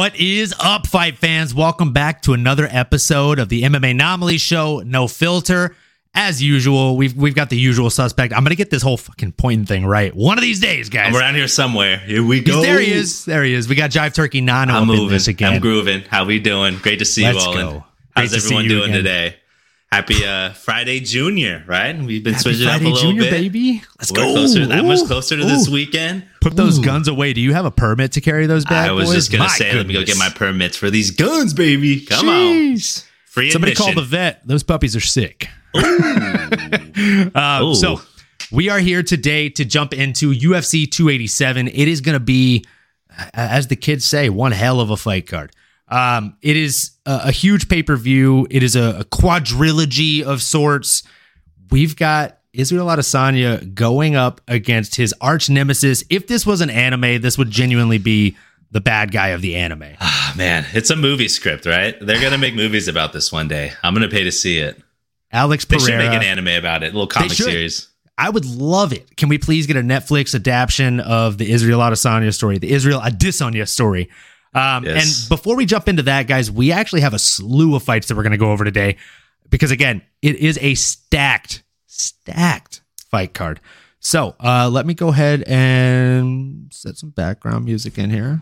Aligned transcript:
What 0.00 0.16
is 0.16 0.54
up, 0.58 0.86
fight 0.86 1.18
fans? 1.18 1.54
Welcome 1.54 1.92
back 1.92 2.22
to 2.22 2.32
another 2.32 2.66
episode 2.70 3.38
of 3.38 3.50
the 3.50 3.64
MMA 3.64 3.90
Anomaly 3.90 4.38
Show. 4.38 4.80
No 4.80 5.06
filter. 5.06 5.76
As 6.14 6.42
usual, 6.42 6.96
we've 6.96 7.14
we've 7.14 7.34
got 7.34 7.50
the 7.50 7.58
usual 7.58 7.90
suspect. 7.90 8.32
I'm 8.32 8.42
gonna 8.42 8.54
get 8.54 8.70
this 8.70 8.82
whole 8.82 8.96
fucking 8.96 9.32
point 9.32 9.68
thing 9.68 9.84
right 9.84 10.16
one 10.16 10.38
of 10.38 10.42
these 10.42 10.58
days, 10.58 10.88
guys. 10.88 11.14
I'm 11.14 11.20
around 11.20 11.34
here 11.34 11.46
somewhere. 11.48 11.98
Here 11.98 12.24
we 12.24 12.40
go. 12.40 12.62
There 12.62 12.80
he 12.80 12.90
is. 12.90 13.26
There 13.26 13.44
he 13.44 13.52
is. 13.52 13.68
We 13.68 13.74
got 13.74 13.90
Jive 13.90 14.14
Turkey 14.14 14.40
Nano 14.40 14.72
I'm 14.72 14.86
moving. 14.86 15.10
this 15.10 15.28
again. 15.28 15.52
I'm 15.52 15.60
grooving. 15.60 16.00
How 16.08 16.24
we 16.24 16.38
doing? 16.38 16.78
Great 16.78 17.00
to 17.00 17.04
see 17.04 17.24
Let's 17.24 17.44
you 17.44 17.50
all. 17.50 17.52
go. 17.52 17.60
And 17.60 17.72
Great 18.14 18.30
how's 18.30 18.46
everyone 18.46 18.68
doing 18.68 18.84
again. 18.84 18.96
today? 19.04 19.36
Happy 19.92 20.24
uh, 20.24 20.52
Friday 20.52 21.00
Junior, 21.00 21.64
right? 21.66 21.98
We've 21.98 22.22
been 22.22 22.34
Happy 22.34 22.42
switching 22.54 22.64
Friday, 22.66 22.84
up 22.84 22.90
a 22.92 22.94
little 22.94 23.10
Junior, 23.10 23.22
bit. 23.22 23.30
baby. 23.32 23.82
Let's 23.98 24.12
We're 24.12 24.18
go. 24.18 24.32
closer, 24.34 24.66
that 24.66 24.84
much 24.84 25.04
closer 25.08 25.36
to 25.36 25.42
Ooh. 25.42 25.48
this 25.48 25.68
weekend. 25.68 26.24
Put 26.40 26.54
those 26.54 26.78
Ooh. 26.78 26.82
guns 26.84 27.08
away. 27.08 27.32
Do 27.32 27.40
you 27.40 27.52
have 27.54 27.64
a 27.64 27.72
permit 27.72 28.12
to 28.12 28.20
carry 28.20 28.46
those 28.46 28.64
bad 28.64 28.88
I 28.90 28.92
was 28.92 29.06
boys? 29.08 29.14
just 29.16 29.32
gonna 29.32 29.44
My 29.44 29.48
say, 29.48 29.74
let 29.74 29.88
me 29.88 29.94
go 29.94 30.04
get 30.04 30.16
my 30.16 30.28
permits 30.28 30.76
for 30.76 30.90
these 30.90 31.10
guns, 31.10 31.54
baby. 31.54 32.04
Come 32.06 32.28
on, 32.28 32.76
free 33.26 33.50
Somebody 33.50 33.72
admission. 33.72 33.74
call 33.74 33.94
the 33.94 34.02
vet. 34.08 34.46
Those 34.46 34.62
puppies 34.62 34.94
are 34.94 35.00
sick. 35.00 35.48
Uh, 37.34 37.72
so 37.74 38.00
we 38.52 38.68
are 38.68 38.78
here 38.78 39.02
today 39.02 39.48
to 39.48 39.64
jump 39.64 39.94
into 39.94 40.32
UFC 40.32 40.90
287. 40.90 41.68
It 41.68 41.88
is 41.88 42.00
going 42.02 42.14
to 42.14 42.20
be, 42.20 42.64
as 43.32 43.68
the 43.68 43.76
kids 43.76 44.04
say, 44.06 44.28
one 44.28 44.52
hell 44.52 44.80
of 44.80 44.90
a 44.90 44.96
fight 44.96 45.26
card. 45.26 45.52
Um, 45.88 46.36
it 46.42 46.56
is 46.56 46.90
a, 47.10 47.28
a 47.28 47.30
huge 47.32 47.68
pay 47.68 47.82
per 47.82 47.96
view. 47.96 48.46
It 48.50 48.62
is 48.62 48.76
a, 48.76 49.00
a 49.00 49.04
quadrilogy 49.04 50.22
of 50.22 50.42
sorts. 50.42 51.02
We've 51.70 51.96
got 51.96 52.38
Israel 52.52 52.86
Adesanya 52.86 53.74
going 53.74 54.16
up 54.16 54.40
against 54.48 54.96
his 54.96 55.14
arch 55.20 55.50
nemesis. 55.50 56.04
If 56.10 56.26
this 56.26 56.46
was 56.46 56.60
an 56.60 56.70
anime, 56.70 57.20
this 57.20 57.36
would 57.38 57.50
genuinely 57.50 57.98
be 57.98 58.36
the 58.70 58.80
bad 58.80 59.12
guy 59.12 59.28
of 59.28 59.42
the 59.42 59.56
anime. 59.56 59.96
Ah, 60.22 60.34
man, 60.36 60.64
it's 60.74 60.90
a 60.90 60.96
movie 60.96 61.26
script, 61.26 61.66
right? 61.66 61.96
They're 62.00 62.20
gonna 62.20 62.38
make 62.38 62.54
movies 62.54 62.86
about 62.86 63.12
this 63.12 63.32
one 63.32 63.48
day. 63.48 63.72
I'm 63.82 63.94
gonna 63.94 64.08
pay 64.08 64.22
to 64.22 64.30
see 64.30 64.58
it. 64.58 64.80
Alex 65.32 65.64
They 65.64 65.76
Pereira. 65.76 66.02
should 66.02 66.08
make 66.10 66.16
an 66.16 66.22
anime 66.22 66.56
about 66.56 66.84
it, 66.84 66.88
a 66.88 66.92
little 66.92 67.08
comic 67.08 67.32
series. 67.32 67.88
I 68.16 68.30
would 68.30 68.44
love 68.44 68.92
it. 68.92 69.16
Can 69.16 69.28
we 69.28 69.38
please 69.38 69.66
get 69.66 69.76
a 69.76 69.80
Netflix 69.80 70.34
adaptation 70.36 71.00
of 71.00 71.38
the 71.38 71.50
Israel 71.50 71.80
Adesanya 71.80 72.32
story, 72.32 72.58
the 72.58 72.70
Israel 72.70 73.00
Adesanya 73.00 73.66
story? 73.66 74.08
Um, 74.54 74.84
Yes. 74.84 75.22
And 75.22 75.28
before 75.28 75.56
we 75.56 75.66
jump 75.66 75.88
into 75.88 76.02
that, 76.04 76.26
guys, 76.26 76.50
we 76.50 76.72
actually 76.72 77.02
have 77.02 77.14
a 77.14 77.18
slew 77.18 77.74
of 77.76 77.82
fights 77.82 78.08
that 78.08 78.16
we're 78.16 78.22
going 78.22 78.32
to 78.32 78.38
go 78.38 78.50
over 78.50 78.64
today 78.64 78.96
because, 79.48 79.70
again, 79.70 80.02
it 80.22 80.36
is 80.36 80.58
a 80.60 80.74
stacked, 80.74 81.62
stacked 81.86 82.82
fight 83.10 83.32
card. 83.34 83.60
So 84.00 84.34
uh, 84.40 84.68
let 84.72 84.86
me 84.86 84.94
go 84.94 85.08
ahead 85.08 85.42
and 85.46 86.72
set 86.72 86.96
some 86.96 87.10
background 87.10 87.64
music 87.66 87.98
in 87.98 88.10
here. 88.10 88.40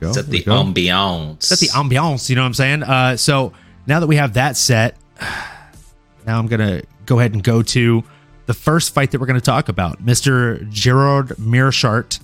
Go. 0.00 0.12
Set 0.12 0.26
the 0.26 0.42
ambiance. 0.44 1.42
set 1.44 1.58
the 1.58 1.68
ambiance. 1.68 2.28
You 2.28 2.36
know 2.36 2.42
what 2.42 2.46
I'm 2.48 2.54
saying? 2.54 2.82
Uh, 2.82 3.16
so 3.16 3.52
now 3.86 4.00
that 4.00 4.06
we 4.06 4.16
have 4.16 4.34
that 4.34 4.56
set, 4.56 4.96
now 6.26 6.38
I'm 6.38 6.46
gonna 6.46 6.82
go 7.06 7.18
ahead 7.18 7.32
and 7.32 7.42
go 7.42 7.62
to 7.62 8.02
the 8.46 8.54
first 8.54 8.92
fight 8.94 9.10
that 9.10 9.20
we're 9.20 9.26
gonna 9.26 9.40
talk 9.40 9.68
about, 9.68 10.04
Mr. 10.04 10.68
Gerard 10.70 11.28
Meerschaert 11.38 12.20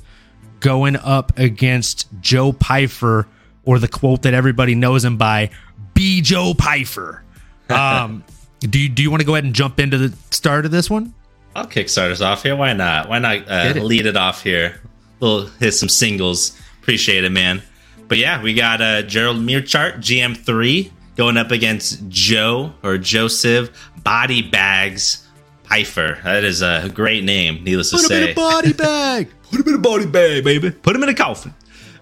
going 0.63 0.97
up 0.97 1.39
against 1.39 2.09
Joe 2.21 2.53
Pyfer, 2.53 3.29
or 3.65 3.79
the 3.79 3.89
quote 3.89 4.23
that 4.23 4.33
everybody 4.33 4.75
knows 4.75 5.05
him 5.05 5.19
by, 5.19 5.51
"Be 5.95 6.23
Joe 6.23 6.55
Pyfer." 6.57 7.23
Um, 7.71 8.23
do 8.61 8.79
you 8.79 8.91
do 8.91 9.03
you 9.03 9.11
want 9.11 9.23
to 9.23 9.27
go 9.27 9.35
ahead 9.35 9.45
and 9.45 9.55
jump 9.55 9.81
into 9.81 9.97
the 9.97 10.15
start 10.31 10.67
of 10.67 10.71
this 10.71 10.91
one? 10.91 11.15
I'll 11.57 11.67
kickstart 11.67 12.11
us 12.11 12.21
off 12.21 12.43
here. 12.43 12.55
Why 12.55 12.75
not? 12.75 13.09
Why 13.09 13.19
not 13.19 13.49
uh, 13.49 13.73
it. 13.75 13.83
lead 13.83 14.05
it 14.05 14.17
off 14.17 14.43
here? 14.43 14.81
We'll 15.21 15.47
hit 15.47 15.73
some 15.73 15.89
singles. 15.89 16.61
Appreciate 16.83 17.25
it, 17.25 17.31
man. 17.31 17.63
But 18.09 18.19
yeah, 18.19 18.43
we 18.43 18.53
got 18.53 18.83
uh, 18.83 19.03
Gerald 19.03 19.39
Meerschaert, 19.39 19.99
GM3, 19.99 20.91
going 21.17 21.37
up 21.37 21.51
against 21.51 22.07
Joe 22.09 22.75
or 22.83 22.99
Joseph 22.99 23.71
Body 24.03 24.43
Bags 24.43 25.27
Pyfer. 25.65 26.19
That 26.25 26.45
is 26.45 26.61
a 26.61 26.91
great 26.93 27.25
name, 27.25 27.65
needless 27.65 27.91
to 27.91 27.99
say. 27.99 28.35
body 28.35 28.73
bag. 28.75 29.29
Put 29.53 29.61
him 29.61 29.69
in 29.69 29.75
a 29.75 29.83
body 29.83 30.07
bag, 30.07 30.45
baby. 30.45 30.71
Put 30.71 30.97
him 30.97 31.03
in 31.03 31.11
a 31.11 31.15
coffin. 31.15 31.55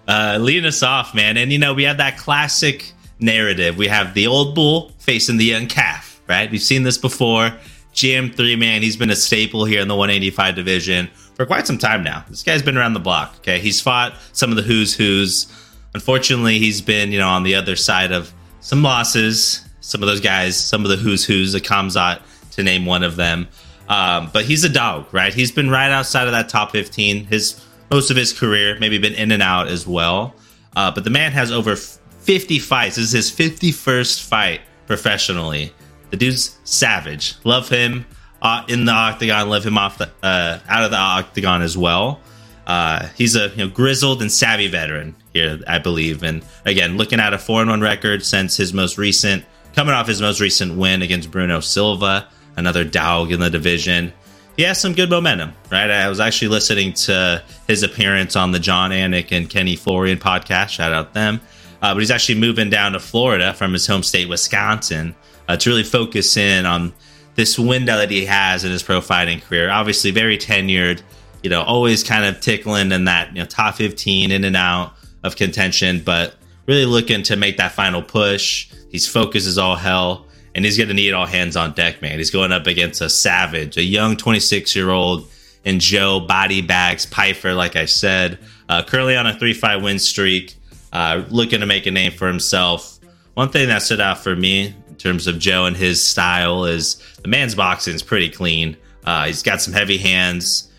Uh, 0.07 0.37
leading 0.39 0.65
us 0.65 0.81
off, 0.81 1.13
man. 1.13 1.37
And 1.37 1.51
you 1.51 1.59
know, 1.59 1.73
we 1.73 1.83
have 1.83 1.97
that 1.97 2.17
classic 2.17 2.93
narrative. 3.19 3.77
We 3.77 3.87
have 3.87 4.13
the 4.13 4.27
old 4.27 4.55
bull 4.55 4.91
facing 4.99 5.37
the 5.37 5.45
young 5.45 5.67
calf, 5.67 6.21
right? 6.27 6.49
We've 6.49 6.61
seen 6.61 6.83
this 6.83 6.97
before. 6.97 7.53
GM3, 7.93 8.57
man, 8.57 8.81
he's 8.81 8.95
been 8.95 9.09
a 9.09 9.15
staple 9.15 9.65
here 9.65 9.81
in 9.81 9.89
the 9.89 9.95
185 9.95 10.55
division 10.55 11.09
for 11.35 11.45
quite 11.45 11.67
some 11.67 11.77
time 11.77 12.03
now. 12.03 12.23
This 12.29 12.41
guy's 12.41 12.61
been 12.61 12.77
around 12.77 12.93
the 12.93 13.01
block, 13.01 13.35
okay? 13.39 13.59
He's 13.59 13.81
fought 13.81 14.13
some 14.31 14.49
of 14.49 14.55
the 14.55 14.63
who's 14.63 14.95
who's. 14.95 15.51
Unfortunately, 15.93 16.57
he's 16.57 16.81
been, 16.81 17.11
you 17.11 17.19
know, 17.19 17.27
on 17.27 17.43
the 17.43 17.55
other 17.55 17.75
side 17.75 18.13
of 18.13 18.33
some 18.61 18.81
losses. 18.81 19.65
Some 19.81 20.01
of 20.01 20.07
those 20.07 20.21
guys, 20.21 20.55
some 20.55 20.85
of 20.85 20.89
the 20.89 20.95
who's 20.95 21.25
who's, 21.25 21.51
the 21.51 21.59
Khamzat, 21.59 22.21
to 22.51 22.63
name 22.63 22.85
one 22.85 23.03
of 23.03 23.17
them. 23.17 23.47
Um, 23.91 24.29
but 24.31 24.45
he's 24.45 24.63
a 24.63 24.69
dog, 24.69 25.13
right? 25.13 25.33
He's 25.33 25.51
been 25.51 25.69
right 25.69 25.91
outside 25.91 26.25
of 26.25 26.31
that 26.31 26.47
top 26.47 26.71
15. 26.71 27.25
His 27.25 27.61
most 27.91 28.09
of 28.09 28.15
his 28.15 28.31
career, 28.31 28.77
maybe 28.79 28.97
been 28.97 29.13
in 29.13 29.33
and 29.33 29.43
out 29.43 29.67
as 29.67 29.85
well. 29.85 30.33
Uh, 30.77 30.91
but 30.91 31.03
the 31.03 31.09
man 31.09 31.33
has 31.33 31.51
over 31.51 31.75
50 31.75 32.57
fights. 32.59 32.95
This 32.95 33.13
is 33.13 33.29
his 33.29 33.31
51st 33.31 34.23
fight 34.25 34.61
professionally. 34.87 35.73
The 36.09 36.15
dude's 36.15 36.57
savage. 36.63 37.35
Love 37.43 37.67
him 37.67 38.05
uh, 38.41 38.63
in 38.69 38.85
the 38.85 38.93
octagon. 38.93 39.49
Love 39.49 39.65
him 39.65 39.77
off 39.77 39.97
the 39.97 40.09
uh, 40.23 40.59
out 40.69 40.85
of 40.85 40.91
the 40.91 40.97
octagon 40.97 41.61
as 41.61 41.77
well. 41.77 42.21
Uh, 42.65 43.09
he's 43.17 43.35
a 43.35 43.49
you 43.49 43.57
know, 43.57 43.67
grizzled 43.67 44.21
and 44.21 44.31
savvy 44.31 44.69
veteran 44.69 45.15
here, 45.33 45.59
I 45.67 45.79
believe. 45.79 46.23
And 46.23 46.45
again, 46.63 46.95
looking 46.95 47.19
at 47.19 47.33
a 47.33 47.37
four 47.37 47.59
and 47.59 47.69
one 47.69 47.81
record 47.81 48.23
since 48.23 48.55
his 48.55 48.73
most 48.73 48.97
recent, 48.97 49.43
coming 49.75 49.93
off 49.93 50.07
his 50.07 50.21
most 50.21 50.39
recent 50.39 50.77
win 50.77 51.01
against 51.01 51.29
Bruno 51.29 51.59
Silva, 51.59 52.29
another 52.55 52.83
dog 52.83 53.31
in 53.31 53.39
the 53.39 53.49
division. 53.49 54.13
He 54.57 54.63
has 54.63 54.79
some 54.79 54.93
good 54.93 55.09
momentum, 55.09 55.53
right? 55.71 55.89
I 55.89 56.09
was 56.09 56.19
actually 56.19 56.49
listening 56.49 56.93
to 56.93 57.41
his 57.67 57.83
appearance 57.83 58.35
on 58.35 58.51
the 58.51 58.59
Jon 58.59 58.91
Anik 58.91 59.31
and 59.31 59.49
Kenny 59.49 59.75
Florian 59.75 60.19
podcast. 60.19 60.69
Shout 60.69 60.93
out 60.93 61.13
them. 61.13 61.41
Uh, 61.81 61.93
but 61.93 61.99
he's 61.99 62.11
actually 62.11 62.39
moving 62.39 62.69
down 62.69 62.91
to 62.91 62.99
Florida 62.99 63.53
from 63.53 63.73
his 63.73 63.87
home 63.87 64.03
state, 64.03 64.29
Wisconsin, 64.29 65.15
uh, 65.47 65.57
to 65.57 65.69
really 65.69 65.83
focus 65.83 66.37
in 66.37 66.65
on 66.65 66.93
this 67.35 67.57
window 67.57 67.97
that 67.97 68.11
he 68.11 68.25
has 68.25 68.63
in 68.63 68.71
his 68.71 68.83
pro 68.83 69.01
fighting 69.01 69.39
career. 69.39 69.69
Obviously, 69.69 70.11
very 70.11 70.37
tenured, 70.37 71.01
you 71.41 71.49
know, 71.49 71.63
always 71.63 72.03
kind 72.03 72.23
of 72.25 72.39
tickling 72.39 72.91
in 72.91 73.05
that 73.05 73.29
you 73.29 73.41
know 73.41 73.45
top 73.45 73.75
15 73.75 74.31
in 74.31 74.43
and 74.43 74.55
out 74.55 74.93
of 75.23 75.35
contention, 75.35 76.01
but 76.03 76.35
really 76.67 76.85
looking 76.85 77.23
to 77.23 77.35
make 77.35 77.57
that 77.57 77.71
final 77.71 78.01
push. 78.01 78.69
He's 78.91 79.07
focused 79.07 79.47
as 79.47 79.57
all 79.57 79.75
hell, 79.75 80.27
and 80.55 80.65
he's 80.65 80.77
going 80.77 80.89
to 80.89 80.93
need 80.93 81.13
all 81.13 81.25
hands 81.25 81.55
on 81.55 81.73
deck, 81.73 82.01
man. 82.01 82.17
He's 82.17 82.31
going 82.31 82.51
up 82.51 82.67
against 82.67 83.01
a 83.01 83.09
savage, 83.09 83.77
a 83.77 83.83
young 83.83 84.17
26 84.17 84.75
year 84.75 84.89
old, 84.89 85.29
and 85.65 85.79
Joe 85.79 86.19
Body 86.19 86.61
Bags 86.61 87.05
Pyfer, 87.05 87.53
like 87.53 87.75
I 87.75 87.85
said, 87.85 88.39
uh, 88.69 88.83
currently 88.83 89.15
on 89.15 89.27
a 89.27 89.37
3 89.37 89.53
5 89.53 89.83
win 89.83 89.99
streak, 89.99 90.55
uh, 90.93 91.23
looking 91.29 91.59
to 91.59 91.65
make 91.65 91.85
a 91.85 91.91
name 91.91 92.11
for 92.11 92.27
himself. 92.27 92.99
One 93.33 93.49
thing 93.49 93.67
that 93.69 93.81
stood 93.81 94.01
out 94.01 94.19
for 94.19 94.35
me 94.35 94.75
in 94.89 94.95
terms 94.95 95.27
of 95.27 95.39
Joe 95.39 95.65
and 95.65 95.77
his 95.77 96.05
style 96.05 96.65
is 96.65 96.95
the 97.21 97.27
man's 97.27 97.55
boxing 97.55 97.95
is 97.95 98.03
pretty 98.03 98.29
clean. 98.29 98.75
Uh, 99.05 99.25
he's 99.25 99.41
got 99.41 99.61
some 99.61 99.73
heavy 99.73 99.97
hands 99.97 100.71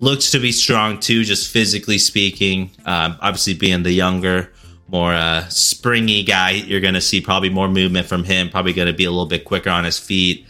looks 0.00 0.30
to 0.30 0.40
be 0.40 0.50
strong 0.50 0.98
too, 0.98 1.24
just 1.24 1.50
physically 1.50 1.98
speaking. 1.98 2.70
Um, 2.84 3.16
obviously, 3.20 3.54
being 3.54 3.82
the 3.82 3.92
younger, 3.92 4.52
more 4.90 5.12
uh, 5.12 5.46
springy 5.48 6.22
guy, 6.24 6.50
you're 6.50 6.80
going 6.80 6.94
to 6.94 7.00
see 7.00 7.20
probably 7.20 7.48
more 7.48 7.68
movement 7.68 8.06
from 8.06 8.24
him. 8.24 8.50
Probably 8.50 8.72
going 8.72 8.88
to 8.88 8.92
be 8.92 9.04
a 9.04 9.10
little 9.10 9.26
bit 9.26 9.44
quicker 9.44 9.70
on 9.70 9.84
his 9.84 9.98
feet, 9.98 10.46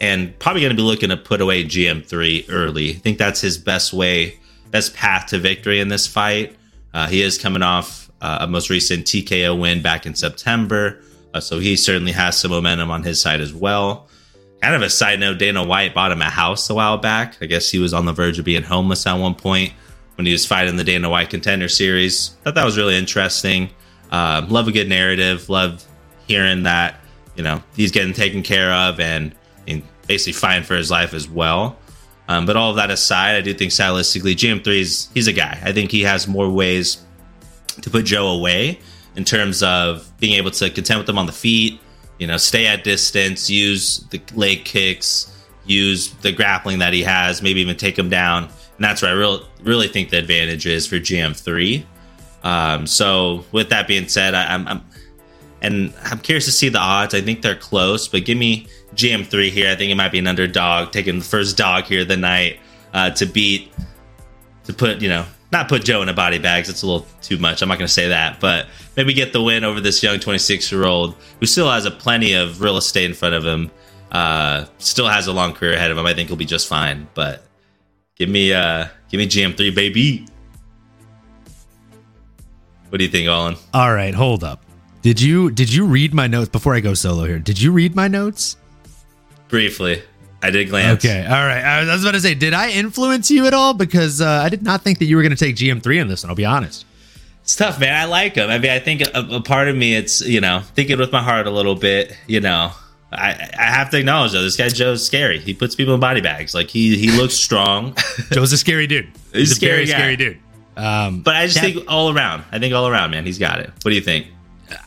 and 0.00 0.36
probably 0.38 0.62
going 0.62 0.74
to 0.74 0.76
be 0.76 0.82
looking 0.82 1.10
to 1.10 1.16
put 1.16 1.40
away 1.40 1.64
GM3 1.64 2.46
early. 2.48 2.90
I 2.90 2.94
think 2.94 3.18
that's 3.18 3.40
his 3.40 3.58
best 3.58 3.92
way, 3.92 4.38
best 4.70 4.94
path 4.94 5.28
to 5.28 5.38
victory 5.38 5.80
in 5.80 5.88
this 5.88 6.06
fight. 6.06 6.56
Uh, 6.94 7.08
he 7.08 7.22
is 7.22 7.36
coming 7.36 7.62
off 7.62 8.10
uh, 8.20 8.38
a 8.40 8.46
most 8.46 8.70
recent 8.70 9.06
TKO 9.06 9.58
win 9.60 9.82
back 9.82 10.06
in 10.06 10.14
September, 10.14 11.02
uh, 11.34 11.40
so 11.40 11.58
he 11.58 11.76
certainly 11.76 12.12
has 12.12 12.38
some 12.38 12.52
momentum 12.52 12.90
on 12.90 13.02
his 13.02 13.20
side 13.20 13.40
as 13.40 13.52
well. 13.52 14.08
Kind 14.62 14.74
of 14.74 14.82
a 14.82 14.88
side 14.88 15.20
note, 15.20 15.38
Dana 15.38 15.62
White 15.62 15.92
bought 15.92 16.10
him 16.10 16.22
a 16.22 16.30
house 16.30 16.70
a 16.70 16.74
while 16.74 16.96
back. 16.96 17.36
I 17.42 17.46
guess 17.46 17.70
he 17.70 17.78
was 17.78 17.92
on 17.92 18.06
the 18.06 18.14
verge 18.14 18.38
of 18.38 18.46
being 18.46 18.62
homeless 18.62 19.06
at 19.06 19.14
one 19.14 19.34
point 19.34 19.74
when 20.16 20.26
he 20.26 20.32
was 20.32 20.46
fighting 20.46 20.76
the 20.76 20.84
Dana 20.84 21.10
White 21.10 21.30
Contender 21.30 21.68
Series. 21.68 22.30
Thought 22.44 22.54
that 22.54 22.64
was 22.64 22.76
really 22.76 22.96
interesting. 22.96 23.70
Um, 24.10 24.48
love 24.48 24.68
a 24.68 24.72
good 24.72 24.88
narrative. 24.88 25.48
Love 25.48 25.84
hearing 26.26 26.62
that 26.64 27.00
you 27.36 27.42
know 27.42 27.62
he's 27.76 27.90
getting 27.90 28.12
taken 28.12 28.42
care 28.42 28.72
of 28.72 29.00
and, 29.00 29.34
and 29.66 29.82
basically 30.06 30.34
fighting 30.34 30.64
for 30.64 30.76
his 30.76 30.90
life 30.90 31.14
as 31.14 31.28
well. 31.28 31.78
Um, 32.28 32.46
but 32.46 32.56
all 32.56 32.70
of 32.70 32.76
that 32.76 32.90
aside, 32.90 33.36
I 33.36 33.40
do 33.42 33.52
think 33.52 33.70
stylistically, 33.70 34.32
GM3 34.32 34.66
is 34.80 35.08
he's 35.12 35.26
a 35.26 35.32
guy. 35.32 35.60
I 35.62 35.72
think 35.72 35.90
he 35.90 36.02
has 36.02 36.26
more 36.26 36.48
ways 36.48 37.02
to 37.82 37.90
put 37.90 38.04
Joe 38.04 38.28
away 38.28 38.78
in 39.16 39.24
terms 39.24 39.62
of 39.62 40.10
being 40.18 40.34
able 40.34 40.50
to 40.50 40.70
contend 40.70 41.00
with 41.00 41.08
him 41.08 41.18
on 41.18 41.26
the 41.26 41.32
feet, 41.32 41.80
you 42.18 42.26
know, 42.26 42.36
stay 42.36 42.66
at 42.66 42.84
distance, 42.84 43.50
use 43.50 43.98
the 44.10 44.20
leg 44.34 44.64
kicks, 44.64 45.30
use 45.66 46.12
the 46.14 46.32
grappling 46.32 46.78
that 46.78 46.92
he 46.92 47.02
has, 47.02 47.42
maybe 47.42 47.60
even 47.60 47.76
take 47.76 47.98
him 47.98 48.08
down. 48.08 48.48
And 48.76 48.84
that's 48.84 49.02
where 49.02 49.10
I 49.10 49.14
really, 49.14 49.44
really 49.62 49.88
think 49.88 50.10
the 50.10 50.18
advantage 50.18 50.66
is 50.66 50.86
for 50.86 50.96
GM3. 50.96 51.84
Um, 52.42 52.86
so 52.86 53.44
with 53.52 53.70
that 53.70 53.86
being 53.86 54.08
said, 54.08 54.34
I, 54.34 54.54
I'm, 54.54 54.68
I'm 54.68 54.82
and 55.62 55.94
I'm 56.02 56.18
curious 56.18 56.44
to 56.44 56.52
see 56.52 56.68
the 56.68 56.78
odds. 56.78 57.14
I 57.14 57.22
think 57.22 57.40
they're 57.40 57.56
close, 57.56 58.06
but 58.06 58.26
give 58.26 58.36
me 58.36 58.66
GM3 58.94 59.50
here. 59.50 59.70
I 59.70 59.76
think 59.76 59.90
it 59.90 59.94
might 59.94 60.12
be 60.12 60.18
an 60.18 60.26
underdog, 60.26 60.92
taking 60.92 61.20
the 61.20 61.24
first 61.24 61.56
dog 61.56 61.84
here 61.84 62.04
the 62.04 62.18
night 62.18 62.60
uh, 62.92 63.10
to 63.12 63.24
beat, 63.24 63.72
to 64.64 64.74
put, 64.74 65.00
you 65.00 65.08
know, 65.08 65.24
not 65.52 65.68
put 65.68 65.82
Joe 65.82 66.02
in 66.02 66.10
a 66.10 66.12
body 66.12 66.38
bags. 66.38 66.68
It's 66.68 66.82
a 66.82 66.86
little 66.86 67.06
too 67.22 67.38
much. 67.38 67.62
I'm 67.62 67.68
not 67.70 67.78
going 67.78 67.86
to 67.86 67.92
say 67.92 68.08
that, 68.08 68.40
but 68.40 68.66
maybe 68.94 69.14
get 69.14 69.32
the 69.32 69.42
win 69.42 69.64
over 69.64 69.80
this 69.80 70.02
young 70.02 70.20
26 70.20 70.70
year 70.70 70.84
old 70.84 71.14
who 71.40 71.46
still 71.46 71.70
has 71.70 71.86
a 71.86 71.90
plenty 71.90 72.34
of 72.34 72.60
real 72.60 72.76
estate 72.76 73.06
in 73.06 73.14
front 73.14 73.34
of 73.34 73.46
him. 73.46 73.70
Uh, 74.12 74.66
still 74.78 75.08
has 75.08 75.28
a 75.28 75.32
long 75.32 75.54
career 75.54 75.72
ahead 75.72 75.90
of 75.90 75.96
him. 75.96 76.04
I 76.04 76.12
think 76.12 76.28
he'll 76.28 76.36
be 76.36 76.44
just 76.44 76.68
fine. 76.68 77.08
But 77.14 77.42
give 78.16 78.28
me, 78.28 78.52
uh, 78.52 78.86
give 79.08 79.18
me 79.18 79.26
GM3, 79.26 79.74
baby. 79.74 80.26
What 82.88 82.98
do 82.98 83.04
you 83.04 83.10
think, 83.10 83.28
Olin? 83.28 83.56
All 83.72 83.92
right, 83.92 84.14
hold 84.14 84.44
up. 84.44 84.64
Did 85.02 85.20
you 85.20 85.50
did 85.50 85.70
you 85.70 85.84
read 85.84 86.14
my 86.14 86.26
notes 86.26 86.48
before 86.48 86.74
I 86.74 86.80
go 86.80 86.94
solo 86.94 87.24
here? 87.24 87.38
Did 87.38 87.60
you 87.60 87.72
read 87.72 87.94
my 87.94 88.08
notes? 88.08 88.56
Briefly, 89.48 90.00
I 90.42 90.50
did 90.50 90.70
glance. 90.70 91.04
Okay, 91.04 91.26
all 91.26 91.46
right. 91.46 91.62
I 91.62 91.84
was 91.84 92.04
about 92.04 92.12
to 92.12 92.20
say, 92.20 92.34
did 92.34 92.54
I 92.54 92.70
influence 92.70 93.30
you 93.30 93.46
at 93.46 93.52
all? 93.52 93.74
Because 93.74 94.22
uh, 94.22 94.40
I 94.42 94.48
did 94.48 94.62
not 94.62 94.80
think 94.80 95.00
that 95.00 95.04
you 95.04 95.16
were 95.16 95.22
going 95.22 95.36
to 95.36 95.36
take 95.36 95.56
GM 95.56 95.82
three 95.82 95.98
in 95.98 96.08
this 96.08 96.22
one. 96.22 96.30
I'll 96.30 96.36
be 96.36 96.46
honest. 96.46 96.86
It's 97.42 97.54
tough, 97.54 97.78
man. 97.78 97.94
I 97.94 98.06
like 98.06 98.36
him. 98.36 98.48
I 98.48 98.58
mean, 98.58 98.70
I 98.70 98.78
think 98.78 99.02
a, 99.02 99.10
a, 99.30 99.42
part 99.42 99.68
of 99.68 99.76
me, 99.76 99.94
it's 99.94 100.22
you 100.22 100.40
know, 100.40 100.60
thinking 100.74 100.98
with 100.98 101.12
my 101.12 101.22
heart 101.22 101.46
a 101.46 101.50
little 101.50 101.74
bit. 101.74 102.16
You 102.26 102.40
know, 102.40 102.72
I 103.14 103.50
I 103.58 103.62
have 103.64 103.90
to 103.90 103.98
acknowledge 103.98 104.32
though, 104.32 104.42
this 104.42 104.56
guy 104.56 104.68
Joe's 104.68 105.04
scary. 105.04 105.38
He 105.38 105.54
puts 105.54 105.74
people 105.74 105.94
in 105.94 106.00
body 106.00 106.20
bags. 106.20 106.54
Like 106.54 106.68
he 106.68 106.96
he 106.96 107.10
looks 107.10 107.34
strong. 107.34 107.96
Joe's 108.32 108.52
a 108.52 108.58
scary 108.58 108.86
dude. 108.86 109.06
He's, 109.32 109.32
He's 109.32 109.52
a 109.52 109.54
scary, 109.54 109.72
very 109.72 109.86
guy. 109.86 109.92
scary 109.92 110.16
dude. 110.16 110.38
Um, 110.76 111.20
but 111.20 111.36
I 111.36 111.46
just 111.46 111.60
that, 111.60 111.72
think 111.72 111.84
all 111.88 112.14
around. 112.14 112.44
I 112.50 112.58
think 112.58 112.74
all 112.74 112.88
around, 112.88 113.12
man, 113.12 113.24
he's 113.24 113.38
got 113.38 113.60
it. 113.60 113.68
What 113.82 113.90
do 113.90 113.94
you 113.94 114.00
think? 114.00 114.26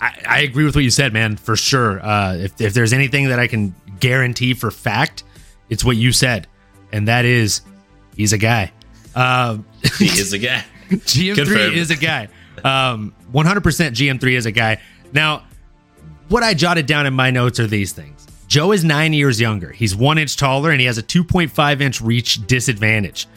I, 0.02 0.22
I 0.28 0.40
agree 0.42 0.66
with 0.66 0.76
what 0.76 0.84
you 0.84 0.90
said, 0.90 1.14
man, 1.14 1.38
for 1.38 1.56
sure. 1.56 2.04
Uh, 2.04 2.36
if, 2.36 2.60
if 2.60 2.74
there's 2.74 2.94
anything 2.94 3.30
that 3.30 3.40
I 3.40 3.48
can 3.48 3.74
guarantee 4.00 4.54
for 4.54 4.70
fact, 4.72 5.24
it's 5.70 5.86
what 5.86 5.96
you 5.96 6.12
said, 6.12 6.48
and 6.92 7.08
that 7.08 7.26
is 7.26 7.62
he's 8.16 8.34
a 8.34 8.38
guy. 8.38 8.72
Uh, 9.16 9.60
he 9.98 10.06
is 10.06 10.34
a 10.34 10.40
guy. 10.40 10.64
GM3 10.90 11.36
Confirmed. 11.36 11.76
is 11.76 11.92
a 11.92 11.96
guy. 11.96 12.28
Um, 12.64 13.14
100% 13.34 13.62
GM3 13.62 14.32
is 14.34 14.46
a 14.46 14.52
guy. 14.52 14.82
Now, 15.14 15.44
what 16.30 16.44
I 16.44 16.54
jotted 16.54 16.86
down 16.86 17.06
in 17.06 17.14
my 17.14 17.32
notes 17.32 17.60
are 17.60 17.68
these 17.68 17.92
things. 17.94 18.17
Joe 18.48 18.72
is 18.72 18.84
nine 18.84 19.14
years 19.14 19.42
younger. 19.42 19.72
He's 19.72 19.96
one 19.96 20.18
inch 20.18 20.38
taller 20.38 20.72
and 20.72 20.80
he 20.80 20.88
has 20.88 20.98
a 20.98 21.04
2.5 21.04 21.82
inch 21.82 22.02
reach 22.02 22.46
disadvantage. 22.48 23.28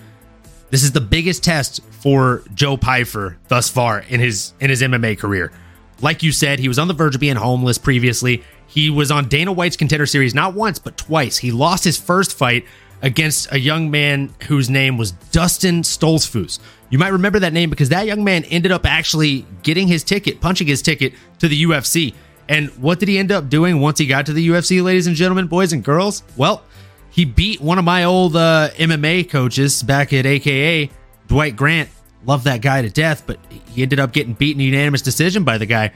This 0.71 0.85
is 0.85 0.93
the 0.93 1.01
biggest 1.01 1.43
test 1.43 1.83
for 1.91 2.45
Joe 2.55 2.77
Pyfer 2.77 3.37
thus 3.49 3.69
far 3.69 4.01
in 4.01 4.21
his 4.21 4.55
in 4.61 4.71
his 4.71 4.83
MMA 4.83 5.19
career. 5.19 5.53
Like 6.01 6.23
you 6.23 6.33
said, 6.33 6.61
he 6.61 6.69
was 6.69 6.79
on 6.79 6.89
the 6.89 6.95
verge 6.95 7.15
of 7.15 7.21
being 7.21 7.37
homeless 7.37 7.77
previously. 7.77 8.43
He 8.67 8.89
was 8.89 9.11
on 9.11 9.29
Dana 9.29 9.53
White's 9.53 9.77
contender 9.77 10.07
series 10.07 10.35
not 10.35 10.55
once, 10.55 10.79
but 10.79 10.97
twice. 10.97 11.39
He 11.39 11.51
lost 11.51 11.83
his 11.83 11.97
first 11.97 12.39
fight 12.39 12.65
against 13.03 13.53
a 13.53 13.59
young 13.59 13.91
man 13.91 14.33
whose 14.47 14.71
name 14.71 14.97
was 14.97 15.13
Dustin 15.13 15.83
Stoltzfus. 15.83 16.61
You 16.89 16.99
might 16.99 17.13
remember 17.13 17.39
that 17.41 17.53
name 17.53 17.71
because 17.71 17.89
that 17.89 18.07
young 18.07 18.23
man 18.23 18.45
ended 18.45 18.73
up 18.73 18.87
actually 18.87 19.45
getting 19.63 19.89
his 19.89 20.05
ticket, 20.05 20.41
punching 20.41 20.67
his 20.67 20.83
ticket 20.83 21.15
to 21.41 21.49
the 21.49 21.65
UFC. 21.65 22.15
And 22.51 22.69
what 22.83 22.99
did 22.99 23.09
he 23.09 23.17
end 23.17 23.33
up 23.33 23.49
doing 23.49 23.81
once 23.81 23.99
he 23.99 24.07
got 24.07 24.27
to 24.27 24.35
the 24.35 24.47
UFC, 24.49 24.83
ladies 24.83 25.07
and 25.07 25.17
gentlemen, 25.17 25.47
boys 25.47 25.73
and 25.73 25.83
girls? 25.83 26.23
Well, 26.37 26.63
he 27.11 27.25
beat 27.25 27.61
one 27.61 27.79
of 27.79 27.85
my 27.85 28.05
old 28.05 28.37
uh, 28.37 28.71
MMA 28.77 29.31
coaches 29.31 29.83
back 29.83 30.13
at 30.13 30.27
AKA, 30.27 30.91
Dwight 31.29 31.57
Grant, 31.57 31.89
Love 32.25 32.45
that 32.45 32.61
guy 32.61 32.83
to 32.83 32.91
death, 32.91 33.25
but 33.27 33.39
he 33.71 33.83
ended 33.83 33.99
up 33.99 34.13
getting 34.13 34.35
beaten 34.35 34.61
unanimous 34.61 35.01
decision 35.01 35.43
by 35.43 35.57
the 35.57 35.67
guy. 35.67 35.93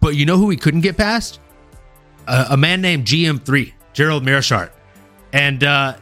But 0.00 0.14
you 0.14 0.26
know 0.26 0.36
who 0.36 0.50
he 0.50 0.56
couldn't 0.56 0.82
get 0.82 0.96
past? 0.96 1.40
Uh, 2.26 2.48
a 2.50 2.56
man 2.56 2.82
named 2.82 3.06
GM3, 3.06 3.72
Gerald 3.94 4.24
Meerschaert. 4.24 4.70
And 5.32 5.64
uh, 5.64 5.96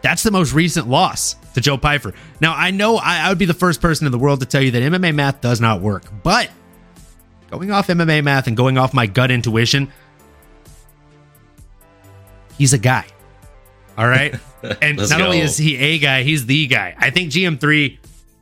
that's 0.00 0.22
the 0.22 0.30
most 0.30 0.54
recent 0.54 0.88
loss 0.88 1.34
to 1.52 1.60
Joe 1.60 1.76
Pyfer. 1.76 2.14
Now, 2.40 2.54
I 2.54 2.70
know 2.70 2.96
I, 2.96 3.26
I 3.26 3.28
would 3.28 3.38
be 3.38 3.44
the 3.44 3.54
first 3.54 3.82
person 3.82 4.06
in 4.06 4.12
the 4.12 4.18
world 4.18 4.40
to 4.40 4.46
tell 4.46 4.62
you 4.62 4.70
that 4.70 4.82
MMA 4.82 5.14
math 5.14 5.40
does 5.42 5.60
not 5.60 5.82
work, 5.82 6.04
but 6.22 6.50
going 7.50 7.70
off 7.70 7.88
MMA 7.88 8.22
math 8.24 8.46
and 8.46 8.56
going 8.56 8.78
off 8.78 8.94
my 8.94 9.06
gut 9.06 9.30
intuition, 9.30 9.90
he's 12.56 12.72
a 12.72 12.78
guy. 12.78 13.06
All 13.96 14.08
right. 14.08 14.34
And 14.82 14.96
not 14.96 15.08
go. 15.10 15.26
only 15.26 15.38
is 15.38 15.56
he 15.56 15.76
a 15.76 15.98
guy, 16.00 16.24
he's 16.24 16.44
the 16.46 16.66
guy. 16.66 16.92
I 16.98 17.10
think 17.10 17.30
GM3 17.30 17.96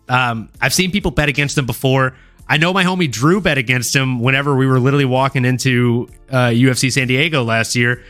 um, 0.09 0.49
I've 0.61 0.75
seen 0.75 0.91
people 0.91 1.11
bet 1.11 1.29
against 1.29 1.57
him 1.59 1.67
before. 1.67 2.17
I 2.49 2.59
know 2.59 2.73
my 2.73 2.85
homie 2.85 3.11
Drew 3.11 3.41
bet 3.41 3.59
against 3.59 3.95
him 3.95 4.21
whenever 4.21 4.55
we 4.55 4.67
were 4.67 4.79
literally 4.79 5.05
walking 5.05 5.45
into 5.45 6.09
uh, 6.31 6.49
UFC 6.49 6.93
San 6.93 7.09
Diego 7.09 7.43
last 7.43 7.75
year. 7.75 8.05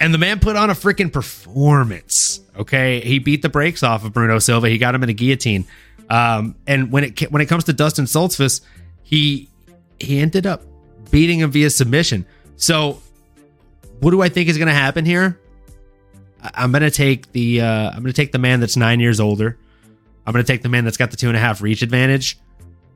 And 0.00 0.14
the 0.14 0.18
man 0.18 0.40
put 0.40 0.56
on 0.56 0.70
a 0.70 0.72
freaking 0.72 1.12
performance. 1.12 2.40
Okay. 2.56 3.00
He 3.00 3.18
beat 3.18 3.42
the 3.42 3.50
brakes 3.50 3.82
off 3.82 4.04
of 4.04 4.14
Bruno 4.14 4.38
Silva. 4.38 4.70
He 4.70 4.78
got 4.78 4.94
him 4.94 5.02
in 5.02 5.10
a 5.10 5.12
guillotine. 5.12 5.66
Um, 6.08 6.56
and 6.66 6.90
when 6.90 7.04
it 7.04 7.30
when 7.30 7.42
it 7.42 7.46
comes 7.46 7.64
to 7.64 7.74
Dustin 7.74 8.06
Stoltzfus, 8.06 8.62
he 9.02 9.49
he 10.00 10.18
ended 10.18 10.46
up 10.46 10.62
beating 11.10 11.40
him 11.40 11.50
via 11.50 11.70
submission. 11.70 12.26
So 12.56 13.00
what 14.00 14.10
do 14.10 14.22
I 14.22 14.28
think 14.28 14.48
is 14.48 14.58
going 14.58 14.68
to 14.68 14.74
happen 14.74 15.04
here? 15.04 15.38
I'm 16.42 16.72
going 16.72 16.82
to 16.82 16.90
take 16.90 17.30
the 17.32 17.60
uh, 17.60 17.90
I'm 17.90 18.02
going 18.02 18.06
to 18.06 18.12
take 18.12 18.32
the 18.32 18.38
man 18.38 18.60
that's 18.60 18.76
nine 18.76 18.98
years 18.98 19.20
older. 19.20 19.58
I'm 20.26 20.32
going 20.32 20.44
to 20.44 20.50
take 20.52 20.62
the 20.62 20.68
man 20.68 20.84
that's 20.84 20.96
got 20.96 21.10
the 21.10 21.16
two 21.16 21.28
and 21.28 21.36
a 21.36 21.40
half 21.40 21.60
reach 21.60 21.82
advantage. 21.82 22.38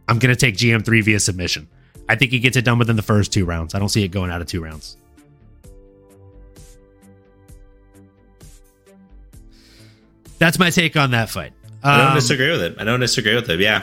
I'm 0.08 0.18
going 0.18 0.34
to 0.34 0.38
take 0.38 0.56
GM3 0.56 1.04
via 1.04 1.20
submission. 1.20 1.68
I 2.08 2.16
think 2.16 2.30
he 2.32 2.38
gets 2.38 2.56
it 2.56 2.64
done 2.64 2.78
within 2.78 2.96
the 2.96 3.02
first 3.02 3.32
two 3.32 3.44
rounds. 3.44 3.74
I 3.74 3.78
don't 3.78 3.88
see 3.88 4.04
it 4.04 4.08
going 4.08 4.30
out 4.30 4.40
of 4.40 4.46
two 4.46 4.62
rounds. 4.62 4.96
That's 10.38 10.58
my 10.58 10.70
take 10.70 10.96
on 10.96 11.12
that 11.12 11.30
fight. 11.30 11.52
Um, 11.82 11.92
I 11.92 11.98
don't 11.98 12.08
um, 12.08 12.14
disagree 12.14 12.50
with 12.50 12.62
it. 12.62 12.76
I 12.78 12.84
don't 12.84 13.00
disagree 13.00 13.34
with 13.34 13.48
it. 13.48 13.60
Yeah. 13.60 13.82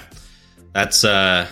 That's 0.73 1.03
uh 1.03 1.47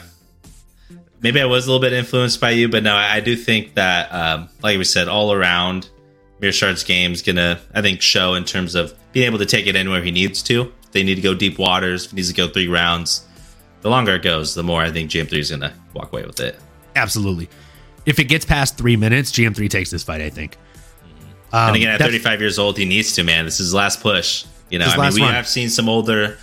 maybe 1.21 1.41
I 1.41 1.45
was 1.45 1.65
a 1.65 1.71
little 1.71 1.81
bit 1.81 1.93
influenced 1.93 2.39
by 2.39 2.51
you, 2.51 2.69
but 2.69 2.83
no, 2.83 2.95
I, 2.95 3.15
I 3.15 3.19
do 3.19 3.35
think 3.35 3.75
that 3.75 4.13
um, 4.13 4.49
like 4.61 4.77
we 4.77 4.83
said, 4.83 5.07
all 5.07 5.33
around 5.33 5.89
Meerschaert's 6.41 6.83
game 6.83 7.11
is 7.11 7.21
gonna, 7.21 7.59
I 7.73 7.81
think, 7.81 8.01
show 8.01 8.33
in 8.35 8.45
terms 8.45 8.75
of 8.75 8.93
being 9.11 9.25
able 9.25 9.39
to 9.39 9.45
take 9.45 9.67
it 9.67 9.75
anywhere 9.75 10.03
he 10.03 10.11
needs 10.11 10.43
to 10.43 10.71
they 10.91 11.03
need 11.03 11.15
to 11.15 11.21
go 11.21 11.33
deep 11.33 11.57
waters, 11.57 12.05
if 12.05 12.13
it 12.13 12.15
needs 12.15 12.29
to 12.29 12.33
go 12.33 12.47
three 12.47 12.67
rounds, 12.67 13.25
the 13.81 13.89
longer 13.89 14.15
it 14.15 14.23
goes, 14.23 14.55
the 14.55 14.63
more 14.63 14.81
I 14.81 14.91
think 14.91 15.11
GM3 15.11 15.33
is 15.33 15.49
going 15.49 15.61
to 15.61 15.73
walk 15.93 16.11
away 16.11 16.25
with 16.25 16.39
it. 16.39 16.57
Absolutely. 16.95 17.49
If 18.05 18.19
it 18.19 18.25
gets 18.25 18.45
past 18.45 18.77
three 18.77 18.95
minutes, 18.95 19.31
GM3 19.31 19.69
takes 19.69 19.91
this 19.91 20.03
fight, 20.03 20.21
I 20.21 20.29
think. 20.29 20.57
Um, 21.51 21.69
and 21.69 21.75
again, 21.77 21.89
at 21.89 21.99
35 21.99 22.41
years 22.41 22.59
old, 22.59 22.77
he 22.77 22.85
needs 22.85 23.13
to, 23.13 23.23
man. 23.23 23.45
This 23.45 23.55
is 23.55 23.67
his 23.67 23.73
last 23.73 24.01
push. 24.01 24.45
You 24.69 24.79
know, 24.79 24.85
I 24.85 24.97
mean, 24.97 25.13
we 25.15 25.21
run. 25.21 25.33
have 25.33 25.47
seen 25.47 25.69
some 25.69 25.89
older 25.89 26.37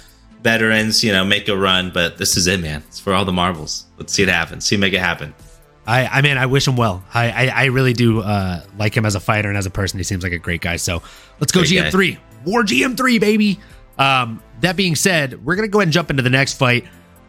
veterans, 0.46 1.02
you 1.02 1.10
know, 1.10 1.24
make 1.24 1.48
a 1.48 1.56
run, 1.56 1.90
but 1.92 2.18
this 2.18 2.36
is 2.36 2.46
it, 2.46 2.60
man. 2.60 2.84
It's 2.86 3.00
for 3.00 3.12
all 3.12 3.24
the 3.24 3.32
marbles. 3.32 3.86
Let's 3.98 4.12
see 4.12 4.22
it 4.22 4.28
happen. 4.28 4.60
See 4.60 4.76
make 4.76 4.92
it 4.92 5.00
happen. 5.00 5.34
I, 5.88 6.06
I 6.06 6.22
mean, 6.22 6.38
I 6.38 6.46
wish 6.46 6.68
him 6.68 6.76
well. 6.76 7.02
I, 7.12 7.30
I, 7.30 7.46
I 7.46 7.64
really 7.66 7.92
do 7.92 8.20
uh, 8.20 8.62
like 8.78 8.96
him 8.96 9.04
as 9.04 9.16
a 9.16 9.20
fighter 9.20 9.48
and 9.48 9.58
as 9.58 9.66
a 9.66 9.70
person. 9.70 9.98
He 9.98 10.04
seems 10.04 10.22
like 10.22 10.32
a 10.32 10.38
great 10.38 10.60
guy. 10.60 10.76
So 10.76 11.02
let's 11.40 11.50
go 11.50 11.62
great 11.62 11.72
GM3. 11.72 12.14
Guy. 12.14 12.20
War 12.44 12.62
GM3, 12.62 13.20
baby. 13.20 13.58
Um, 13.98 14.40
that 14.60 14.76
being 14.76 14.94
said, 14.94 15.44
we're 15.44 15.56
gonna 15.56 15.66
go 15.66 15.80
ahead 15.80 15.88
and 15.88 15.92
jump 15.92 16.10
into 16.10 16.22
the 16.22 16.30
next 16.30 16.54
fight. 16.54 16.84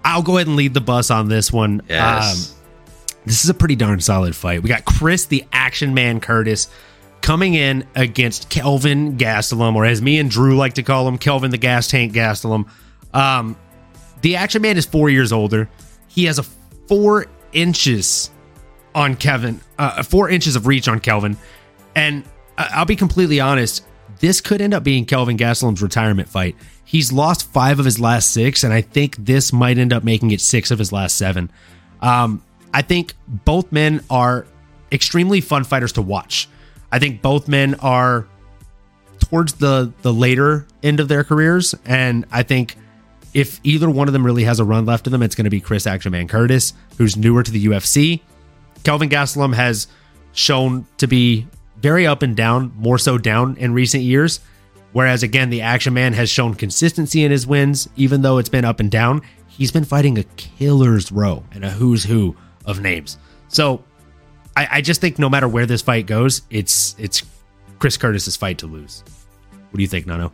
I'll 0.05 0.21
go 0.21 0.37
ahead 0.37 0.45
and 0.45 0.55
lead 0.55 0.75
the 0.75 0.81
bus 0.81 1.09
on 1.09 1.27
this 1.27 1.51
one. 1.51 1.81
Yes. 1.89 2.51
Um, 2.51 2.57
this 3.25 3.43
is 3.43 3.49
a 3.49 3.55
pretty 3.55 3.75
darn 3.75 3.99
solid 3.99 4.35
fight. 4.35 4.61
We 4.61 4.69
got 4.69 4.85
Chris 4.85 5.25
the 5.25 5.43
Action 5.51 5.95
Man 5.95 6.19
Curtis 6.19 6.67
coming 7.21 7.55
in 7.55 7.85
against 7.95 8.49
Kelvin 8.49 9.17
Gastelum, 9.17 9.75
or 9.75 9.85
as 9.85 10.03
me 10.03 10.19
and 10.19 10.29
Drew 10.29 10.55
like 10.55 10.75
to 10.75 10.83
call 10.83 11.07
him, 11.07 11.17
Kelvin 11.17 11.51
the 11.51 11.57
Gas 11.57 11.87
Tank 11.87 12.13
Gastelum. 12.13 12.69
Um, 13.13 13.57
the 14.21 14.35
Action 14.35 14.61
Man 14.61 14.77
is 14.77 14.85
four 14.85 15.09
years 15.09 15.31
older. 15.31 15.69
He 16.07 16.25
has 16.25 16.39
a 16.39 16.43
four 16.43 17.27
inches 17.53 18.31
on 18.95 19.15
Kevin, 19.15 19.61
uh, 19.77 20.03
four 20.03 20.29
inches 20.29 20.55
of 20.55 20.67
reach 20.67 20.87
on 20.87 20.99
Kelvin, 20.99 21.37
and 21.95 22.23
I'll 22.57 22.85
be 22.85 22.95
completely 22.95 23.39
honest 23.39 23.83
this 24.19 24.41
could 24.41 24.61
end 24.61 24.73
up 24.73 24.83
being 24.83 25.05
Kelvin 25.05 25.37
Gastelum's 25.37 25.81
retirement 25.81 26.29
fight. 26.29 26.55
He's 26.83 27.11
lost 27.11 27.51
five 27.51 27.79
of 27.79 27.85
his 27.85 27.99
last 27.99 28.31
six, 28.31 28.63
and 28.63 28.73
I 28.73 28.81
think 28.81 29.15
this 29.17 29.51
might 29.51 29.77
end 29.77 29.93
up 29.93 30.03
making 30.03 30.31
it 30.31 30.41
six 30.41 30.71
of 30.71 30.79
his 30.79 30.91
last 30.91 31.17
seven. 31.17 31.51
Um, 32.01 32.41
I 32.73 32.81
think 32.81 33.13
both 33.27 33.71
men 33.71 34.03
are 34.09 34.45
extremely 34.91 35.41
fun 35.41 35.63
fighters 35.63 35.93
to 35.93 36.01
watch. 36.01 36.47
I 36.91 36.99
think 36.99 37.21
both 37.21 37.47
men 37.47 37.75
are 37.75 38.27
towards 39.19 39.53
the 39.53 39.91
the 40.03 40.13
later 40.13 40.65
end 40.81 40.99
of 40.99 41.07
their 41.07 41.23
careers, 41.23 41.75
and 41.85 42.25
I 42.31 42.43
think 42.43 42.75
if 43.33 43.59
either 43.63 43.89
one 43.89 44.07
of 44.07 44.13
them 44.13 44.25
really 44.25 44.43
has 44.43 44.59
a 44.59 44.65
run 44.65 44.85
left 44.85 45.07
in 45.07 45.11
them, 45.11 45.21
it's 45.21 45.35
going 45.35 45.45
to 45.45 45.49
be 45.51 45.59
Chris 45.61 45.87
Action 45.87 46.11
Man 46.11 46.27
Curtis, 46.27 46.73
who's 46.97 47.15
newer 47.15 47.43
to 47.43 47.51
the 47.51 47.65
UFC. 47.65 48.21
Kelvin 48.83 49.09
Gastelum 49.09 49.53
has 49.53 49.87
shown 50.33 50.85
to 50.97 51.07
be 51.07 51.47
very 51.77 52.07
up 52.07 52.21
and 52.21 52.35
down, 52.35 52.71
more 52.75 52.97
so 52.97 53.17
down 53.17 53.57
in 53.57 53.73
recent 53.73 54.03
years. 54.03 54.39
Whereas 54.93 55.23
again, 55.23 55.49
the 55.49 55.61
Action 55.61 55.93
Man 55.93 56.13
has 56.13 56.29
shown 56.29 56.53
consistency 56.55 57.23
in 57.23 57.31
his 57.31 57.45
wins, 57.45 57.87
even 57.95 58.21
though 58.21 58.37
it's 58.37 58.49
been 58.49 58.65
up 58.65 58.79
and 58.79 58.89
down. 58.89 59.21
He's 59.47 59.71
been 59.71 59.85
fighting 59.85 60.17
a 60.17 60.23
killer's 60.23 61.11
row 61.11 61.43
and 61.51 61.65
a 61.65 61.69
who's 61.69 62.03
who 62.03 62.35
of 62.65 62.79
names. 62.81 63.17
So 63.47 63.83
I, 64.55 64.67
I 64.71 64.81
just 64.81 65.01
think 65.01 65.19
no 65.19 65.29
matter 65.29 65.47
where 65.47 65.65
this 65.65 65.81
fight 65.81 66.05
goes, 66.05 66.41
it's 66.49 66.95
it's 66.97 67.23
Chris 67.79 67.97
Curtis's 67.97 68.35
fight 68.35 68.57
to 68.59 68.67
lose. 68.67 69.03
What 69.51 69.77
do 69.77 69.81
you 69.81 69.87
think, 69.87 70.07
Nano? 70.07 70.31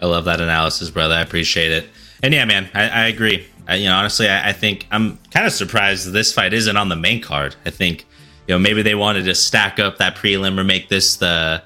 I 0.00 0.06
love 0.06 0.24
that 0.26 0.40
analysis, 0.40 0.90
brother. 0.90 1.14
I 1.14 1.20
appreciate 1.20 1.72
it. 1.72 1.88
And 2.22 2.34
yeah, 2.34 2.44
man, 2.44 2.68
I, 2.74 2.88
I 2.88 3.06
agree. 3.06 3.46
I, 3.66 3.76
you 3.76 3.86
know, 3.86 3.96
honestly, 3.96 4.28
I, 4.28 4.50
I 4.50 4.52
think 4.52 4.86
I'm 4.90 5.18
kind 5.30 5.46
of 5.46 5.52
surprised 5.52 6.12
this 6.12 6.32
fight 6.32 6.52
isn't 6.52 6.76
on 6.76 6.88
the 6.88 6.96
main 6.96 7.20
card. 7.20 7.54
I 7.66 7.70
think, 7.70 8.06
you 8.46 8.54
know, 8.54 8.58
maybe 8.58 8.82
they 8.82 8.94
wanted 8.94 9.24
to 9.24 9.34
stack 9.34 9.78
up 9.78 9.98
that 9.98 10.16
prelim 10.16 10.58
or 10.58 10.64
make 10.64 10.88
this 10.88 11.16
the 11.16 11.62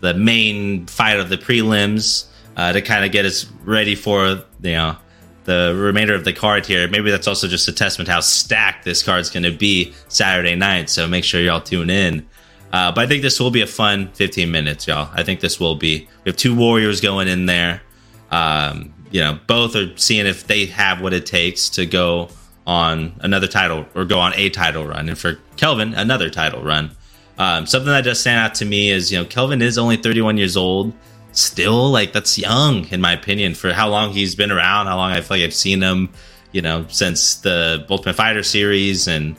the 0.00 0.14
main 0.14 0.86
fight 0.86 1.18
of 1.18 1.28
the 1.28 1.36
prelims 1.36 2.26
uh, 2.56 2.72
to 2.72 2.80
kind 2.82 3.04
of 3.04 3.10
get 3.10 3.24
us 3.24 3.46
ready 3.64 3.94
for 3.94 4.44
you 4.62 4.72
know 4.72 4.96
the 5.44 5.74
remainder 5.74 6.14
of 6.14 6.24
the 6.24 6.32
card 6.32 6.66
here. 6.66 6.86
Maybe 6.88 7.10
that's 7.10 7.26
also 7.26 7.48
just 7.48 7.66
a 7.68 7.72
testament 7.72 8.08
how 8.08 8.20
stacked 8.20 8.84
this 8.84 9.02
card's 9.02 9.30
going 9.30 9.44
to 9.44 9.56
be 9.56 9.94
Saturday 10.08 10.54
night. 10.54 10.90
So 10.90 11.08
make 11.08 11.24
sure 11.24 11.40
y'all 11.40 11.62
tune 11.62 11.88
in. 11.88 12.27
Uh, 12.72 12.92
but 12.92 13.00
I 13.02 13.06
think 13.06 13.22
this 13.22 13.40
will 13.40 13.50
be 13.50 13.62
a 13.62 13.66
fun 13.66 14.08
15 14.12 14.50
minutes, 14.50 14.86
y'all. 14.86 15.10
I 15.14 15.22
think 15.22 15.40
this 15.40 15.58
will 15.58 15.74
be. 15.74 16.08
We 16.24 16.30
have 16.30 16.36
two 16.36 16.54
warriors 16.54 17.00
going 17.00 17.28
in 17.28 17.46
there. 17.46 17.82
Um, 18.30 18.92
you 19.10 19.20
know, 19.20 19.38
both 19.46 19.74
are 19.74 19.96
seeing 19.96 20.26
if 20.26 20.46
they 20.46 20.66
have 20.66 21.00
what 21.00 21.14
it 21.14 21.24
takes 21.24 21.70
to 21.70 21.86
go 21.86 22.28
on 22.66 23.14
another 23.20 23.46
title 23.46 23.86
or 23.94 24.04
go 24.04 24.18
on 24.18 24.34
a 24.34 24.50
title 24.50 24.86
run. 24.86 25.08
And 25.08 25.18
for 25.18 25.38
Kelvin, 25.56 25.94
another 25.94 26.28
title 26.28 26.62
run. 26.62 26.90
Um, 27.38 27.66
something 27.66 27.90
that 27.90 28.04
does 28.04 28.20
stand 28.20 28.38
out 28.38 28.54
to 28.56 28.64
me 28.64 28.90
is, 28.90 29.10
you 29.10 29.18
know, 29.18 29.24
Kelvin 29.24 29.62
is 29.62 29.78
only 29.78 29.96
31 29.96 30.36
years 30.36 30.56
old. 30.56 30.92
Still, 31.32 31.90
like, 31.90 32.12
that's 32.12 32.36
young, 32.36 32.86
in 32.88 33.00
my 33.00 33.12
opinion, 33.12 33.54
for 33.54 33.72
how 33.72 33.88
long 33.88 34.12
he's 34.12 34.34
been 34.34 34.50
around, 34.50 34.86
how 34.86 34.96
long 34.96 35.12
I 35.12 35.20
feel 35.20 35.38
like 35.38 35.44
I've 35.44 35.54
seen 35.54 35.80
him, 35.80 36.10
you 36.52 36.60
know, 36.60 36.84
since 36.88 37.36
the 37.36 37.86
Ultimate 37.88 38.16
Fighter 38.16 38.42
series 38.42 39.06
and 39.06 39.36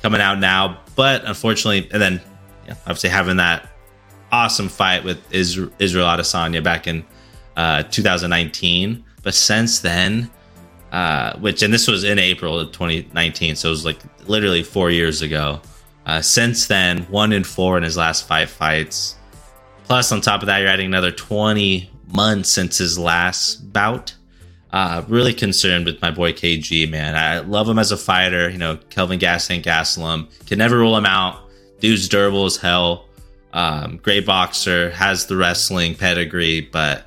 coming 0.00 0.20
out 0.20 0.38
now. 0.38 0.80
But 0.94 1.24
unfortunately, 1.24 1.88
and 1.92 2.00
then 2.00 2.20
obviously 2.70 3.10
having 3.10 3.36
that 3.36 3.68
awesome 4.32 4.68
fight 4.68 5.04
with 5.04 5.18
Israel 5.32 5.70
Adesanya 5.80 6.62
back 6.62 6.86
in 6.86 7.04
uh, 7.56 7.82
2019. 7.84 9.04
But 9.22 9.34
since 9.34 9.80
then, 9.80 10.30
uh, 10.92 11.38
which 11.38 11.62
and 11.62 11.72
this 11.72 11.86
was 11.86 12.04
in 12.04 12.18
April 12.18 12.58
of 12.58 12.72
2019, 12.72 13.56
so 13.56 13.68
it 13.68 13.70
was 13.70 13.84
like 13.84 13.98
literally 14.26 14.62
four 14.62 14.90
years 14.90 15.22
ago. 15.22 15.60
Uh, 16.06 16.20
since 16.20 16.66
then, 16.66 17.02
one 17.04 17.32
in 17.32 17.44
four 17.44 17.76
in 17.76 17.82
his 17.82 17.96
last 17.96 18.26
five 18.26 18.50
fights. 18.50 19.16
Plus, 19.84 20.10
on 20.12 20.20
top 20.20 20.42
of 20.42 20.46
that, 20.46 20.58
you're 20.58 20.68
adding 20.68 20.86
another 20.86 21.10
20 21.10 21.90
months 22.14 22.48
since 22.48 22.78
his 22.78 22.98
last 22.98 23.72
bout. 23.72 24.14
Uh, 24.72 25.02
really 25.08 25.34
concerned 25.34 25.84
with 25.84 26.00
my 26.00 26.10
boy 26.10 26.32
KG, 26.32 26.88
man. 26.88 27.16
I 27.16 27.40
love 27.40 27.68
him 27.68 27.78
as 27.78 27.90
a 27.90 27.96
fighter. 27.96 28.48
You 28.48 28.58
know, 28.58 28.76
Kelvin 28.88 29.18
Gastelum, 29.18 29.62
Gastelum 29.62 30.46
can 30.46 30.58
never 30.58 30.78
rule 30.78 30.96
him 30.96 31.06
out. 31.06 31.49
Dude's 31.80 32.08
durable 32.08 32.46
as 32.46 32.56
hell. 32.56 33.06
Um, 33.52 33.96
great 33.96 34.26
boxer, 34.26 34.90
has 34.90 35.26
the 35.26 35.36
wrestling 35.36 35.96
pedigree, 35.96 36.60
but 36.60 37.06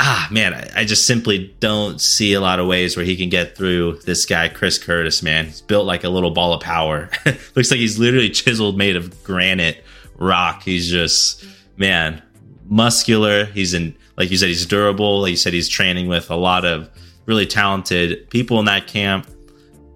ah, 0.00 0.26
man, 0.30 0.54
I, 0.54 0.70
I, 0.76 0.84
just 0.86 1.06
simply 1.06 1.54
don't 1.60 2.00
see 2.00 2.32
a 2.32 2.40
lot 2.40 2.58
of 2.58 2.66
ways 2.66 2.96
where 2.96 3.04
he 3.04 3.14
can 3.14 3.28
get 3.28 3.56
through 3.56 4.00
this 4.06 4.24
guy, 4.24 4.48
Chris 4.48 4.78
Curtis, 4.78 5.22
man. 5.22 5.46
He's 5.46 5.60
built 5.60 5.84
like 5.84 6.02
a 6.02 6.08
little 6.08 6.30
ball 6.30 6.54
of 6.54 6.62
power. 6.62 7.10
Looks 7.54 7.70
like 7.70 7.80
he's 7.80 7.98
literally 7.98 8.30
chiseled 8.30 8.78
made 8.78 8.96
of 8.96 9.22
granite 9.22 9.84
rock. 10.16 10.62
He's 10.62 10.90
just, 10.90 11.44
man, 11.76 12.22
muscular. 12.64 13.44
He's 13.44 13.74
in, 13.74 13.94
like 14.16 14.30
you 14.30 14.38
said, 14.38 14.48
he's 14.48 14.64
durable. 14.64 15.20
Like 15.20 15.32
you 15.32 15.36
said, 15.36 15.52
he's 15.52 15.68
training 15.68 16.08
with 16.08 16.30
a 16.30 16.36
lot 16.36 16.64
of 16.64 16.88
really 17.26 17.46
talented 17.46 18.30
people 18.30 18.58
in 18.58 18.64
that 18.64 18.86
camp. 18.86 19.28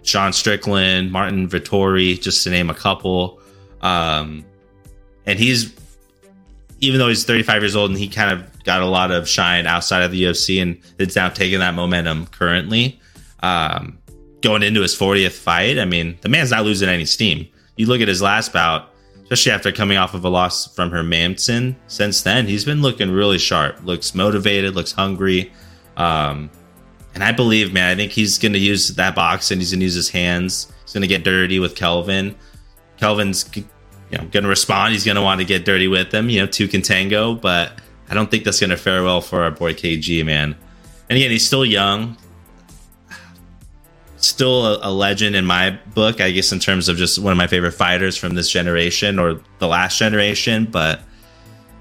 Sean 0.02 0.34
Strickland, 0.34 1.10
Marvin 1.10 1.48
Vettori, 1.48 2.20
just 2.20 2.44
to 2.44 2.50
name 2.50 2.68
a 2.68 2.74
couple. 2.74 3.40
Um, 3.84 4.44
and 5.26 5.38
he's, 5.38 5.72
even 6.80 6.98
though 6.98 7.08
he's 7.08 7.24
35 7.24 7.62
years 7.62 7.76
old 7.76 7.90
and 7.90 7.98
he 7.98 8.08
kind 8.08 8.32
of 8.32 8.64
got 8.64 8.82
a 8.82 8.86
lot 8.86 9.12
of 9.12 9.28
shine 9.28 9.66
outside 9.66 10.02
of 10.02 10.10
the 10.10 10.24
UFC 10.24 10.60
and 10.60 10.80
it's 10.98 11.14
now 11.14 11.28
taking 11.28 11.60
that 11.60 11.74
momentum 11.74 12.26
currently. 12.26 12.98
Um, 13.42 13.98
going 14.40 14.62
into 14.62 14.80
his 14.80 14.96
40th 14.96 15.32
fight, 15.32 15.78
I 15.78 15.84
mean, 15.84 16.18
the 16.22 16.28
man's 16.28 16.50
not 16.50 16.64
losing 16.64 16.88
any 16.88 17.04
steam. 17.04 17.46
You 17.76 17.86
look 17.86 18.00
at 18.00 18.08
his 18.08 18.22
last 18.22 18.52
bout, 18.52 18.90
especially 19.22 19.52
after 19.52 19.70
coming 19.70 19.98
off 19.98 20.14
of 20.14 20.24
a 20.24 20.28
loss 20.28 20.74
from 20.74 20.90
Hermansson. 20.90 21.74
Since 21.86 22.22
then, 22.22 22.46
he's 22.46 22.64
been 22.64 22.82
looking 22.82 23.10
really 23.10 23.38
sharp, 23.38 23.84
looks 23.84 24.14
motivated, 24.14 24.74
looks 24.74 24.92
hungry. 24.92 25.52
Um, 25.96 26.50
and 27.14 27.22
I 27.22 27.32
believe, 27.32 27.72
man, 27.72 27.90
I 27.90 27.94
think 27.94 28.12
he's 28.12 28.38
going 28.38 28.52
to 28.52 28.58
use 28.58 28.88
that 28.88 29.14
box 29.14 29.50
and 29.50 29.60
he's 29.60 29.70
going 29.70 29.80
to 29.80 29.84
use 29.84 29.94
his 29.94 30.08
hands. 30.08 30.72
He's 30.82 30.92
going 30.92 31.02
to 31.02 31.08
get 31.08 31.24
dirty 31.24 31.58
with 31.58 31.74
Kelvin. 31.74 32.34
Kelvin's 32.96 33.44
you 34.14 34.20
know, 34.20 34.28
going 34.28 34.44
to 34.44 34.48
respond. 34.48 34.92
He's 34.92 35.04
going 35.04 35.16
to 35.16 35.22
want 35.22 35.40
to 35.40 35.44
get 35.44 35.64
dirty 35.64 35.88
with 35.88 36.14
him, 36.14 36.30
you 36.30 36.40
know, 36.40 36.46
two 36.46 36.68
can 36.68 36.82
tango, 36.82 37.34
but 37.34 37.80
I 38.08 38.14
don't 38.14 38.30
think 38.30 38.44
that's 38.44 38.60
going 38.60 38.70
to 38.70 38.76
fare 38.76 39.02
well 39.02 39.20
for 39.20 39.42
our 39.42 39.50
boy 39.50 39.74
KG, 39.74 40.24
man. 40.24 40.54
And 41.10 41.16
again, 41.16 41.32
he's 41.32 41.44
still 41.44 41.64
young, 41.64 42.16
still 44.16 44.66
a, 44.66 44.88
a, 44.88 44.92
legend 44.92 45.34
in 45.34 45.44
my 45.44 45.78
book, 45.94 46.20
I 46.20 46.30
guess, 46.30 46.52
in 46.52 46.60
terms 46.60 46.88
of 46.88 46.96
just 46.96 47.18
one 47.18 47.32
of 47.32 47.36
my 47.36 47.48
favorite 47.48 47.72
fighters 47.72 48.16
from 48.16 48.36
this 48.36 48.48
generation 48.48 49.18
or 49.18 49.40
the 49.58 49.66
last 49.66 49.98
generation. 49.98 50.66
But 50.66 51.00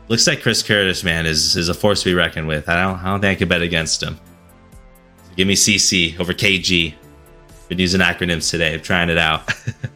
looks 0.08 0.25
like 0.25 0.42
Chris 0.42 0.63
Curtis, 0.63 1.04
man, 1.04 1.28
is 1.28 1.56
is 1.56 1.70
a 1.70 1.74
force 1.74 2.02
to 2.02 2.10
be 2.10 2.16
reckoned 2.16 2.48
with. 2.48 2.68
I 2.68 2.84
don't, 2.84 3.00
I 3.00 3.12
don't 3.12 3.22
think 3.22 3.38
I 3.38 3.40
could 3.40 3.50
bet 3.50 3.62
against 3.62 4.02
him. 4.02 4.20
So 5.24 5.36
give 5.36 5.48
me 5.48 5.54
CC 5.54 6.20
over 6.20 6.34
KG. 6.34 6.96
Been 7.70 7.80
using 7.80 8.02
acronyms 8.02 8.50
today, 8.50 8.74
I'm 8.74 8.82
trying 8.82 9.10
it 9.10 9.20
out. 9.20 9.54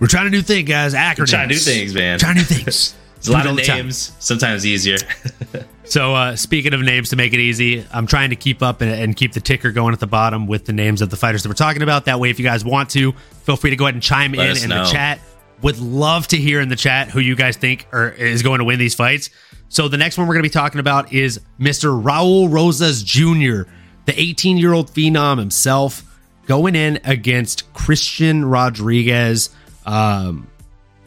We're 0.00 0.08
trying 0.08 0.24
to 0.24 0.30
do 0.30 0.42
things, 0.42 0.68
guys. 0.68 0.94
Acronyms. 0.94 1.18
We're 1.18 1.26
trying 1.26 1.48
to 1.48 1.54
do 1.54 1.60
things, 1.60 1.94
man. 1.94 2.18
Trying 2.18 2.36
to 2.36 2.44
do 2.44 2.54
things. 2.54 2.94
It's 3.24 3.30
a 3.30 3.32
lot 3.32 3.46
of 3.46 3.56
names, 3.56 4.12
sometimes 4.18 4.66
easier. 4.66 4.98
so, 5.84 6.14
uh, 6.14 6.36
speaking 6.36 6.74
of 6.74 6.82
names, 6.82 7.08
to 7.08 7.16
make 7.16 7.32
it 7.32 7.40
easy, 7.40 7.82
I'm 7.90 8.06
trying 8.06 8.28
to 8.28 8.36
keep 8.36 8.62
up 8.62 8.82
and, 8.82 8.90
and, 8.90 9.16
keep 9.16 9.32
the 9.32 9.40
ticker 9.40 9.72
going 9.72 9.94
at 9.94 10.00
the 10.00 10.06
bottom 10.06 10.46
with 10.46 10.66
the 10.66 10.74
names 10.74 11.00
of 11.00 11.08
the 11.08 11.16
fighters 11.16 11.42
that 11.42 11.48
we're 11.48 11.54
talking 11.54 11.80
about. 11.80 12.04
That 12.04 12.20
way, 12.20 12.28
if 12.28 12.38
you 12.38 12.44
guys 12.44 12.66
want 12.66 12.90
to, 12.90 13.12
feel 13.44 13.56
free 13.56 13.70
to 13.70 13.76
go 13.76 13.86
ahead 13.86 13.94
and 13.94 14.02
chime 14.02 14.32
Let 14.32 14.58
in 14.58 14.64
in 14.64 14.68
know. 14.68 14.84
the 14.84 14.90
chat. 14.90 15.20
Would 15.62 15.78
love 15.78 16.28
to 16.28 16.36
hear 16.36 16.60
in 16.60 16.68
the 16.68 16.76
chat 16.76 17.08
who 17.08 17.20
you 17.20 17.34
guys 17.34 17.56
think 17.56 17.86
are, 17.92 18.10
is 18.10 18.42
going 18.42 18.58
to 18.58 18.64
win 18.64 18.78
these 18.78 18.94
fights. 18.94 19.30
So, 19.70 19.88
the 19.88 19.96
next 19.96 20.18
one 20.18 20.26
we're 20.26 20.34
going 20.34 20.42
to 20.42 20.50
be 20.50 20.52
talking 20.52 20.80
about 20.80 21.10
is 21.10 21.40
Mr. 21.58 21.98
Raul 21.98 22.52
Rosas 22.52 23.02
Jr., 23.02 23.70
the 24.04 24.20
18 24.20 24.58
year 24.58 24.74
old 24.74 24.90
phenom 24.90 25.38
himself, 25.38 26.02
going 26.46 26.74
in 26.74 27.00
against 27.04 27.72
Christian 27.72 28.44
Rodriguez. 28.44 29.48
Um, 29.86 30.48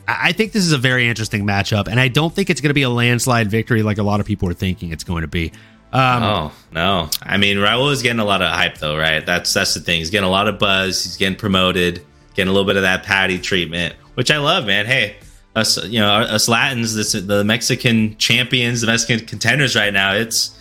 I 0.07 0.31
think 0.31 0.53
this 0.53 0.63
is 0.63 0.71
a 0.71 0.77
very 0.77 1.07
interesting 1.09 1.45
matchup, 1.45 1.87
and 1.87 1.99
I 1.99 2.07
don't 2.07 2.33
think 2.33 2.49
it's 2.49 2.61
going 2.61 2.69
to 2.69 2.73
be 2.73 2.83
a 2.83 2.89
landslide 2.89 3.51
victory 3.51 3.83
like 3.83 3.97
a 3.97 4.03
lot 4.03 4.19
of 4.19 4.25
people 4.25 4.49
are 4.49 4.53
thinking 4.53 4.91
it's 4.91 5.03
going 5.03 5.23
to 5.23 5.27
be. 5.27 5.51
Um, 5.91 6.23
oh 6.23 6.51
no! 6.71 7.09
I 7.21 7.37
mean, 7.37 7.57
Raul 7.57 7.91
is 7.91 8.01
getting 8.01 8.19
a 8.19 8.25
lot 8.25 8.41
of 8.41 8.49
hype, 8.49 8.77
though, 8.77 8.97
right? 8.97 9.25
That's 9.25 9.53
that's 9.53 9.73
the 9.73 9.79
thing. 9.79 9.99
He's 9.99 10.09
getting 10.09 10.27
a 10.27 10.31
lot 10.31 10.47
of 10.47 10.59
buzz. 10.59 11.03
He's 11.03 11.17
getting 11.17 11.37
promoted, 11.37 12.05
getting 12.35 12.49
a 12.49 12.53
little 12.53 12.67
bit 12.67 12.77
of 12.77 12.83
that 12.83 13.03
Paddy 13.03 13.39
treatment, 13.39 13.95
which 14.13 14.31
I 14.31 14.37
love, 14.37 14.65
man. 14.65 14.85
Hey, 14.85 15.17
us, 15.57 15.83
you 15.85 15.99
know, 15.99 16.09
us 16.09 16.47
Latins, 16.47 16.95
this, 16.95 17.13
the 17.13 17.43
Mexican 17.43 18.15
champions, 18.17 18.81
the 18.81 18.87
Mexican 18.87 19.25
contenders 19.25 19.75
right 19.75 19.91
now. 19.91 20.13
It's 20.13 20.57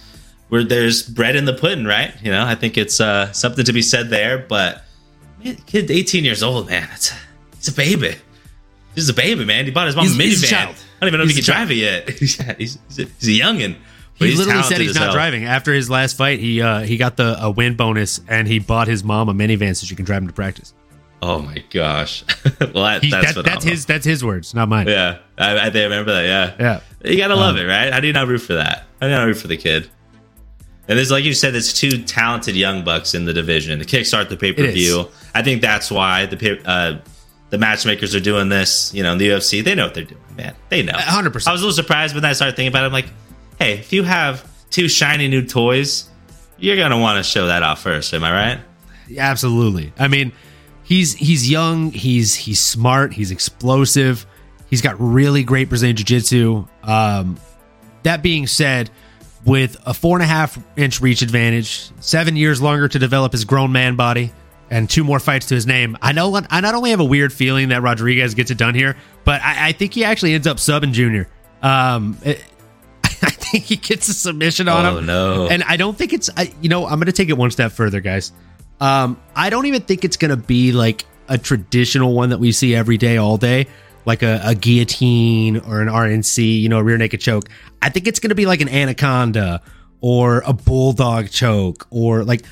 where 0.48 0.64
there's 0.64 1.02
bread 1.02 1.36
in 1.36 1.44
the 1.44 1.52
pudding, 1.52 1.84
right? 1.84 2.14
You 2.22 2.30
know, 2.30 2.44
I 2.44 2.54
think 2.54 2.78
it's 2.78 3.00
uh, 3.00 3.30
something 3.32 3.64
to 3.64 3.72
be 3.72 3.82
said 3.82 4.10
there. 4.10 4.38
But 4.38 4.84
man, 5.44 5.56
kid, 5.66 5.90
18 5.90 6.24
years 6.24 6.42
old, 6.42 6.68
man, 6.68 6.88
it's 6.94 7.12
it's 7.66 7.74
a 7.74 7.76
baby. 7.76 8.14
This 8.94 9.04
is 9.04 9.08
a 9.08 9.14
baby, 9.14 9.44
man. 9.44 9.64
He 9.64 9.70
bought 9.70 9.86
his 9.86 9.96
mom 9.96 10.06
he's, 10.06 10.42
a 10.42 10.46
minivan. 10.46 10.54
I 10.54 10.74
don't 11.00 11.08
even 11.08 11.18
know 11.18 11.26
he's 11.26 11.38
if 11.38 11.44
he 11.44 11.52
can 11.52 11.54
drive 11.54 11.70
it 11.70 11.74
yet. 11.74 12.08
he's, 12.18 12.40
a, 12.40 12.54
he's, 12.54 12.76
a, 12.76 13.02
he's 13.02 13.40
a 13.40 13.42
youngin. 13.42 13.76
He 14.14 14.34
literally 14.34 14.62
said 14.62 14.80
he's 14.80 14.94
not 14.94 15.04
hell. 15.04 15.12
driving. 15.12 15.44
After 15.44 15.74
his 15.74 15.90
last 15.90 16.16
fight, 16.16 16.38
he 16.38 16.62
uh, 16.62 16.80
he 16.80 16.96
got 16.96 17.16
the 17.16 17.36
a 17.38 17.50
win 17.50 17.74
bonus 17.74 18.20
and 18.28 18.48
he 18.48 18.58
bought 18.58 18.88
his 18.88 19.04
mom 19.04 19.28
a 19.28 19.34
minivan 19.34 19.76
so 19.76 19.84
she 19.84 19.94
can 19.94 20.06
drive 20.06 20.22
him 20.22 20.28
to 20.28 20.32
practice. 20.32 20.72
Oh 21.20 21.42
my 21.42 21.62
gosh! 21.70 22.24
well, 22.60 22.84
that, 22.84 23.02
he, 23.02 23.10
that's, 23.10 23.34
that, 23.34 23.44
that's 23.44 23.64
his 23.64 23.84
that's 23.84 24.06
his 24.06 24.24
words, 24.24 24.54
not 24.54 24.68
mine. 24.68 24.86
Yeah, 24.86 25.18
I, 25.36 25.56
I 25.56 25.66
remember 25.66 26.12
that. 26.12 26.24
Yeah, 26.24 26.80
yeah. 27.04 27.10
You 27.10 27.18
gotta 27.18 27.34
um, 27.34 27.40
love 27.40 27.56
it, 27.58 27.64
right? 27.64 27.92
How 27.92 28.00
do 28.00 28.06
you 28.06 28.12
not 28.14 28.28
root 28.28 28.38
for 28.38 28.54
that? 28.54 28.84
How 29.00 29.08
do 29.08 29.12
you 29.12 29.18
not 29.18 29.24
root 29.24 29.36
for 29.36 29.48
the 29.48 29.56
kid? 29.56 29.90
And 30.88 30.96
there's 30.96 31.10
like 31.10 31.24
you 31.24 31.34
said, 31.34 31.52
there's 31.52 31.74
two 31.74 32.02
talented 32.04 32.56
young 32.56 32.84
bucks 32.84 33.14
in 33.14 33.26
the 33.26 33.34
division. 33.34 33.78
To 33.80 33.84
kickstart 33.84 34.28
the 34.28 34.36
pay 34.36 34.52
per 34.52 34.70
view, 34.70 35.08
I 35.34 35.42
think 35.42 35.60
that's 35.60 35.90
why 35.90 36.26
the 36.26 36.62
uh, 36.64 36.98
the 37.50 37.58
matchmakers 37.58 38.14
are 38.14 38.20
doing 38.20 38.48
this, 38.48 38.92
you 38.92 39.02
know, 39.02 39.12
in 39.12 39.18
the 39.18 39.28
UFC, 39.28 39.62
they 39.62 39.74
know 39.74 39.84
what 39.84 39.94
they're 39.94 40.04
doing, 40.04 40.22
man. 40.36 40.54
They 40.68 40.82
know. 40.82 40.92
100%. 40.92 41.46
I 41.46 41.52
was 41.52 41.60
a 41.60 41.64
little 41.64 41.72
surprised 41.72 42.14
when 42.14 42.24
I 42.24 42.32
started 42.32 42.56
thinking 42.56 42.72
about 42.72 42.84
it. 42.84 42.86
I'm 42.86 42.92
like, 42.92 43.08
hey, 43.58 43.74
if 43.74 43.92
you 43.92 44.02
have 44.02 44.48
two 44.70 44.88
shiny 44.88 45.28
new 45.28 45.44
toys, 45.46 46.08
you're 46.58 46.76
going 46.76 46.90
to 46.90 46.98
want 46.98 47.18
to 47.18 47.22
show 47.22 47.46
that 47.46 47.62
off 47.62 47.82
first. 47.82 48.12
Am 48.14 48.24
I 48.24 48.32
right? 48.32 48.60
Absolutely. 49.18 49.92
I 49.98 50.08
mean, 50.08 50.32
he's 50.82 51.14
he's 51.14 51.48
young, 51.48 51.92
he's 51.92 52.34
he's 52.34 52.60
smart, 52.60 53.12
he's 53.12 53.30
explosive. 53.30 54.26
He's 54.68 54.82
got 54.82 54.96
really 54.98 55.44
great 55.44 55.68
Brazilian 55.68 55.96
jiu-jitsu. 55.96 56.66
Um, 56.82 57.38
that 58.02 58.22
being 58.22 58.48
said, 58.48 58.90
with 59.44 59.76
a 59.86 59.94
four 59.94 60.16
and 60.16 60.24
a 60.24 60.26
half 60.26 60.58
inch 60.76 61.00
reach 61.00 61.22
advantage, 61.22 61.90
seven 62.00 62.34
years 62.34 62.60
longer 62.60 62.88
to 62.88 62.98
develop 62.98 63.30
his 63.30 63.44
grown 63.44 63.70
man 63.70 63.94
body, 63.94 64.32
and 64.70 64.88
two 64.90 65.04
more 65.04 65.20
fights 65.20 65.46
to 65.46 65.54
his 65.54 65.66
name. 65.66 65.96
I 66.02 66.12
know 66.12 66.40
I 66.50 66.60
not 66.60 66.74
only 66.74 66.90
have 66.90 67.00
a 67.00 67.04
weird 67.04 67.32
feeling 67.32 67.68
that 67.68 67.82
Rodriguez 67.82 68.34
gets 68.34 68.50
it 68.50 68.58
done 68.58 68.74
here, 68.74 68.96
but 69.24 69.40
I, 69.42 69.68
I 69.68 69.72
think 69.72 69.94
he 69.94 70.04
actually 70.04 70.34
ends 70.34 70.46
up 70.46 70.56
subbing 70.56 70.92
Junior. 70.92 71.28
Um, 71.62 72.18
it, 72.24 72.42
I 73.04 73.30
think 73.30 73.64
he 73.64 73.76
gets 73.76 74.08
a 74.08 74.14
submission 74.14 74.68
on 74.68 74.84
him. 74.84 74.94
Oh, 74.94 74.98
him. 74.98 75.06
no. 75.06 75.48
And 75.48 75.62
I 75.62 75.76
don't 75.76 75.96
think 75.96 76.12
it's, 76.12 76.28
I, 76.36 76.52
you 76.60 76.68
know, 76.68 76.84
I'm 76.86 76.98
going 76.98 77.06
to 77.06 77.12
take 77.12 77.28
it 77.28 77.36
one 77.36 77.50
step 77.50 77.72
further, 77.72 78.00
guys. 78.00 78.32
Um, 78.80 79.20
I 79.34 79.50
don't 79.50 79.66
even 79.66 79.82
think 79.82 80.04
it's 80.04 80.16
going 80.16 80.30
to 80.30 80.36
be 80.36 80.72
like 80.72 81.06
a 81.28 81.38
traditional 81.38 82.14
one 82.14 82.30
that 82.30 82.38
we 82.38 82.52
see 82.52 82.74
every 82.74 82.98
day, 82.98 83.16
all 83.16 83.36
day, 83.36 83.68
like 84.04 84.22
a, 84.22 84.40
a 84.44 84.54
guillotine 84.54 85.58
or 85.58 85.80
an 85.80 85.88
RNC, 85.88 86.60
you 86.60 86.68
know, 86.68 86.78
a 86.78 86.82
rear 86.82 86.98
naked 86.98 87.20
choke. 87.20 87.48
I 87.80 87.88
think 87.88 88.06
it's 88.06 88.20
going 88.20 88.28
to 88.30 88.34
be 88.34 88.46
like 88.46 88.60
an 88.60 88.68
anaconda 88.68 89.62
or 90.00 90.42
a 90.46 90.52
bulldog 90.52 91.30
choke 91.30 91.86
or 91.90 92.22
like, 92.24 92.44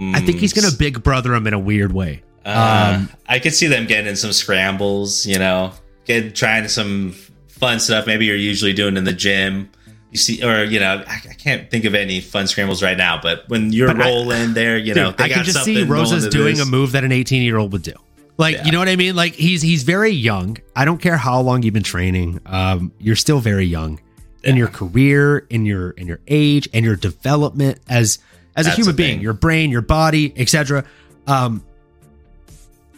I, 0.00 0.18
I 0.18 0.20
think 0.20 0.38
he's 0.38 0.52
going 0.52 0.68
to 0.70 0.76
big 0.76 1.02
brother 1.02 1.34
him 1.34 1.46
in 1.46 1.54
a 1.54 1.58
weird 1.58 1.92
way. 1.92 2.22
Uh, 2.44 3.04
I 3.28 3.38
could 3.40 3.52
see 3.52 3.66
them 3.66 3.86
getting 3.86 4.06
in 4.06 4.16
some 4.16 4.32
scrambles, 4.32 5.26
you 5.26 5.38
know, 5.38 5.72
get 6.06 6.34
trying 6.34 6.66
some 6.68 7.12
fun 7.48 7.78
stuff. 7.80 8.06
Maybe 8.06 8.26
you're 8.26 8.36
usually 8.36 8.72
doing 8.72 8.96
in 8.96 9.04
the 9.04 9.12
gym. 9.12 9.70
You 10.10 10.18
see, 10.18 10.42
or 10.42 10.64
you 10.64 10.80
know, 10.80 11.04
I, 11.06 11.14
I 11.30 11.34
can't 11.34 11.70
think 11.70 11.84
of 11.84 11.94
any 11.94 12.20
fun 12.22 12.46
scrambles 12.46 12.82
right 12.82 12.96
now. 12.96 13.20
But 13.20 13.44
when 13.48 13.72
you're 13.72 13.88
But 13.88 14.00
I- 14.00 14.08
rolling 14.08 14.54
there, 14.54 14.78
you 14.78 14.94
know, 14.94 15.10
Dude, 15.10 15.18
they 15.18 15.24
I 15.24 15.28
got 15.28 15.34
can 15.36 15.44
just 15.44 15.64
see 15.64 15.82
Rosas 15.82 16.26
doing 16.28 16.54
this. 16.56 16.66
a 16.66 16.70
move 16.70 16.92
that 16.92 17.04
an 17.04 17.12
18 17.12 17.42
year 17.42 17.58
old 17.58 17.72
would 17.72 17.82
do. 17.82 17.92
Like, 18.38 18.54
Yeah. 18.56 18.64
you 18.66 18.72
know 18.72 18.78
what 18.78 18.88
I 18.88 18.96
mean? 18.96 19.14
Like 19.16 19.34
he's 19.34 19.60
he's 19.60 19.82
very 19.82 20.12
young. 20.12 20.56
I 20.74 20.84
don't 20.86 20.98
care 21.02 21.16
how 21.18 21.40
long 21.40 21.62
you've 21.62 21.74
been 21.74 21.82
training. 21.82 22.40
Um, 22.46 22.92
you're 22.98 23.16
still 23.16 23.40
very 23.40 23.66
young 23.66 24.00
in 24.44 24.56
your 24.56 24.68
career, 24.68 25.44
in 25.50 25.66
your 25.66 25.90
in 25.90 26.06
your 26.06 26.20
age, 26.28 26.68
and 26.72 26.84
your 26.84 26.96
development 26.96 27.80
as 27.90 28.18
as 28.58 28.66
a 28.66 28.70
human 28.70 28.94
the 28.94 29.02
being, 29.02 29.20
your 29.20 29.32
brain, 29.32 29.70
your 29.70 29.82
body, 29.82 30.32
etc. 30.36 30.84
Um, 31.26 31.64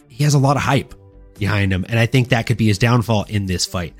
he 0.07 0.23
has 0.23 0.33
a 0.33 0.39
lot 0.39 0.55
of 0.57 0.63
hype 0.63 0.93
behind 1.37 1.71
him, 1.71 1.85
and 1.87 1.97
I 1.97 2.05
think 2.05 2.29
that 2.29 2.47
could 2.47 2.57
be 2.57 2.67
his 2.67 2.77
downfall 2.77 3.25
in 3.29 3.45
this 3.45 3.65
fight. 3.65 3.93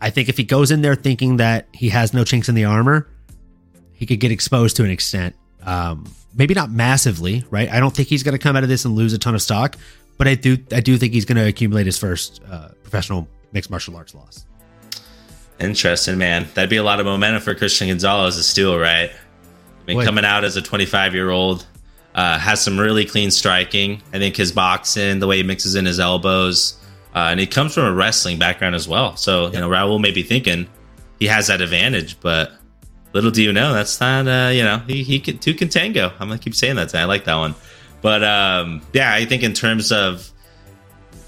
I 0.00 0.10
think 0.10 0.28
if 0.28 0.36
he 0.36 0.44
goes 0.44 0.70
in 0.70 0.82
there 0.82 0.94
thinking 0.94 1.38
that 1.38 1.66
he 1.72 1.88
has 1.88 2.14
no 2.14 2.24
chinks 2.24 2.48
in 2.48 2.54
the 2.54 2.64
armor, 2.64 3.08
he 3.92 4.06
could 4.06 4.20
get 4.20 4.30
exposed 4.30 4.76
to 4.76 4.84
an 4.84 4.90
extent. 4.90 5.34
Um, 5.62 6.06
maybe 6.34 6.54
not 6.54 6.70
massively, 6.70 7.44
right? 7.50 7.68
I 7.68 7.80
don't 7.80 7.94
think 7.94 8.08
he's 8.08 8.22
going 8.22 8.32
to 8.32 8.38
come 8.38 8.54
out 8.56 8.62
of 8.62 8.68
this 8.68 8.84
and 8.84 8.94
lose 8.94 9.12
a 9.12 9.18
ton 9.18 9.34
of 9.34 9.42
stock, 9.42 9.76
but 10.16 10.28
I 10.28 10.34
do, 10.34 10.56
I 10.72 10.80
do 10.80 10.96
think 10.96 11.12
he's 11.12 11.24
going 11.24 11.36
to 11.36 11.46
accumulate 11.46 11.86
his 11.86 11.98
first 11.98 12.40
uh, 12.48 12.68
professional 12.82 13.28
mixed 13.52 13.70
martial 13.70 13.96
arts 13.96 14.14
loss. 14.14 14.44
Interesting, 15.58 16.18
man. 16.18 16.46
That'd 16.54 16.70
be 16.70 16.76
a 16.76 16.84
lot 16.84 17.00
of 17.00 17.06
momentum 17.06 17.42
for 17.42 17.54
Christian 17.54 17.88
Gonzalez 17.88 18.36
to 18.36 18.42
steal, 18.44 18.78
right? 18.78 19.10
I 19.88 19.94
mean, 19.94 20.04
coming 20.04 20.24
out 20.24 20.44
as 20.44 20.56
a 20.56 20.62
25 20.62 21.14
year 21.14 21.30
old, 21.30 21.66
uh, 22.14 22.38
has 22.38 22.60
some 22.60 22.78
really 22.78 23.04
clean 23.04 23.30
striking. 23.30 24.02
I 24.12 24.18
think 24.18 24.36
his 24.36 24.52
boxing, 24.52 25.18
the 25.18 25.26
way 25.26 25.38
he 25.38 25.42
mixes 25.42 25.74
in 25.74 25.86
his 25.86 26.00
elbows, 26.00 26.76
uh, 27.14 27.28
and 27.30 27.40
he 27.40 27.46
comes 27.46 27.74
from 27.74 27.84
a 27.84 27.92
wrestling 27.92 28.38
background 28.38 28.74
as 28.74 28.86
well. 28.88 29.16
So, 29.16 29.46
you 29.46 29.58
know, 29.58 29.68
Raul 29.68 30.00
may 30.00 30.10
be 30.10 30.22
thinking 30.22 30.68
he 31.18 31.26
has 31.26 31.46
that 31.46 31.60
advantage, 31.60 32.20
but 32.20 32.52
little 33.12 33.30
do 33.30 33.42
you 33.42 33.52
know, 33.52 33.72
that's 33.72 34.00
not, 34.00 34.28
uh, 34.28 34.50
you 34.50 34.62
know, 34.62 34.78
he, 34.86 35.02
he 35.02 35.20
can, 35.20 35.38
two 35.38 35.54
can 35.54 35.68
tango. 35.68 36.12
I'm 36.18 36.28
going 36.28 36.38
to 36.38 36.44
keep 36.44 36.54
saying 36.54 36.76
that. 36.76 36.88
Today. 36.88 37.00
I 37.00 37.04
like 37.04 37.24
that 37.24 37.36
one. 37.36 37.54
But 38.00 38.22
um, 38.22 38.82
yeah, 38.92 39.12
I 39.12 39.24
think 39.24 39.42
in 39.42 39.52
terms 39.52 39.90
of 39.90 40.30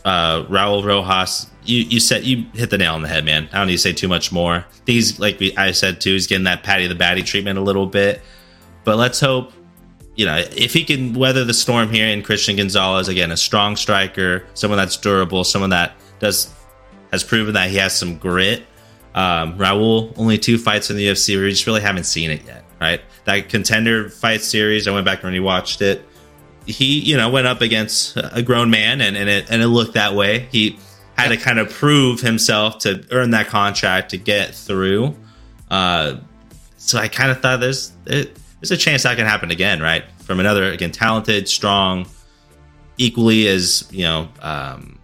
uh, 0.04 0.44
Raul 0.44 0.84
Rojas, 0.84 1.48
you 1.64 1.82
you 1.82 2.00
said 2.00 2.24
you 2.24 2.46
hit 2.54 2.70
the 2.70 2.78
nail 2.78 2.94
on 2.94 3.02
the 3.02 3.08
head, 3.08 3.24
man. 3.24 3.48
I 3.52 3.58
don't 3.58 3.66
need 3.66 3.74
to 3.74 3.78
say 3.78 3.92
too 3.92 4.08
much 4.08 4.32
more. 4.32 4.64
He's 4.86 5.18
like 5.18 5.38
we, 5.40 5.56
I 5.56 5.72
said 5.72 6.00
too. 6.00 6.12
He's 6.12 6.26
getting 6.26 6.44
that 6.44 6.62
Paddy 6.62 6.86
the 6.86 6.94
Baddy 6.94 7.24
treatment 7.24 7.58
a 7.58 7.62
little 7.62 7.86
bit, 7.86 8.22
but 8.84 8.96
let's 8.96 9.20
hope. 9.20 9.52
You 10.16 10.26
know, 10.26 10.36
if 10.36 10.74
he 10.74 10.84
can 10.84 11.14
weather 11.14 11.44
the 11.44 11.54
storm 11.54 11.88
here 11.88 12.06
in 12.06 12.22
Christian 12.22 12.56
Gonzalez, 12.56 13.08
again, 13.08 13.30
a 13.30 13.36
strong 13.36 13.76
striker, 13.76 14.44
someone 14.54 14.76
that's 14.76 14.96
durable, 14.96 15.44
someone 15.44 15.70
that 15.70 15.92
does 16.18 16.52
has 17.10 17.24
proven 17.24 17.54
that 17.54 17.70
he 17.70 17.76
has 17.76 17.96
some 17.96 18.18
grit. 18.18 18.64
Um, 19.14 19.56
Raul, 19.58 20.12
only 20.16 20.36
two 20.36 20.58
fights 20.58 20.90
in 20.90 20.96
the 20.96 21.06
UFC. 21.06 21.40
We 21.40 21.50
just 21.50 21.66
really 21.66 21.80
haven't 21.80 22.04
seen 22.04 22.30
it 22.30 22.44
yet, 22.44 22.64
right? 22.80 23.00
That 23.24 23.48
contender 23.48 24.10
fight 24.10 24.42
series, 24.42 24.86
I 24.86 24.92
went 24.92 25.06
back 25.06 25.24
and 25.24 25.34
rewatched 25.34 25.80
it 25.80 26.04
he 26.66 27.00
you 27.00 27.16
know 27.16 27.28
went 27.28 27.46
up 27.46 27.60
against 27.60 28.16
a 28.16 28.42
grown 28.42 28.70
man 28.70 29.00
and, 29.00 29.16
and 29.16 29.28
it 29.28 29.50
and 29.50 29.62
it 29.62 29.68
looked 29.68 29.94
that 29.94 30.14
way 30.14 30.48
he 30.52 30.78
had 31.16 31.28
to 31.28 31.36
kind 31.36 31.58
of 31.58 31.70
prove 31.70 32.20
himself 32.20 32.78
to 32.78 33.04
earn 33.10 33.30
that 33.30 33.46
contract 33.46 34.10
to 34.10 34.16
get 34.16 34.54
through 34.54 35.14
uh 35.70 36.16
so 36.76 36.98
i 36.98 37.08
kind 37.08 37.30
of 37.30 37.40
thought 37.40 37.60
there's 37.60 37.92
it, 38.06 38.36
there's 38.60 38.70
a 38.70 38.76
chance 38.76 39.02
that 39.04 39.16
can 39.16 39.26
happen 39.26 39.50
again 39.50 39.80
right 39.80 40.04
from 40.22 40.40
another 40.40 40.64
again 40.64 40.90
talented 40.92 41.48
strong 41.48 42.06
equally 42.98 43.46
as 43.48 43.88
you 43.90 44.02
know 44.04 44.28
um 44.42 44.98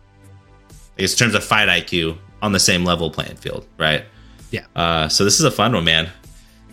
i 0.99 1.01
guess 1.01 1.12
in 1.12 1.19
terms 1.19 1.35
of 1.35 1.42
fight 1.45 1.69
iq 1.69 2.16
on 2.42 2.53
the 2.53 2.61
same 2.61 2.85
level 2.85 3.11
playing 3.11 3.37
field 3.37 3.66
right 3.79 4.05
Yeah. 4.51 4.66
uh 4.75 5.09
so 5.09 5.25
this 5.25 5.38
is 5.38 5.45
a 5.45 5.51
fun 5.51 5.73
one 5.73 5.85
man 5.85 6.11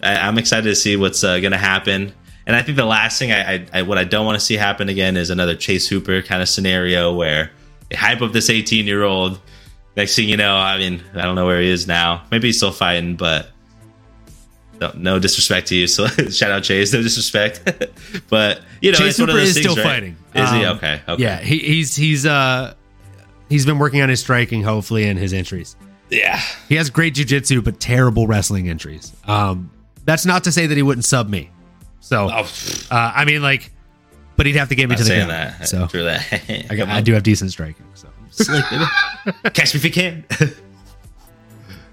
I, 0.02 0.16
i'm 0.28 0.38
excited 0.38 0.68
to 0.70 0.76
see 0.76 0.96
what's 0.96 1.24
uh, 1.24 1.40
gonna 1.40 1.58
happen 1.58 2.14
and 2.46 2.58
I 2.58 2.62
think 2.62 2.76
the 2.76 2.84
last 2.84 3.20
thing 3.20 3.32
I, 3.32 3.54
I, 3.54 3.66
I 3.72 3.82
what 3.84 3.98
I 3.98 4.04
don't 4.04 4.26
want 4.26 4.38
to 4.38 4.46
see 4.46 4.58
happen 4.58 4.90
again 4.90 5.16
is 5.16 5.30
another 5.30 5.56
Chase 5.56 5.88
Hooper 5.88 6.22
kind 6.22 6.42
of 6.42 6.50
scenario 6.50 7.14
where 7.16 7.52
they 7.90 7.96
hype 7.96 8.22
up 8.22 8.34
this 8.34 8.50
18 8.50 8.86
year 8.86 9.04
old. 9.04 9.40
Next 9.96 10.14
thing 10.18 10.28
you 10.28 10.36
know, 10.36 10.58
I 10.58 10.78
mean, 10.78 11.02
I 11.16 11.22
don't 11.22 11.36
know 11.36 11.46
where 11.46 11.62
he 11.62 11.70
is 11.70 11.88
now. 11.88 12.26
Maybe 12.32 12.50
he's 12.50 12.58
still 12.58 12.74
fighting, 12.74 13.16
but 13.16 13.52
no, 14.94 15.14
no 15.14 15.20
disrespect 15.20 15.68
to 15.68 15.76
you. 15.76 15.88
So 15.88 16.08
shout 16.30 16.52
out 16.52 16.64
Chase, 16.64 16.94
no 16.94 17.02
disrespect. 17.02 17.62
but 18.30 18.62
you 18.82 18.92
know, 18.92 18.98
Chase 18.98 19.10
it's 19.12 19.20
one 19.20 19.30
of 19.30 19.36
Hooper 19.36 19.44
is 19.46 19.54
things, 19.54 19.66
still 19.66 19.76
right? 19.78 19.84
fighting. 19.94 20.16
Is 20.36 20.50
he 20.52 20.66
Um, 20.66 20.78
okay? 20.78 21.02
Okay. 21.08 21.22
Yeah, 21.24 21.40
he, 21.40 21.60
he's 21.60 21.96
he's 21.96 22.26
uh 22.26 22.74
he's 23.50 23.66
been 23.66 23.80
working 23.80 24.02
on 24.02 24.10
his 24.10 24.20
striking, 24.20 24.64
hopefully, 24.64 25.06
and 25.06 25.18
his 25.20 25.34
entries. 25.34 25.76
Yeah. 26.10 26.40
He 26.70 26.76
has 26.76 26.90
great 26.90 27.16
jujitsu, 27.16 27.64
but 27.64 27.80
terrible 27.80 28.28
wrestling 28.28 28.70
entries. 28.70 29.14
Um, 29.26 29.72
that's 30.06 30.26
not 30.26 30.44
to 30.44 30.52
say 30.52 30.68
that 30.68 30.76
he 30.76 30.84
wouldn't 30.84 31.06
sub 31.06 31.28
me. 31.30 31.50
So, 32.02 32.30
Oh, 32.32 32.48
uh, 32.92 33.12
I 33.16 33.26
mean, 33.26 33.42
like, 33.42 33.72
but 34.36 34.46
he'd 34.46 34.56
have 34.58 34.70
to 34.70 34.76
get 34.76 34.90
me 34.90 34.96
to 34.98 35.04
the 35.04 35.10
ground. 35.10 35.32
that. 35.32 35.68
So 35.68 35.88
True 35.88 36.04
that. 36.04 36.68
I, 36.70 36.76
got, 36.76 36.90
I 36.90 37.02
do 37.02 37.14
have 37.14 37.24
decent 37.24 37.52
striking. 37.52 37.86
So, 37.96 38.10
Catch 39.54 39.74
me 39.74 39.78
if 39.80 39.86
you 39.86 39.92
can. 39.92 40.26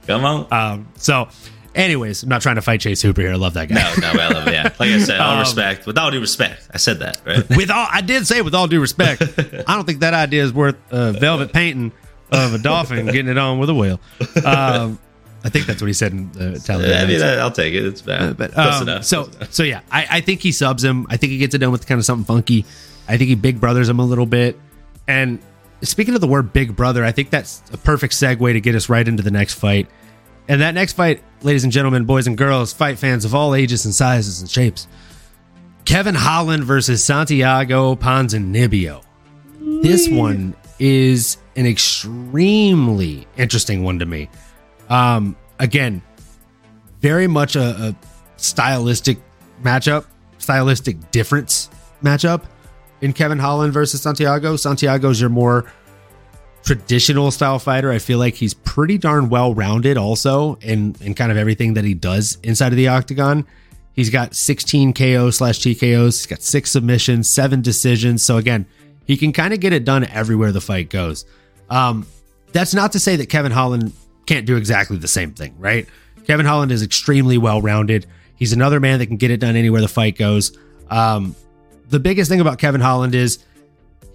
Come 0.06 0.24
on. 0.24 0.52
um, 0.52 0.88
so, 0.96 1.28
anyways, 1.74 2.22
I'm 2.22 2.28
not 2.28 2.42
trying 2.42 2.56
to 2.56 2.62
fight 2.62 2.80
Chase 2.80 3.02
Hooper 3.02 3.20
here. 3.22 3.32
I 3.32 3.36
love 3.36 3.54
that 3.54 3.68
guy. 3.68 3.76
No, 3.76 4.12
no, 4.12 4.20
I 4.20 4.28
love 4.28 4.48
it. 4.48 4.52
Yeah. 4.52 4.64
Like 4.64 4.90
I 4.90 4.98
said, 4.98 5.20
all 5.20 5.32
Um, 5.34 5.40
respect. 5.40 5.86
With 5.86 5.98
all 5.98 6.10
due 6.10 6.20
respect, 6.20 6.68
I 6.72 6.76
said 6.78 6.98
that, 7.00 7.20
right? 7.24 7.48
with 7.56 7.70
all 7.70 7.86
I 7.90 8.00
did 8.00 8.26
say 8.26 8.42
with 8.42 8.54
all 8.54 8.66
due 8.66 8.80
respect, 8.80 9.22
I 9.66 9.74
don't 9.76 9.84
think 9.84 10.00
that 10.00 10.14
idea 10.14 10.42
is 10.44 10.52
worth 10.52 10.76
uh, 10.92 11.12
velvet 11.12 11.52
painting 11.52 11.92
of 12.32 12.54
a 12.54 12.58
dolphin 12.58 13.06
getting 13.06 13.28
it 13.28 13.38
on 13.38 13.58
with 13.58 13.70
a 13.70 13.74
whale. 13.74 14.00
Um, 14.44 14.98
I 15.42 15.48
think 15.48 15.66
that's 15.66 15.80
what 15.80 15.86
he 15.86 15.94
said 15.94 16.12
in 16.12 16.30
the 16.32 16.58
television. 16.58 16.96
I 16.96 17.06
mean, 17.06 17.22
I'll 17.40 17.50
take 17.50 17.72
it. 17.74 17.84
It's 17.86 18.02
bad. 18.02 18.36
but 18.36 18.52
Close 18.52 18.82
um, 18.82 18.88
enough. 18.88 19.04
so 19.04 19.30
so 19.50 19.62
yeah, 19.62 19.80
I, 19.90 20.06
I 20.10 20.20
think 20.20 20.40
he 20.40 20.52
subs 20.52 20.84
him. 20.84 21.06
I 21.08 21.16
think 21.16 21.30
he 21.32 21.38
gets 21.38 21.54
it 21.54 21.58
done 21.58 21.72
with 21.72 21.86
kind 21.86 21.98
of 21.98 22.04
something 22.04 22.24
funky. 22.24 22.64
I 23.08 23.16
think 23.16 23.28
he 23.28 23.34
big 23.34 23.60
brothers 23.60 23.88
him 23.88 23.98
a 23.98 24.04
little 24.04 24.26
bit. 24.26 24.58
And 25.08 25.40
speaking 25.82 26.14
of 26.14 26.20
the 26.20 26.26
word 26.28 26.52
big 26.52 26.76
brother, 26.76 27.04
I 27.04 27.10
think 27.12 27.30
that's 27.30 27.62
a 27.72 27.78
perfect 27.78 28.14
segue 28.14 28.52
to 28.52 28.60
get 28.60 28.74
us 28.74 28.88
right 28.88 29.06
into 29.06 29.22
the 29.22 29.30
next 29.30 29.54
fight. 29.54 29.88
And 30.50 30.62
that 30.62 30.74
next 30.74 30.94
fight, 30.94 31.22
ladies 31.42 31.62
and 31.62 31.72
gentlemen, 31.72 32.06
boys 32.06 32.26
and 32.26 32.36
girls, 32.36 32.72
fight 32.72 32.98
fans 32.98 33.24
of 33.24 33.36
all 33.36 33.54
ages 33.54 33.84
and 33.84 33.94
sizes 33.94 34.40
and 34.40 34.50
shapes. 34.50 34.88
Kevin 35.84 36.16
Holland 36.16 36.64
versus 36.64 37.04
Santiago 37.04 37.94
Ponzinibbio. 37.94 39.04
This 39.60 40.08
one 40.08 40.56
is 40.80 41.36
an 41.54 41.66
extremely 41.66 43.28
interesting 43.36 43.84
one 43.84 44.00
to 44.00 44.06
me. 44.06 44.28
Um, 44.88 45.36
again, 45.60 46.02
very 46.98 47.28
much 47.28 47.54
a, 47.54 47.60
a 47.60 47.96
stylistic 48.36 49.18
matchup, 49.62 50.04
stylistic 50.38 51.12
difference 51.12 51.70
matchup 52.02 52.42
in 53.00 53.12
Kevin 53.12 53.38
Holland 53.38 53.72
versus 53.72 54.02
Santiago. 54.02 54.56
Santiago's 54.56 55.20
your 55.20 55.30
more 55.30 55.72
traditional 56.64 57.30
style 57.30 57.58
fighter. 57.58 57.90
I 57.90 57.98
feel 57.98 58.18
like 58.18 58.34
he's 58.34 58.54
pretty 58.54 58.98
darn 58.98 59.28
well 59.28 59.54
rounded 59.54 59.96
also 59.96 60.56
in, 60.56 60.96
in 61.00 61.14
kind 61.14 61.30
of 61.32 61.38
everything 61.38 61.74
that 61.74 61.84
he 61.84 61.94
does 61.94 62.38
inside 62.42 62.72
of 62.72 62.76
the 62.76 62.88
octagon. 62.88 63.46
He's 63.94 64.10
got 64.10 64.34
16 64.34 64.94
KO 64.94 65.30
slash 65.30 65.58
TKOs. 65.60 66.18
He's 66.18 66.26
got 66.26 66.42
six 66.42 66.70
submissions, 66.70 67.28
seven 67.28 67.60
decisions. 67.60 68.24
So 68.24 68.36
again, 68.36 68.66
he 69.06 69.16
can 69.16 69.32
kind 69.32 69.52
of 69.52 69.60
get 69.60 69.72
it 69.72 69.84
done 69.84 70.04
everywhere 70.04 70.52
the 70.52 70.60
fight 70.60 70.90
goes. 70.90 71.24
Um, 71.68 72.06
that's 72.52 72.74
not 72.74 72.92
to 72.92 73.00
say 73.00 73.16
that 73.16 73.26
Kevin 73.26 73.52
Holland 73.52 73.92
can't 74.26 74.46
do 74.46 74.56
exactly 74.56 74.96
the 74.96 75.08
same 75.08 75.32
thing, 75.32 75.54
right? 75.58 75.88
Kevin 76.26 76.46
Holland 76.46 76.72
is 76.72 76.82
extremely 76.82 77.38
well 77.38 77.60
rounded. 77.60 78.06
He's 78.36 78.52
another 78.52 78.80
man 78.80 79.00
that 79.00 79.06
can 79.06 79.16
get 79.16 79.30
it 79.30 79.40
done 79.40 79.56
anywhere 79.56 79.80
the 79.80 79.88
fight 79.88 80.16
goes. 80.16 80.56
Um, 80.88 81.34
the 81.88 82.00
biggest 82.00 82.30
thing 82.30 82.40
about 82.40 82.58
Kevin 82.58 82.80
Holland 82.80 83.14
is 83.14 83.38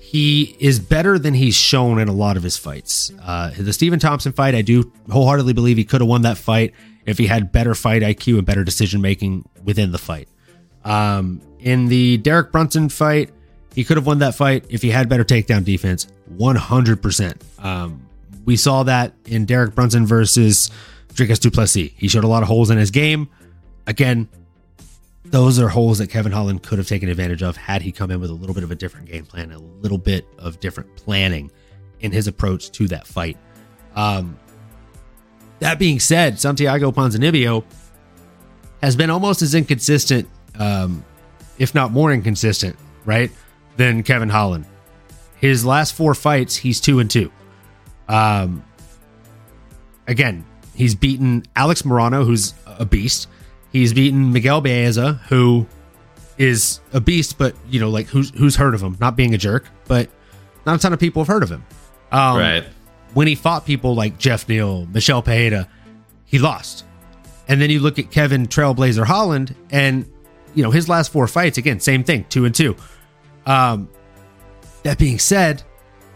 he 0.05 0.55
is 0.59 0.79
better 0.79 1.17
than 1.17 1.33
he's 1.33 1.55
shown 1.55 1.97
in 1.97 2.07
a 2.07 2.13
lot 2.13 2.37
of 2.37 2.43
his 2.43 2.57
fights. 2.57 3.11
Uh, 3.23 3.51
the 3.57 3.73
Stephen 3.73 3.97
Thompson 3.97 4.33
fight, 4.33 4.53
I 4.53 4.61
do 4.61 4.93
wholeheartedly 5.09 5.53
believe 5.53 5.77
he 5.77 5.83
could 5.83 5.99
have 5.99 6.07
won 6.07 6.21
that 6.21 6.37
fight 6.37 6.75
if 7.07 7.17
he 7.17 7.25
had 7.25 7.51
better 7.51 7.73
fight 7.73 8.03
IQ 8.03 8.37
and 8.37 8.45
better 8.45 8.63
decision 8.63 9.01
making 9.01 9.49
within 9.63 9.91
the 9.91 9.97
fight. 9.97 10.29
Um, 10.83 11.41
in 11.59 11.87
the 11.87 12.17
Derek 12.17 12.51
Brunson 12.51 12.87
fight, 12.87 13.31
he 13.73 13.83
could 13.83 13.97
have 13.97 14.05
won 14.05 14.19
that 14.19 14.35
fight 14.35 14.65
if 14.69 14.83
he 14.83 14.91
had 14.91 15.09
better 15.09 15.23
takedown 15.23 15.65
defense. 15.65 16.05
100%. 16.37 17.65
Um, 17.65 18.07
we 18.45 18.57
saw 18.57 18.83
that 18.83 19.13
in 19.25 19.45
Derek 19.45 19.73
Brunson 19.73 20.05
versus 20.05 20.69
Dricus 21.15 21.39
Du 21.39 21.49
Plessis. 21.49 21.89
He 21.97 22.07
showed 22.07 22.23
a 22.23 22.27
lot 22.27 22.43
of 22.43 22.47
holes 22.47 22.69
in 22.69 22.77
his 22.77 22.91
game. 22.91 23.27
Again, 23.87 24.29
those 25.25 25.59
are 25.59 25.67
holes 25.67 25.97
that 25.97 26.09
Kevin 26.09 26.31
Holland 26.31 26.63
could 26.63 26.77
have 26.77 26.87
taken 26.87 27.09
advantage 27.09 27.43
of 27.43 27.57
had 27.57 27.81
he 27.81 27.91
come 27.91 28.11
in 28.11 28.19
with 28.19 28.29
a 28.29 28.33
little 28.33 28.53
bit 28.53 28.63
of 28.63 28.71
a 28.71 28.75
different 28.75 29.07
game 29.07 29.25
plan, 29.25 29.51
a 29.51 29.59
little 29.59 29.97
bit 29.97 30.25
of 30.37 30.59
different 30.59 30.95
planning 30.95 31.51
in 31.99 32.11
his 32.11 32.27
approach 32.27 32.71
to 32.71 32.87
that 32.87 33.07
fight. 33.07 33.37
Um, 33.95 34.37
that 35.59 35.79
being 35.79 35.99
said, 35.99 36.39
Santiago 36.39 36.91
Ponzinibbio 36.91 37.63
has 38.81 38.95
been 38.95 39.09
almost 39.09 39.41
as 39.41 39.55
inconsistent, 39.55 40.29
um, 40.59 41.03
if 41.57 41.73
not 41.73 41.91
more 41.91 42.11
inconsistent, 42.13 42.75
right, 43.05 43.31
than 43.77 44.03
Kevin 44.03 44.29
Holland. 44.29 44.65
His 45.37 45.65
last 45.65 45.95
four 45.95 46.13
fights, 46.13 46.55
he's 46.55 46.79
two 46.79 46.99
and 46.99 47.09
two. 47.09 47.31
Um, 48.07 48.63
again, 50.07 50.45
he's 50.75 50.93
beaten 50.93 51.43
Alex 51.55 51.81
Morono, 51.81 52.25
who's 52.25 52.53
a 52.65 52.85
beast. 52.85 53.27
He's 53.75 53.91
beaten 53.91 54.31
Miguel 54.31 54.61
Baeza, 54.61 55.19
who 55.27 55.67
is 56.37 56.79
a 56.93 57.01
beast, 57.01 57.37
but 57.37 57.57
you 57.69 57.77
know, 57.77 57.89
like 57.89 58.07
who's 58.07 58.29
who's 58.29 58.55
heard 58.55 58.73
of 58.73 58.81
him? 58.81 58.95
Not 59.01 59.17
being 59.17 59.33
a 59.33 59.37
jerk, 59.37 59.65
but 59.83 60.09
not 60.65 60.77
a 60.77 60.79
ton 60.79 60.93
of 60.93 60.99
people 61.01 61.21
have 61.21 61.27
heard 61.27 61.43
of 61.43 61.49
him. 61.49 61.61
Um, 62.09 62.37
right. 62.37 62.63
When 63.15 63.27
he 63.27 63.35
fought 63.35 63.65
people 63.65 63.93
like 63.93 64.17
Geoff 64.17 64.47
Neal, 64.47 64.85
Michel 64.85 65.21
Pereira, 65.21 65.67
he 66.23 66.39
lost. 66.39 66.85
And 67.49 67.59
then 67.59 67.69
you 67.69 67.81
look 67.81 67.99
at 67.99 68.11
Kevin 68.11 68.47
Trailblazer 68.47 69.03
Holland, 69.03 69.53
and 69.71 70.09
you 70.53 70.63
know 70.63 70.71
his 70.71 70.87
last 70.87 71.11
four 71.11 71.27
fights 71.27 71.57
again, 71.57 71.81
same 71.81 72.05
thing, 72.05 72.23
two 72.29 72.45
and 72.45 72.55
two. 72.55 72.77
Um, 73.45 73.89
that 74.83 74.97
being 74.97 75.19
said, 75.19 75.63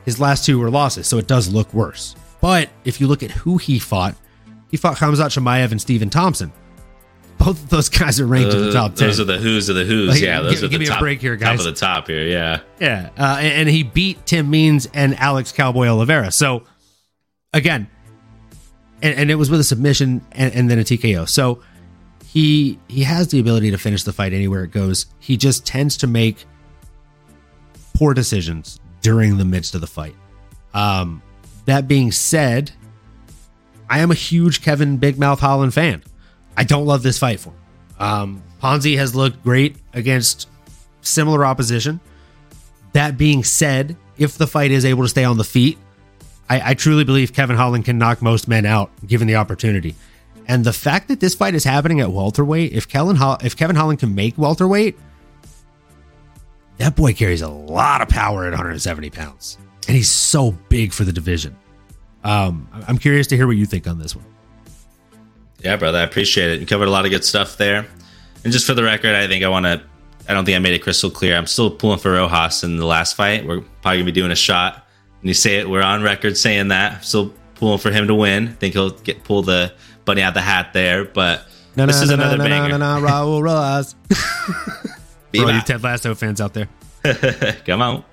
his 0.05 0.17
last 0.17 0.45
two 0.45 0.59
were 0.59 0.69
losses, 0.69 1.07
so 1.07 1.17
it 1.17 1.27
does 1.27 1.49
look 1.49 1.73
worse. 1.73 2.15
But 2.39 2.69
if 2.85 3.01
you 3.01 3.07
look 3.07 3.21
at 3.21 3.31
who 3.31 3.57
he 3.57 3.79
fought, 3.79 4.15
he 4.71 4.77
fought 4.77 4.95
Khamzat 4.95 5.37
Chimaev 5.37 5.71
and 5.71 5.81
Stephen 5.81 6.09
Thompson. 6.09 6.53
Both 7.39 7.63
of 7.63 7.69
those 7.69 7.89
guys 7.89 8.19
are 8.19 8.27
ranked 8.27 8.53
in 8.53 8.61
the 8.65 8.71
top 8.73 8.95
ten. 8.95 9.07
Those 9.07 9.19
are 9.19 9.23
the 9.23 9.37
who's 9.37 9.69
of 9.69 9.75
the 9.77 9.85
who's. 9.85 10.09
Like, 10.09 10.21
yeah, 10.21 10.41
those 10.41 10.55
give- 10.55 10.63
are 10.65 10.67
give 10.67 10.79
the 10.81 10.89
me 10.91 10.95
a 10.95 10.99
break 10.99 11.21
here, 11.21 11.35
guys. 11.37 11.59
top 11.59 11.67
of 11.67 11.73
the 11.73 11.79
top 11.79 12.07
here. 12.07 12.27
Yeah. 12.27 12.59
Yeah, 12.79 13.09
uh, 13.17 13.37
and, 13.39 13.53
and 13.61 13.69
he 13.69 13.83
beat 13.83 14.25
Tim 14.25 14.49
Means 14.49 14.87
and 14.93 15.17
Alex 15.17 15.51
Cowboy 15.53 15.87
Oliveira. 15.87 16.31
So 16.31 16.63
again, 17.53 17.87
and, 19.01 19.15
and 19.17 19.31
it 19.31 19.35
was 19.35 19.49
with 19.49 19.59
a 19.61 19.63
submission 19.63 20.21
and, 20.33 20.53
and 20.53 20.69
then 20.69 20.79
a 20.79 20.83
TKO. 20.83 21.27
So 21.29 21.61
he 22.25 22.77
he 22.89 23.03
has 23.03 23.29
the 23.29 23.39
ability 23.39 23.71
to 23.71 23.77
finish 23.77 24.03
the 24.03 24.13
fight 24.13 24.33
anywhere 24.33 24.63
it 24.65 24.71
goes. 24.71 25.05
He 25.19 25.37
just 25.37 25.65
tends 25.65 25.95
to 25.97 26.07
make 26.07 26.45
poor 27.95 28.13
decisions 28.13 28.79
during 29.01 29.37
the 29.37 29.45
midst 29.45 29.75
of 29.75 29.81
the 29.81 29.87
fight. 29.87 30.15
Um, 30.73 31.21
that 31.65 31.87
being 31.87 32.11
said, 32.11 32.71
I 33.89 33.99
am 33.99 34.11
a 34.11 34.15
huge 34.15 34.61
Kevin 34.61 34.97
Big 34.97 35.17
Mouth 35.17 35.39
Holland 35.39 35.73
fan. 35.73 36.03
I 36.59 36.63
don't 36.65 36.85
love 36.85 37.03
this 37.03 37.17
fight 37.17 37.39
for 37.39 37.51
him. 37.51 37.55
Um, 37.99 38.43
Ponzi 38.61 38.97
has 38.97 39.15
looked 39.15 39.41
great 39.43 39.77
against 39.93 40.49
similar 40.99 41.45
opposition. 41.45 42.01
That 42.91 43.17
being 43.17 43.45
said, 43.45 43.95
if 44.17 44.37
the 44.37 44.45
fight 44.45 44.71
is 44.71 44.83
able 44.83 45.03
to 45.03 45.07
stay 45.07 45.23
on 45.23 45.37
the 45.37 45.45
feet, 45.45 45.77
I, 46.49 46.71
I 46.71 46.73
truly 46.73 47.05
believe 47.05 47.31
Kevin 47.31 47.55
Holland 47.55 47.85
can 47.85 47.97
knock 47.97 48.21
most 48.21 48.49
men 48.49 48.65
out 48.65 48.91
given 49.07 49.25
the 49.25 49.37
opportunity. 49.37 49.95
And 50.49 50.65
the 50.65 50.73
fact 50.73 51.07
that 51.07 51.21
this 51.21 51.33
fight 51.33 51.55
is 51.55 51.63
happening 51.63 52.01
at 52.01 52.11
welterweight, 52.11 52.73
if 52.73 52.89
Kellen 52.89 53.17
if 53.41 53.55
Kevin 53.55 53.77
Holland 53.77 53.99
can 53.99 54.13
make 54.13 54.37
welterweight, 54.37 54.97
that 56.77 56.97
boy 56.97 57.13
carries 57.13 57.41
a 57.41 57.47
lot 57.47 58.01
of 58.01 58.09
power 58.09 58.43
at 58.43 58.51
170 58.51 59.09
pounds, 59.11 59.57
and 59.87 59.95
he's 59.95 60.11
so 60.11 60.51
big 60.67 60.91
for 60.91 61.05
the 61.05 61.13
division. 61.13 61.55
Um, 62.25 62.67
I'm 62.85 62.97
curious 62.97 63.27
to 63.27 63.37
hear 63.37 63.47
what 63.47 63.55
you 63.55 63.65
think 63.65 63.87
on 63.87 63.97
this 63.97 64.13
one. 64.13 64.25
Yeah, 65.63 65.75
brother, 65.75 65.97
I 65.99 66.03
appreciate 66.03 66.51
it. 66.51 66.59
You 66.59 66.65
covered 66.65 66.87
a 66.87 66.91
lot 66.91 67.05
of 67.05 67.11
good 67.11 67.25
stuff 67.25 67.57
there. 67.57 67.85
And 68.43 68.53
just 68.53 68.65
for 68.65 68.73
the 68.73 68.83
record, 68.83 69.15
I 69.15 69.27
think 69.27 69.43
I 69.43 69.49
want 69.49 69.65
to. 69.65 69.81
I 70.27 70.33
don't 70.33 70.45
think 70.45 70.55
I 70.55 70.59
made 70.59 70.73
it 70.73 70.79
crystal 70.79 71.09
clear. 71.09 71.35
I'm 71.35 71.47
still 71.47 71.71
pulling 71.71 71.97
for 71.97 72.11
Rojas 72.11 72.63
in 72.63 72.77
the 72.77 72.85
last 72.85 73.15
fight. 73.15 73.45
We're 73.45 73.61
probably 73.81 73.97
gonna 73.97 74.05
be 74.05 74.11
doing 74.11 74.31
a 74.31 74.35
shot. 74.35 74.87
And 75.21 75.27
you 75.27 75.33
say 75.33 75.57
it, 75.57 75.69
we're 75.69 75.81
on 75.81 76.03
record 76.03 76.37
saying 76.37 76.67
that. 76.67 76.93
I'm 76.93 77.01
still 77.01 77.33
pulling 77.55 77.79
for 77.79 77.91
him 77.91 78.07
to 78.07 78.15
win. 78.15 78.49
I 78.49 78.51
think 78.51 78.73
he'll 78.73 78.91
get 78.91 79.23
pull 79.23 79.41
the 79.41 79.73
bunny 80.05 80.21
out 80.21 80.29
of 80.29 80.33
the 80.35 80.41
hat 80.41 80.71
there. 80.73 81.03
But 81.03 81.47
this 81.75 82.01
is 82.01 82.09
another 82.11 82.37
banger. 82.37 82.77
Raul 82.77 83.41
Rojas. 83.41 83.95
For 85.31 85.43
all 85.43 85.51
you 85.51 85.61
Ted 85.61 85.83
Lasso 85.83 86.15
fans 86.15 86.41
out 86.41 86.53
there. 86.53 86.67
Come 87.65 87.81
on. 87.81 88.03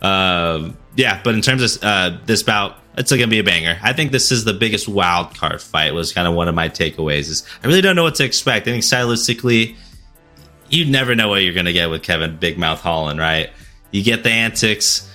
Um, 0.00 0.76
yeah, 0.96 1.20
but 1.22 1.34
in 1.34 1.42
terms 1.42 1.76
of 1.76 1.84
uh, 1.84 2.18
this 2.24 2.42
bout, 2.42 2.78
it's 3.00 3.10
going 3.10 3.22
to 3.22 3.26
be 3.26 3.38
a 3.38 3.44
banger. 3.44 3.78
I 3.82 3.94
think 3.94 4.12
this 4.12 4.30
is 4.30 4.44
the 4.44 4.52
biggest 4.52 4.86
wild 4.86 5.34
card 5.34 5.62
fight. 5.62 5.94
Was 5.94 6.12
kind 6.12 6.28
of 6.28 6.34
one 6.34 6.48
of 6.48 6.54
my 6.54 6.68
takeaways. 6.68 7.30
Is 7.30 7.46
I 7.64 7.66
really 7.66 7.80
don't 7.80 7.96
know 7.96 8.02
what 8.02 8.14
to 8.16 8.24
expect. 8.24 8.68
I 8.68 8.72
think 8.72 8.84
stylistically, 8.84 9.74
you 10.68 10.84
never 10.84 11.14
know 11.14 11.28
what 11.28 11.42
you're 11.42 11.54
going 11.54 11.66
to 11.66 11.72
get 11.72 11.88
with 11.88 12.02
Kevin 12.02 12.36
Big 12.36 12.58
Mouth 12.58 12.80
Holland, 12.80 13.18
right? 13.18 13.50
You 13.90 14.04
get 14.04 14.22
the 14.22 14.30
antics. 14.30 15.10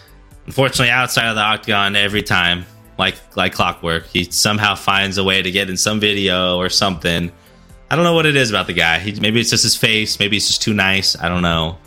Unfortunately, 0.47 0.89
outside 0.89 1.27
of 1.29 1.35
the 1.35 1.41
octagon, 1.41 1.95
every 1.95 2.23
time, 2.23 2.65
like 2.97 3.15
like 3.35 3.53
clockwork, 3.53 4.07
he 4.07 4.23
somehow 4.25 4.75
finds 4.75 5.17
a 5.19 5.23
way 5.23 5.41
to 5.41 5.51
get 5.51 5.69
in 5.69 5.77
some 5.77 5.99
video 5.99 6.57
or 6.57 6.69
something. 6.69 7.31
I 7.91 7.95
don't 7.95 8.03
know 8.03 8.15
what 8.15 8.25
it 8.25 8.35
is 8.35 8.49
about 8.49 8.65
the 8.65 8.73
guy. 8.73 8.97
He, 8.97 9.19
maybe 9.19 9.39
it's 9.39 9.51
just 9.51 9.63
his 9.63 9.75
face. 9.75 10.19
Maybe 10.19 10.37
it's 10.37 10.47
just 10.47 10.63
too 10.63 10.73
nice. 10.73 11.15
I 11.17 11.29
don't 11.29 11.43
know. 11.43 11.77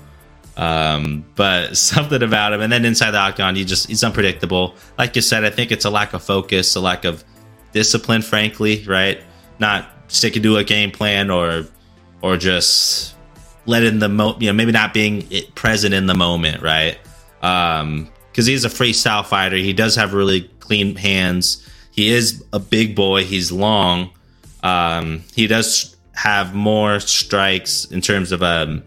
Um, 0.58 1.24
but 1.36 1.76
something 1.76 2.22
about 2.22 2.52
him. 2.52 2.60
And 2.60 2.70
then 2.70 2.84
inside 2.84 3.12
the 3.12 3.18
octagon, 3.18 3.56
he 3.56 3.64
just 3.64 3.86
he's 3.86 4.04
unpredictable. 4.04 4.74
Like 4.98 5.16
you 5.16 5.22
said, 5.22 5.44
I 5.44 5.50
think 5.50 5.72
it's 5.72 5.86
a 5.86 5.90
lack 5.90 6.12
of 6.12 6.22
focus, 6.22 6.74
a 6.76 6.80
lack 6.80 7.04
of 7.04 7.24
discipline, 7.72 8.20
frankly, 8.20 8.84
right? 8.86 9.22
Not 9.58 9.88
sticking 10.08 10.42
to 10.42 10.56
a 10.56 10.64
game 10.64 10.90
plan 10.90 11.30
or 11.30 11.64
or 12.20 12.36
just 12.36 13.14
letting 13.66 14.00
the 14.00 14.08
mo 14.08 14.36
you 14.40 14.48
know, 14.48 14.52
maybe 14.52 14.72
not 14.72 14.92
being 14.92 15.26
present 15.54 15.94
in 15.94 16.06
the 16.06 16.14
moment, 16.14 16.62
right? 16.62 16.98
Um, 17.42 18.10
because 18.30 18.46
he's 18.46 18.64
a 18.64 18.68
freestyle 18.68 19.24
fighter. 19.24 19.56
He 19.56 19.72
does 19.72 19.96
have 19.96 20.14
really 20.14 20.42
clean 20.60 20.94
hands. 20.96 21.66
He 21.90 22.08
is 22.08 22.44
a 22.52 22.58
big 22.58 22.94
boy. 22.94 23.24
He's 23.24 23.50
long. 23.50 24.10
Um, 24.62 25.24
he 25.34 25.46
does 25.46 25.96
have 26.14 26.54
more 26.54 27.00
strikes 27.00 27.84
in 27.86 28.00
terms 28.00 28.32
of 28.32 28.42
um 28.42 28.82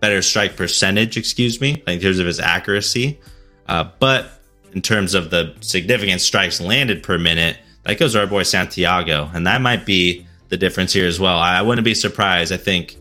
better 0.00 0.22
strike 0.22 0.56
percentage, 0.56 1.16
excuse 1.16 1.60
me, 1.60 1.82
in 1.86 2.00
terms 2.00 2.18
of 2.18 2.26
his 2.26 2.40
accuracy. 2.40 3.20
Uh, 3.68 3.88
but 3.98 4.40
in 4.72 4.82
terms 4.82 5.14
of 5.14 5.30
the 5.30 5.54
significant 5.60 6.20
strikes 6.20 6.60
landed 6.60 7.02
per 7.02 7.18
minute, 7.18 7.58
that 7.84 7.98
goes 7.98 8.12
to 8.12 8.20
our 8.20 8.26
boy 8.26 8.42
Santiago. 8.42 9.30
And 9.32 9.46
that 9.46 9.60
might 9.60 9.86
be 9.86 10.26
the 10.48 10.56
difference 10.56 10.92
here 10.92 11.06
as 11.06 11.20
well. 11.20 11.38
I, 11.38 11.62
wouldn't 11.62 11.84
be 11.84 11.94
surprised. 11.94 12.52
I 12.52 12.56
think, 12.56 12.96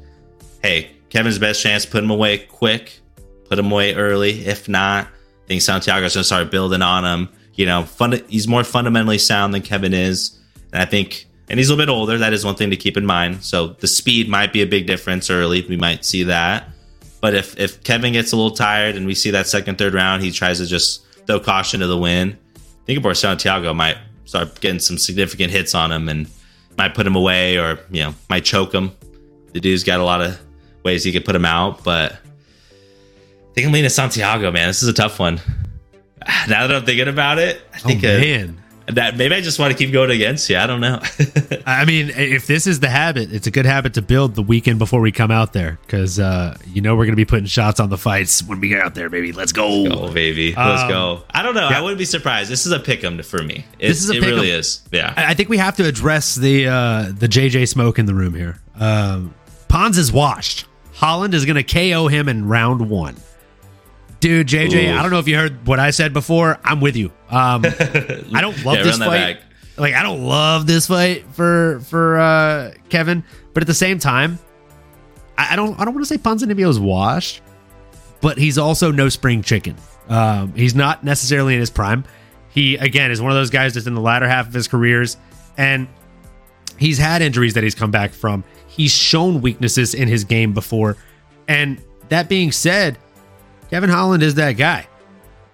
hey, 0.64 0.92
Kevin's 1.10 1.40
best 1.40 1.62
chance, 1.62 1.86
put 1.86 2.04
him 2.04 2.12
away 2.12 2.40
quick, 2.40 3.00
put 3.50 3.60
him 3.60 3.72
away 3.72 3.96
early. 3.96 4.46
If 4.46 4.70
not, 4.70 5.06
I 5.08 5.48
think 5.48 5.62
Santiago's 5.62 6.14
going 6.14 6.22
to 6.22 6.24
start 6.24 6.52
building 6.52 6.82
on 6.82 7.04
him. 7.04 7.30
You 7.56 7.66
know, 7.66 7.88
he's 8.28 8.48
more 8.48 8.64
fundamentally 8.64 9.18
sound 9.18 9.54
than 9.54 9.62
Kevin 9.62 9.94
is. 9.94 10.40
And 10.72 10.82
I 10.82 10.86
think, 10.86 11.26
and 11.50 11.60
he's 11.60 11.70
a 11.70 11.76
little 11.76 11.86
bit 11.86 11.92
older. 11.92 12.18
That 12.20 12.32
is 12.32 12.46
one 12.46 12.56
thing 12.56 12.70
to 12.70 12.78
keep 12.78 12.96
in 12.96 13.06
mind. 13.06 13.44
So 13.44 13.68
the 13.68 13.88
speed 13.88 14.30
might 14.30 14.54
be 14.54 14.62
a 14.62 14.68
big 14.68 14.86
difference 14.86 15.30
early. 15.30 15.66
We 15.68 15.76
might 15.76 16.06
see 16.06 16.24
that. 16.24 16.70
But 17.22 17.34
if 17.36 17.60
if 17.60 17.84
Kevin 17.84 18.14
gets 18.14 18.32
a 18.32 18.36
little 18.36 18.56
tired 18.56 18.96
and 18.96 19.06
we 19.06 19.16
see 19.16 19.32
that 19.32 19.48
second, 19.48 19.78
third 19.78 19.94
round, 19.94 20.24
he 20.24 20.32
tries 20.32 20.60
to 20.60 20.66
just 20.66 21.06
throw 21.28 21.40
caution 21.40 21.80
to 21.82 21.88
the 21.88 21.98
wind. 21.98 22.38
I 22.56 22.86
think 22.86 23.00
about 23.00 23.18
Santiago 23.18 23.74
might 23.74 23.98
start 24.26 24.60
getting 24.62 24.80
some 24.80 24.98
significant 24.98 25.52
hits 25.52 25.76
on 25.76 25.92
him 25.92 26.08
and 26.08 26.28
might 26.78 26.96
put 26.96 27.06
him 27.06 27.16
away 27.16 27.58
or 27.58 27.80
you 27.92 28.04
know 28.04 28.16
might 28.30 28.46
choke 28.46 28.74
him. 28.74 28.92
The 29.54 29.60
dude's 29.60 29.84
got 29.84 30.00
a 30.00 30.04
lot 30.04 30.22
of 30.22 30.40
ways 30.84 31.04
he 31.04 31.12
could 31.12 31.26
put 31.26 31.36
him 31.36 31.46
out, 31.46 31.84
but 31.84 32.14
I 32.14 33.54
think 33.54 33.68
I'm 33.68 33.74
leaning 33.74 33.90
to 33.90 33.94
Santiago, 33.94 34.52
man. 34.52 34.68
This 34.68 34.82
is 34.84 34.90
a 34.90 34.94
tough 34.94 35.20
one. 35.20 35.40
Now 36.48 36.68
that 36.68 36.76
I'm 36.76 36.86
thinking 36.86 37.08
about 37.08 37.40
it, 37.40 37.62
I 37.74 37.78
Oh 37.78 37.88
think 37.88 38.04
uh, 38.04 38.08
man. 38.08 38.62
That 38.91 39.17
maybe 39.17 39.36
I 39.36 39.41
just 39.41 39.60
want 39.60 39.71
to 39.71 39.78
keep 39.78 39.91
going 39.93 40.12
against 40.12 40.49
you. 40.49 40.58
I 40.58 40.67
don't 40.67 40.82
know. 40.82 40.99
I 41.65 41.86
mean, 41.86 42.10
if 42.10 42.47
this 42.47 42.67
is 42.67 42.80
the 42.80 42.89
habit, 42.89 43.32
it's 43.34 43.47
a 43.47 43.52
good 43.52 43.65
habit 43.65 43.93
to 43.95 44.02
build 44.02 44.36
the 44.36 44.41
weekend 44.41 44.80
before 44.80 45.02
we 45.02 45.12
come 45.12 45.32
out 45.32 45.54
there 45.54 45.80
because 45.86 46.19
uh, 46.19 46.58
you 46.67 46.82
know 46.82 46.95
we're 46.95 47.06
going 47.06 47.13
to 47.13 47.17
be 47.17 47.25
putting 47.25 47.45
shots 47.45 47.80
on 47.80 47.89
the 47.89 47.97
fights 47.97 48.43
when 48.43 48.60
we 48.60 48.67
get 48.69 48.82
out 48.82 48.95
there, 48.95 49.10
baby. 49.10 49.32
Let's 49.32 49.52
go. 49.52 49.67
Oh, 49.67 50.12
baby. 50.13 50.54
Let's 50.56 50.84
Um, 50.84 50.89
go. 50.89 51.23
I 51.32 51.43
don't 51.43 51.56
know. 51.56 51.69
yeah. 51.69 51.78
I 51.80 51.82
wouldn't 51.82 51.99
be 51.99 52.06
surprised. 52.06 52.49
This 52.49 52.65
is 52.65 52.71
a 52.71 52.80
pick 52.80 53.04
'em 53.04 53.21
for 53.23 53.41
me. 53.43 53.65
It, 53.80 53.88
This 53.89 54.04
is 54.04 54.10
a 54.10 54.13
it 54.15 54.21
really 54.21 54.49
is. 54.52 54.82
Yeah. 54.91 55.13
I 55.15 55.32
I 55.32 55.34
think 55.34 55.49
we 55.49 55.58
have 55.58 55.75
to 55.78 55.86
address 55.86 56.36
the 56.36 56.67
uh, 56.67 57.12
the 57.17 57.28
JJ 57.28 57.67
smoke 57.67 57.99
in 57.99 58.06
the 58.06 58.13
room 58.15 58.34
here. 58.36 58.58
Um, 58.80 59.34
Pons 59.67 59.97
is 59.97 60.12
washed. 60.12 60.65
Holland 60.93 61.34
is 61.34 61.45
going 61.45 61.56
to 61.56 61.63
KO 61.63 62.08
him 62.08 62.28
in 62.28 62.47
round 62.47 62.89
one. 62.89 63.15
Dude, 64.19 64.47
JJ, 64.47 64.89
Ooh. 64.93 64.97
I 64.97 65.02
don't 65.02 65.12
know 65.12 65.19
if 65.19 65.28
you 65.30 65.38
heard 65.38 65.65
what 65.65 65.80
I 65.80 65.91
said 65.91 66.12
before. 66.12 66.60
I'm 66.63 66.82
with 66.82 66.97
you. 66.97 67.12
Um, 67.30 67.63
I 68.34 68.42
don't 68.42 68.63
love 68.65 68.78
Yeah, 68.78 68.84
this 68.84 68.98
fight. 68.98 69.08
back. 69.38 69.39
like 69.78 69.94
I 69.94 70.04
don't 70.04 70.24
love 70.24 70.65
this 70.68 70.88
fight 70.88 71.26
for 71.34 71.80
for 71.82 72.18
uh 72.20 72.74
Kevin, 72.89 73.24
but 73.54 73.63
at 73.63 73.68
the 73.68 73.74
same 73.74 74.00
time, 74.00 74.39
I, 75.38 75.54
I 75.54 75.56
don't 75.56 75.80
I 75.80 75.86
don't 75.86 75.94
want 75.94 76.06
to 76.08 76.13
say 76.13 76.18
Ponzinibbio 76.22 76.68
is 76.70 76.80
washed, 76.80 77.42
but 78.22 78.38
he's 78.38 78.58
also 78.58 78.92
no 78.92 79.10
spring 79.10 79.42
chicken. 79.44 79.76
Um, 80.08 80.54
he's 80.54 80.74
not 80.74 81.04
necessarily 81.04 81.54
in 81.54 81.60
his 81.60 81.70
prime. 81.70 82.04
He 82.50 82.78
again 82.78 83.12
is 83.12 83.22
one 83.22 83.32
of 83.32 83.36
those 83.38 83.52
guys 83.52 83.76
that's 83.76 83.86
in 83.86 83.94
the 83.94 84.02
latter 84.02 84.28
half 84.28 84.48
of 84.48 84.54
his 84.54 84.68
careers, 84.68 85.18
and 85.58 85.88
he's 86.78 86.98
had 86.98 87.22
injuries 87.22 87.54
that 87.54 87.63
he's 87.63 87.76
come 87.76 87.92
back 87.92 88.12
from. 88.12 88.44
He's 88.68 88.92
shown 88.92 89.42
weaknesses 89.42 89.94
in 89.94 90.08
his 90.08 90.24
game 90.24 90.54
before, 90.54 90.98
and 91.48 91.80
that 92.10 92.28
being 92.28 92.52
said, 92.52 92.98
Kevin 93.70 93.89
Holland 93.92 94.24
is 94.24 94.34
that 94.36 94.54
guy. 94.54 94.88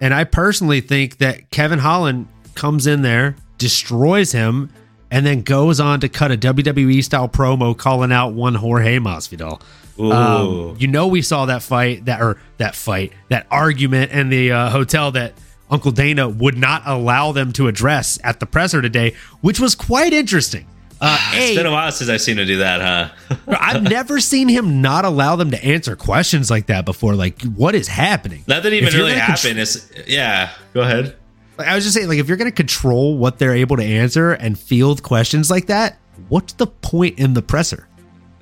And 0.00 0.12
I 0.12 0.24
personally 0.24 0.80
think 0.80 1.18
that 1.18 1.50
Kevin 1.50 1.78
Holland 1.78 2.28
comes 2.54 2.86
in 2.86 3.02
there, 3.02 3.36
destroys 3.58 4.32
him, 4.32 4.70
and 5.10 5.24
then 5.24 5.42
goes 5.42 5.80
on 5.80 6.00
to 6.00 6.08
cut 6.08 6.32
a 6.32 6.36
WWE 6.36 7.02
style 7.02 7.28
promo 7.28 7.76
calling 7.76 8.12
out 8.12 8.34
one 8.34 8.54
Jorge 8.54 8.98
Masvidal. 8.98 9.60
Um, 9.98 10.76
you 10.78 10.88
know, 10.88 11.06
we 11.06 11.22
saw 11.22 11.46
that 11.46 11.62
fight 11.62 12.04
that 12.04 12.20
or 12.20 12.38
that 12.58 12.74
fight 12.74 13.12
that 13.30 13.46
argument 13.50 14.12
in 14.12 14.28
the 14.28 14.52
uh, 14.52 14.68
hotel 14.68 15.10
that 15.12 15.32
Uncle 15.70 15.90
Dana 15.90 16.28
would 16.28 16.58
not 16.58 16.82
allow 16.84 17.32
them 17.32 17.52
to 17.54 17.66
address 17.68 18.18
at 18.22 18.38
the 18.38 18.46
presser 18.46 18.82
today, 18.82 19.14
which 19.40 19.58
was 19.58 19.74
quite 19.74 20.12
interesting. 20.12 20.66
Uh, 21.00 21.18
it's 21.34 21.52
a, 21.52 21.56
been 21.56 21.66
a 21.66 21.70
while 21.70 21.92
since 21.92 22.08
I've 22.08 22.22
seen 22.22 22.38
him 22.38 22.46
do 22.46 22.58
that, 22.58 22.80
huh? 23.28 23.36
I've 23.48 23.82
never 23.82 24.18
seen 24.18 24.48
him 24.48 24.80
not 24.80 25.04
allow 25.04 25.36
them 25.36 25.50
to 25.50 25.62
answer 25.62 25.94
questions 25.94 26.50
like 26.50 26.66
that 26.66 26.84
before. 26.84 27.14
Like, 27.14 27.42
what 27.42 27.74
is 27.74 27.86
happening? 27.86 28.44
Nothing 28.46 28.72
even 28.72 28.94
really 28.94 29.12
happened. 29.12 29.58
It's 29.58 29.90
yeah. 30.06 30.52
Go 30.72 30.80
ahead. 30.80 31.16
I 31.58 31.74
was 31.74 31.84
just 31.84 31.94
saying, 31.94 32.08
like, 32.08 32.18
if 32.18 32.28
you're 32.28 32.36
going 32.36 32.50
to 32.50 32.54
control 32.54 33.16
what 33.18 33.38
they're 33.38 33.54
able 33.54 33.76
to 33.76 33.84
answer 33.84 34.32
and 34.32 34.58
field 34.58 35.02
questions 35.02 35.50
like 35.50 35.66
that, 35.66 35.98
what's 36.28 36.54
the 36.54 36.66
point 36.66 37.18
in 37.18 37.34
the 37.34 37.42
presser? 37.42 37.88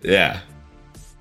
Yeah, 0.03 0.41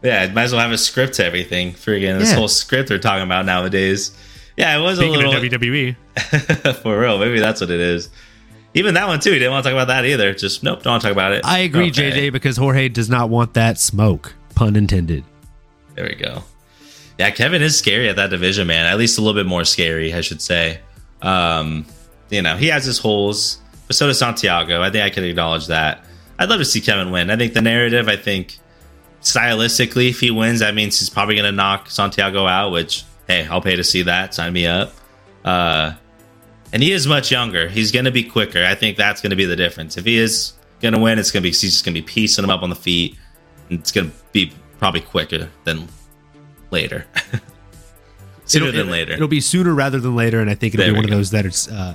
yeah. 0.03 0.31
Might 0.33 0.43
as 0.43 0.51
well 0.51 0.61
have 0.61 0.71
a 0.71 0.77
script 0.77 1.15
to 1.15 1.25
everything. 1.25 1.71
Freaking 1.71 2.19
this 2.19 2.29
yeah. 2.29 2.35
whole 2.35 2.47
script 2.47 2.89
they're 2.89 2.99
talking 2.99 3.23
about 3.23 3.45
nowadays. 3.45 4.15
Yeah, 4.57 4.77
it 4.77 4.81
was 4.81 4.97
Speaking 4.99 5.15
a 5.15 5.17
little 5.17 5.33
WWE 5.33 6.75
for 6.83 6.99
real. 6.99 7.17
Maybe 7.17 7.39
that's 7.39 7.59
what 7.59 7.71
it 7.71 7.79
is. 7.79 8.09
Even 8.75 8.95
that 8.95 9.07
one 9.07 9.19
too. 9.19 9.31
He 9.31 9.39
didn't 9.39 9.51
want 9.51 9.63
to 9.63 9.69
talk 9.69 9.75
about 9.75 9.87
that 9.87 10.05
either. 10.05 10.33
Just 10.33 10.63
nope, 10.63 10.81
don't 10.81 10.93
want 10.93 11.01
to 11.01 11.07
talk 11.09 11.15
about 11.15 11.31
it. 11.33 11.45
I 11.45 11.59
agree, 11.59 11.89
okay. 11.89 12.11
JJ, 12.11 12.31
because 12.31 12.57
Jorge 12.57 12.89
does 12.89 13.09
not 13.09 13.29
want 13.29 13.53
that 13.53 13.77
smoke. 13.77 14.33
Pun 14.55 14.75
intended. 14.75 15.23
There 15.95 16.05
we 16.05 16.15
go. 16.15 16.43
Yeah, 17.19 17.29
Kevin 17.29 17.61
is 17.61 17.77
scary 17.77 18.09
at 18.09 18.15
that 18.15 18.31
division, 18.31 18.67
man. 18.67 18.85
At 18.85 18.97
least 18.97 19.17
a 19.17 19.21
little 19.21 19.39
bit 19.39 19.47
more 19.47 19.63
scary, 19.63 20.13
I 20.13 20.21
should 20.21 20.41
say. 20.41 20.79
Um, 21.21 21.85
you 22.29 22.41
know, 22.41 22.57
he 22.57 22.67
has 22.67 22.83
his 22.85 22.97
holes, 22.97 23.59
but 23.87 23.95
so 23.95 24.07
does 24.07 24.17
Santiago. 24.17 24.81
I 24.81 24.89
think 24.89 25.03
I 25.03 25.09
can 25.11 25.23
acknowledge 25.23 25.67
that. 25.67 26.03
I'd 26.39 26.49
love 26.49 26.59
to 26.59 26.65
see 26.65 26.81
Kevin 26.81 27.11
win. 27.11 27.29
I 27.29 27.37
think 27.37 27.53
the 27.53 27.61
narrative, 27.61 28.07
I 28.09 28.15
think 28.15 28.57
stylistically, 29.21 30.09
if 30.09 30.19
he 30.19 30.31
wins, 30.31 30.59
that 30.61 30.73
means 30.73 30.99
he's 30.99 31.09
probably 31.09 31.35
going 31.35 31.45
to 31.45 31.51
knock 31.51 31.89
Santiago 31.91 32.47
out, 32.47 32.71
which, 32.71 33.05
hey, 33.27 33.45
I'll 33.45 33.61
pay 33.61 33.75
to 33.75 33.83
see 33.83 34.03
that. 34.03 34.33
Sign 34.33 34.51
me 34.51 34.65
up. 34.65 34.93
Uh, 35.45 35.93
and 36.73 36.81
he 36.81 36.91
is 36.91 37.05
much 37.07 37.31
younger. 37.31 37.69
He's 37.69 37.91
going 37.91 38.05
to 38.05 38.11
be 38.11 38.23
quicker. 38.23 38.65
I 38.65 38.73
think 38.73 38.97
that's 38.97 39.21
going 39.21 39.29
to 39.29 39.35
be 39.35 39.45
the 39.45 39.55
difference. 39.55 39.95
If 39.95 40.05
he 40.05 40.17
is 40.17 40.53
going 40.81 40.93
to 40.93 40.99
win, 40.99 41.19
it's 41.19 41.31
going 41.31 41.41
to 41.41 41.45
be 41.45 41.49
he's 41.49 41.61
just 41.61 41.85
going 41.85 41.93
to 41.95 42.01
be 42.01 42.05
piecing 42.05 42.43
him 42.43 42.49
up 42.49 42.63
on 42.63 42.69
the 42.69 42.75
feet, 42.75 43.15
and 43.69 43.79
it's 43.79 43.91
going 43.91 44.09
to 44.09 44.17
be 44.31 44.51
probably 44.79 45.01
quicker 45.01 45.49
than 45.63 45.87
later. 46.71 47.05
sooner 48.45 48.67
it'll, 48.67 48.77
than 48.77 48.91
later. 48.91 49.13
It'll 49.13 49.27
be 49.27 49.39
sooner 49.39 49.73
rather 49.73 49.99
than 49.99 50.15
later, 50.15 50.41
and 50.41 50.49
I 50.49 50.55
think 50.55 50.73
it'll 50.73 50.85
there 50.85 50.93
be 50.93 50.97
one 50.97 51.05
go. 51.05 51.13
of 51.13 51.17
those 51.19 51.29
that 51.31 51.45
it's 51.45 51.67
uh, 51.69 51.93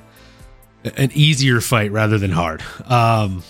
an 0.96 1.10
easier 1.12 1.60
fight 1.60 1.90
rather 1.90 2.16
than 2.16 2.30
hard. 2.30 2.62
Um, 2.86 3.42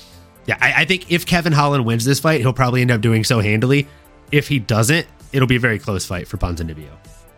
yeah, 0.47 0.57
I, 0.63 0.83
I 0.83 0.85
think 0.87 1.13
if 1.13 1.27
Kevin 1.27 1.53
Holland 1.53 1.85
wins 1.85 2.07
this 2.07 2.21
fight, 2.21 2.41
he'll 2.41 2.55
probably 2.55 2.81
end 2.81 2.91
up 2.91 3.03
doing 3.03 3.23
so 3.23 3.41
handily. 3.41 3.87
If 4.33 4.49
he 4.49 4.59
doesn't, 4.59 5.07
it'll 5.35 5.47
be 5.47 5.57
a 5.57 5.61
very 5.61 5.79
close 5.79 6.07
fight 6.07 6.27
for 6.27 6.39
Ponzinibbio. 6.39 6.89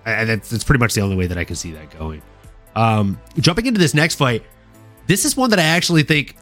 And 0.06 0.28
that's, 0.28 0.48
that's 0.48 0.64
pretty 0.64 0.78
much 0.78 0.94
the 0.94 1.00
only 1.00 1.16
way 1.16 1.26
that 1.26 1.36
I 1.36 1.44
can 1.44 1.56
see 1.56 1.72
that 1.72 1.96
going. 1.98 2.22
Um, 2.74 3.20
jumping 3.38 3.66
into 3.66 3.80
this 3.80 3.94
next 3.94 4.14
fight, 4.16 4.44
this 5.06 5.24
is 5.24 5.36
one 5.36 5.50
that 5.50 5.58
I 5.58 5.64
actually 5.64 6.02
think 6.04 6.36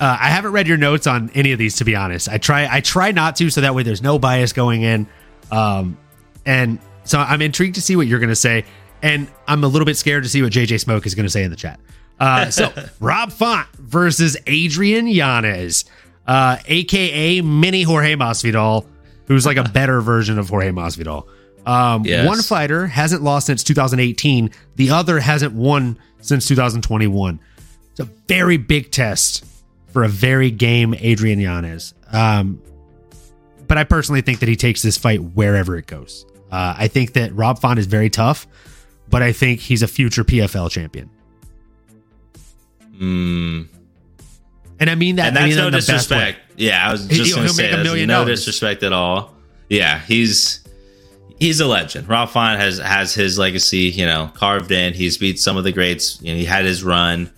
uh, 0.00 0.18
I 0.20 0.28
haven't 0.28 0.52
read 0.52 0.66
your 0.66 0.76
notes 0.76 1.06
on 1.06 1.30
any 1.34 1.52
of 1.52 1.58
these 1.58 1.76
to 1.76 1.84
be 1.84 1.94
honest. 1.94 2.28
I 2.28 2.38
try 2.38 2.68
I 2.70 2.80
try 2.80 3.12
not 3.12 3.36
to 3.36 3.50
so 3.50 3.60
that 3.60 3.74
way 3.74 3.82
there's 3.82 4.02
no 4.02 4.18
bias 4.18 4.52
going 4.52 4.82
in. 4.82 5.06
Um, 5.50 5.96
and 6.44 6.78
so 7.04 7.18
I'm 7.18 7.42
intrigued 7.42 7.76
to 7.76 7.82
see 7.82 7.96
what 7.96 8.06
you're 8.06 8.18
going 8.18 8.30
to 8.30 8.36
say, 8.36 8.64
and 9.02 9.28
I'm 9.46 9.62
a 9.62 9.68
little 9.68 9.86
bit 9.86 9.96
scared 9.96 10.24
to 10.24 10.28
see 10.28 10.42
what 10.42 10.52
JJ 10.52 10.80
Smoke 10.80 11.06
is 11.06 11.14
going 11.14 11.26
to 11.26 11.30
say 11.30 11.44
in 11.44 11.50
the 11.50 11.56
chat. 11.56 11.78
Uh, 12.18 12.50
so 12.50 12.72
Rob 13.00 13.32
Font 13.32 13.68
versus 13.76 14.36
Adrian 14.46 15.06
Yanez, 15.06 15.84
uh, 16.26 16.58
aka 16.66 17.40
Mini 17.40 17.82
Jorge 17.82 18.14
Masvidal, 18.16 18.86
who's 19.26 19.46
like 19.46 19.56
a 19.56 19.64
better 19.64 20.00
version 20.00 20.38
of 20.38 20.48
Jorge 20.48 20.70
Masvidal. 20.70 21.26
Um, 21.66 22.04
yes. 22.04 22.26
One 22.26 22.40
fighter 22.42 22.86
hasn't 22.86 23.22
lost 23.22 23.46
since 23.46 23.64
2018. 23.64 24.50
The 24.76 24.90
other 24.90 25.20
hasn't 25.20 25.54
won 25.54 25.98
since 26.20 26.46
2021. 26.46 27.40
It's 27.90 28.00
a 28.00 28.04
very 28.28 28.56
big 28.56 28.90
test 28.90 29.44
for 29.88 30.04
a 30.04 30.08
very 30.08 30.50
game 30.50 30.94
Adrian 30.98 31.38
Yanez. 31.40 31.94
Um, 32.12 32.60
but 33.66 33.78
I 33.78 33.84
personally 33.84 34.20
think 34.20 34.40
that 34.40 34.48
he 34.48 34.56
takes 34.56 34.82
this 34.82 34.98
fight 34.98 35.22
wherever 35.22 35.76
it 35.76 35.86
goes. 35.86 36.26
Uh, 36.50 36.74
I 36.76 36.88
think 36.88 37.14
that 37.14 37.34
Rob 37.34 37.58
Font 37.60 37.78
is 37.78 37.86
very 37.86 38.10
tough, 38.10 38.46
but 39.08 39.22
I 39.22 39.32
think 39.32 39.60
he's 39.60 39.82
a 39.82 39.88
future 39.88 40.24
PFL 40.24 40.70
champion. 40.70 41.10
Mm. 43.00 43.68
And 44.80 44.90
I 44.90 44.94
mean 44.94 45.16
that. 45.16 45.28
And 45.28 45.36
that's 45.36 45.44
I 45.44 45.48
mean 45.48 45.56
no 45.56 45.70
disrespect. 45.70 46.40
Yeah, 46.56 46.88
I 46.88 46.92
was 46.92 47.06
just 47.06 47.34
going 47.34 47.48
to 47.48 47.54
say, 47.54 47.70
no 47.82 48.06
dollars. 48.06 48.40
disrespect 48.40 48.82
at 48.82 48.92
all. 48.92 49.34
Yeah, 49.68 50.00
he's 50.00 50.63
he's 51.44 51.60
a 51.60 51.66
legend. 51.66 52.08
Rob 52.08 52.30
Font 52.30 52.58
has 52.58 52.78
has 52.78 53.14
his 53.14 53.38
legacy, 53.38 53.90
you 53.90 54.06
know, 54.06 54.30
carved 54.34 54.72
in. 54.72 54.94
He's 54.94 55.18
beat 55.18 55.38
some 55.38 55.58
of 55.58 55.64
the 55.64 55.72
greats. 55.72 56.20
You 56.22 56.32
know, 56.32 56.38
he 56.38 56.46
had 56.46 56.64
his 56.64 56.82
run, 56.82 57.30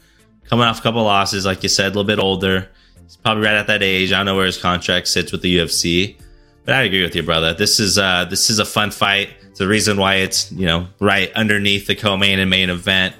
coming 0.48 0.64
off 0.64 0.78
a 0.78 0.82
couple 0.82 1.02
losses, 1.02 1.44
like 1.44 1.64
you 1.64 1.68
said, 1.68 1.86
a 1.86 1.88
little 1.88 2.04
bit 2.04 2.20
older. 2.20 2.68
He's 3.02 3.16
probably 3.16 3.44
right 3.44 3.56
at 3.56 3.66
that 3.66 3.82
age. 3.82 4.12
I 4.12 4.18
don't 4.18 4.26
know 4.26 4.36
where 4.36 4.46
his 4.46 4.58
contract 4.58 5.08
sits 5.08 5.32
with 5.32 5.42
the 5.42 5.58
UFC, 5.58 6.16
but 6.64 6.74
I 6.74 6.82
agree 6.82 7.02
with 7.02 7.16
you, 7.16 7.24
brother. 7.24 7.52
This 7.52 7.80
is 7.80 7.98
uh 7.98 8.26
this 8.26 8.48
is 8.48 8.60
a 8.60 8.64
fun 8.64 8.92
fight. 8.92 9.30
It's 9.48 9.58
the 9.58 9.66
reason 9.66 9.96
why 9.96 10.16
it's 10.16 10.52
you 10.52 10.66
know 10.66 10.86
right 11.00 11.32
underneath 11.32 11.88
the 11.88 11.96
co-main 11.96 12.38
and 12.38 12.48
main 12.48 12.70
event. 12.70 13.14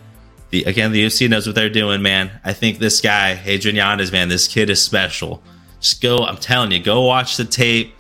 The, 0.51 0.62
again, 0.64 0.92
the 0.92 1.05
UFC 1.05 1.29
knows 1.29 1.46
what 1.46 1.57
they're 1.57 1.68
doing, 1.68 2.03
man. 2.03 2.31
I 2.44 2.53
think 2.53 2.79
this 2.79 3.01
guy, 3.01 3.40
Adrian 3.44 3.75
Yanez, 3.75 4.12
man, 4.12 4.29
this 4.29 4.46
kid 4.46 4.70
is 4.70 4.81
special. 4.81 5.42
Just 5.81 6.01
go. 6.01 6.18
I'm 6.18 6.37
telling 6.37 6.70
you, 6.70 6.81
go 6.81 7.03
watch 7.03 7.37
the 7.37 7.44
tape. 7.44 7.92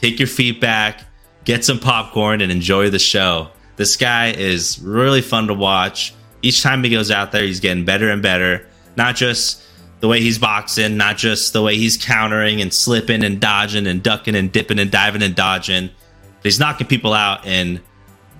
Take 0.00 0.18
your 0.18 0.26
feet 0.26 0.60
back 0.60 1.04
get 1.46 1.64
some 1.64 1.78
popcorn 1.78 2.42
and 2.42 2.52
enjoy 2.52 2.90
the 2.90 2.98
show. 2.98 3.48
This 3.76 3.96
guy 3.96 4.32
is 4.32 4.78
really 4.80 5.22
fun 5.22 5.46
to 5.46 5.54
watch. 5.54 6.12
Each 6.42 6.62
time 6.62 6.84
he 6.84 6.90
goes 6.90 7.10
out 7.10 7.32
there, 7.32 7.42
he's 7.42 7.60
getting 7.60 7.86
better 7.86 8.10
and 8.10 8.20
better. 8.20 8.66
Not 8.96 9.16
just 9.16 9.62
the 10.00 10.08
way 10.08 10.20
he's 10.20 10.38
boxing, 10.38 10.96
not 10.96 11.16
just 11.16 11.52
the 11.52 11.62
way 11.62 11.76
he's 11.76 11.96
countering 11.96 12.60
and 12.60 12.74
slipping 12.74 13.24
and 13.24 13.40
dodging 13.40 13.86
and 13.86 14.02
ducking 14.02 14.34
and 14.34 14.52
dipping 14.52 14.78
and 14.78 14.90
diving 14.90 15.22
and 15.22 15.34
dodging, 15.34 15.86
but 15.86 16.44
he's 16.44 16.60
knocking 16.60 16.86
people 16.86 17.14
out 17.14 17.46
in 17.46 17.80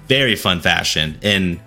very 0.09 0.37
fun 0.37 0.61
fashion. 0.61 1.19
In 1.23 1.61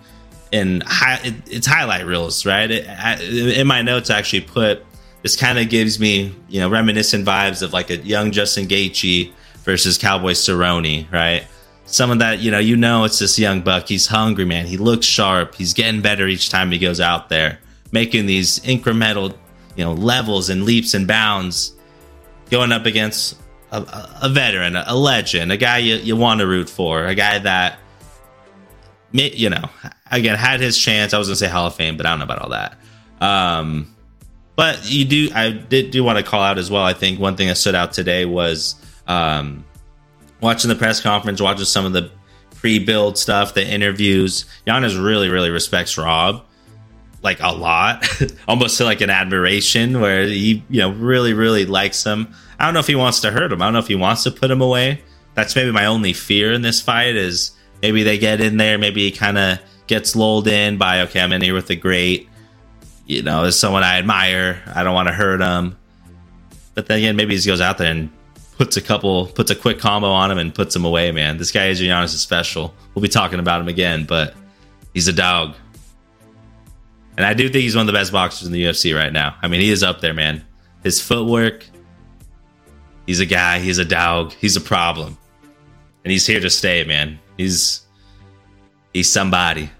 in 0.51 0.81
high, 0.85 1.19
it's 1.45 1.67
highlight 1.67 2.05
reels, 2.05 2.45
right? 2.45 2.69
It, 2.69 3.57
in 3.57 3.67
my 3.67 3.81
notes, 3.81 4.09
I 4.09 4.17
actually 4.17 4.41
put 4.41 4.83
this 5.21 5.35
kind 5.35 5.59
of 5.59 5.69
gives 5.69 5.99
me 5.99 6.35
you 6.49 6.59
know 6.59 6.69
reminiscent 6.69 7.25
vibes 7.25 7.61
of 7.61 7.71
like 7.71 7.89
a 7.89 7.97
young 7.97 8.31
Justin 8.31 8.67
Gaethje 8.67 9.31
versus 9.69 9.99
Cowboy 9.99 10.31
Cerrone, 10.31 11.11
right? 11.11 11.45
Someone 11.85 12.17
that 12.17 12.39
you 12.39 12.49
know, 12.49 12.57
you 12.57 12.75
know, 12.75 13.03
it's 13.03 13.19
this 13.19 13.37
young 13.37 13.61
buck. 13.61 13.87
He's 13.87 14.07
hungry, 14.07 14.43
man. 14.45 14.65
He 14.65 14.77
looks 14.77 15.05
sharp. 15.05 15.53
He's 15.53 15.75
getting 15.75 16.01
better 16.01 16.27
each 16.27 16.49
time 16.49 16.71
he 16.71 16.79
goes 16.79 16.99
out 16.99 17.29
there, 17.29 17.59
making 17.91 18.25
these 18.25 18.59
incremental, 18.61 19.37
you 19.75 19.83
know, 19.83 19.93
levels 19.93 20.49
and 20.49 20.63
leaps 20.63 20.95
and 20.95 21.07
bounds, 21.07 21.73
going 22.49 22.71
up 22.71 22.87
against 22.87 23.37
a, 23.71 23.83
a 24.23 24.29
veteran, 24.29 24.75
a, 24.75 24.95
legend, 24.95 25.51
a 25.51 25.57
guy 25.57 25.77
you, 25.77 25.97
you 25.97 26.15
want 26.15 26.39
to 26.39 26.47
root 26.47 26.67
for, 26.67 27.05
a 27.05 27.13
guy 27.13 27.37
that, 27.37 27.77
you 29.11 29.51
know, 29.51 29.69
again 30.09 30.35
had 30.35 30.61
his 30.61 30.79
chance. 30.79 31.13
I 31.13 31.19
was 31.19 31.27
gonna 31.27 31.35
say 31.35 31.47
Hall 31.47 31.67
of 31.67 31.75
Fame, 31.75 31.95
but 31.95 32.07
I 32.07 32.09
don't 32.09 32.19
know 32.19 32.25
about 32.25 32.39
all 32.39 32.49
that. 32.49 32.75
Um, 33.21 33.95
but 34.55 34.89
you 34.89 35.05
do, 35.05 35.29
I 35.35 35.51
did 35.51 35.91
do 35.91 36.03
want 36.03 36.17
to 36.17 36.23
call 36.23 36.41
out 36.41 36.57
as 36.57 36.71
well. 36.71 36.83
I 36.83 36.93
think 36.93 37.19
one 37.19 37.35
thing 37.35 37.49
that 37.49 37.55
stood 37.57 37.75
out 37.75 37.93
today 37.93 38.25
was 38.25 38.73
um, 39.09 39.65
watching 40.39 40.69
the 40.69 40.75
press 40.75 41.01
conference, 41.01 41.41
watching 41.41 41.65
some 41.65 41.85
of 41.85 41.91
the 41.91 42.09
pre-build 42.55 43.17
stuff, 43.17 43.53
the 43.53 43.67
interviews. 43.67 44.45
Yanez 44.65 44.95
really, 44.95 45.27
really 45.27 45.49
respects 45.49 45.97
Rob 45.97 46.45
like 47.21 47.39
a 47.41 47.53
lot, 47.53 48.07
almost 48.47 48.77
to 48.77 48.85
like 48.85 49.01
an 49.01 49.09
admiration 49.09 49.99
where 49.99 50.23
he, 50.23 50.63
you 50.69 50.79
know, 50.79 50.91
really, 50.91 51.33
really 51.33 51.65
likes 51.65 52.03
him. 52.05 52.33
I 52.57 52.65
don't 52.65 52.73
know 52.73 52.79
if 52.79 52.87
he 52.87 52.95
wants 52.95 53.19
to 53.21 53.31
hurt 53.31 53.51
him. 53.51 53.61
I 53.61 53.65
don't 53.65 53.73
know 53.73 53.79
if 53.79 53.87
he 53.87 53.95
wants 53.95 54.23
to 54.23 54.31
put 54.31 54.49
him 54.49 54.61
away. 54.61 55.01
That's 55.33 55.55
maybe 55.55 55.71
my 55.71 55.85
only 55.85 56.13
fear 56.13 56.53
in 56.53 56.61
this 56.61 56.81
fight 56.81 57.15
is 57.15 57.51
maybe 57.81 58.03
they 58.03 58.17
get 58.17 58.39
in 58.41 58.57
there, 58.57 58.77
maybe 58.77 59.01
he 59.01 59.11
kind 59.11 59.37
of 59.37 59.59
gets 59.87 60.15
lulled 60.15 60.47
in 60.47 60.77
by 60.77 61.01
okay, 61.01 61.19
I'm 61.19 61.33
in 61.33 61.41
here 61.41 61.53
with 61.53 61.67
the 61.67 61.75
great. 61.75 62.29
you 63.05 63.23
know, 63.23 63.43
is 63.43 63.59
someone 63.59 63.83
I 63.83 63.97
admire. 63.97 64.61
I 64.73 64.83
don't 64.83 64.93
want 64.93 65.07
to 65.07 65.13
hurt 65.13 65.41
him. 65.41 65.77
But 66.75 66.87
then 66.87 66.99
again, 66.99 67.15
maybe 67.15 67.35
he 67.35 67.45
goes 67.45 67.61
out 67.61 67.77
there 67.77 67.91
and 67.91 68.09
puts 68.59 68.75
a 68.75 68.81
couple, 68.81 69.27
puts 69.27 69.49
a 69.49 69.55
quick 69.55 69.79
combo 69.79 70.09
on 70.09 70.29
him 70.29 70.37
and 70.37 70.53
puts 70.53 70.75
him 70.75 70.83
away. 70.83 71.13
Man, 71.13 71.37
this 71.37 71.49
guy 71.49 71.67
Adrian 71.67 71.91
Yanez 71.91 72.13
is 72.13 72.19
special. 72.19 72.73
We'll 72.93 73.01
be 73.01 73.07
talking 73.07 73.39
about 73.39 73.61
him 73.61 73.69
again, 73.69 74.03
but 74.03 74.35
he's 74.93 75.07
a 75.07 75.13
dog. 75.13 75.55
And 77.15 77.25
I 77.25 77.33
do 77.33 77.47
think 77.47 77.63
he's 77.63 77.75
one 77.75 77.83
of 77.83 77.87
the 77.87 77.97
best 77.97 78.11
boxers 78.11 78.47
in 78.47 78.51
the 78.53 78.61
UFC 78.61 78.93
right 78.93 79.13
now. 79.13 79.37
I 79.41 79.47
mean, 79.47 79.61
he 79.61 79.71
is 79.71 79.81
up 79.81 80.01
there, 80.01 80.13
man. 80.13 80.45
His 80.83 81.01
footwork, 81.01 81.65
he's 83.07 83.21
a 83.21 83.25
guy, 83.25 83.59
he's 83.59 83.77
a 83.77 83.85
dog, 83.85 84.33
he's 84.33 84.57
a 84.57 84.61
problem. 84.61 85.17
And 86.03 86.11
he's 86.11 86.27
here 86.27 86.41
to 86.41 86.49
stay, 86.49 86.83
man. 86.83 87.17
He's 87.37 87.85
he's 88.93 89.09
somebody. 89.09 89.71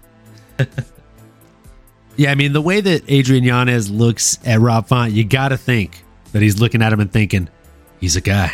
Yeah, 2.16 2.32
I 2.32 2.34
mean 2.34 2.52
the 2.52 2.60
way 2.60 2.82
that 2.82 3.02
Adrian 3.08 3.44
Yanez 3.44 3.88
looks 3.88 4.38
at 4.44 4.60
Rob 4.60 4.88
Font, 4.88 5.12
you 5.12 5.24
got 5.24 5.50
to 5.50 5.56
think 5.56 6.02
that 6.32 6.42
he's 6.42 6.60
looking 6.60 6.82
at 6.82 6.92
him 6.92 7.00
and 7.00 7.10
thinking, 7.10 7.48
he's 7.98 8.14
a 8.14 8.20
guy. 8.20 8.52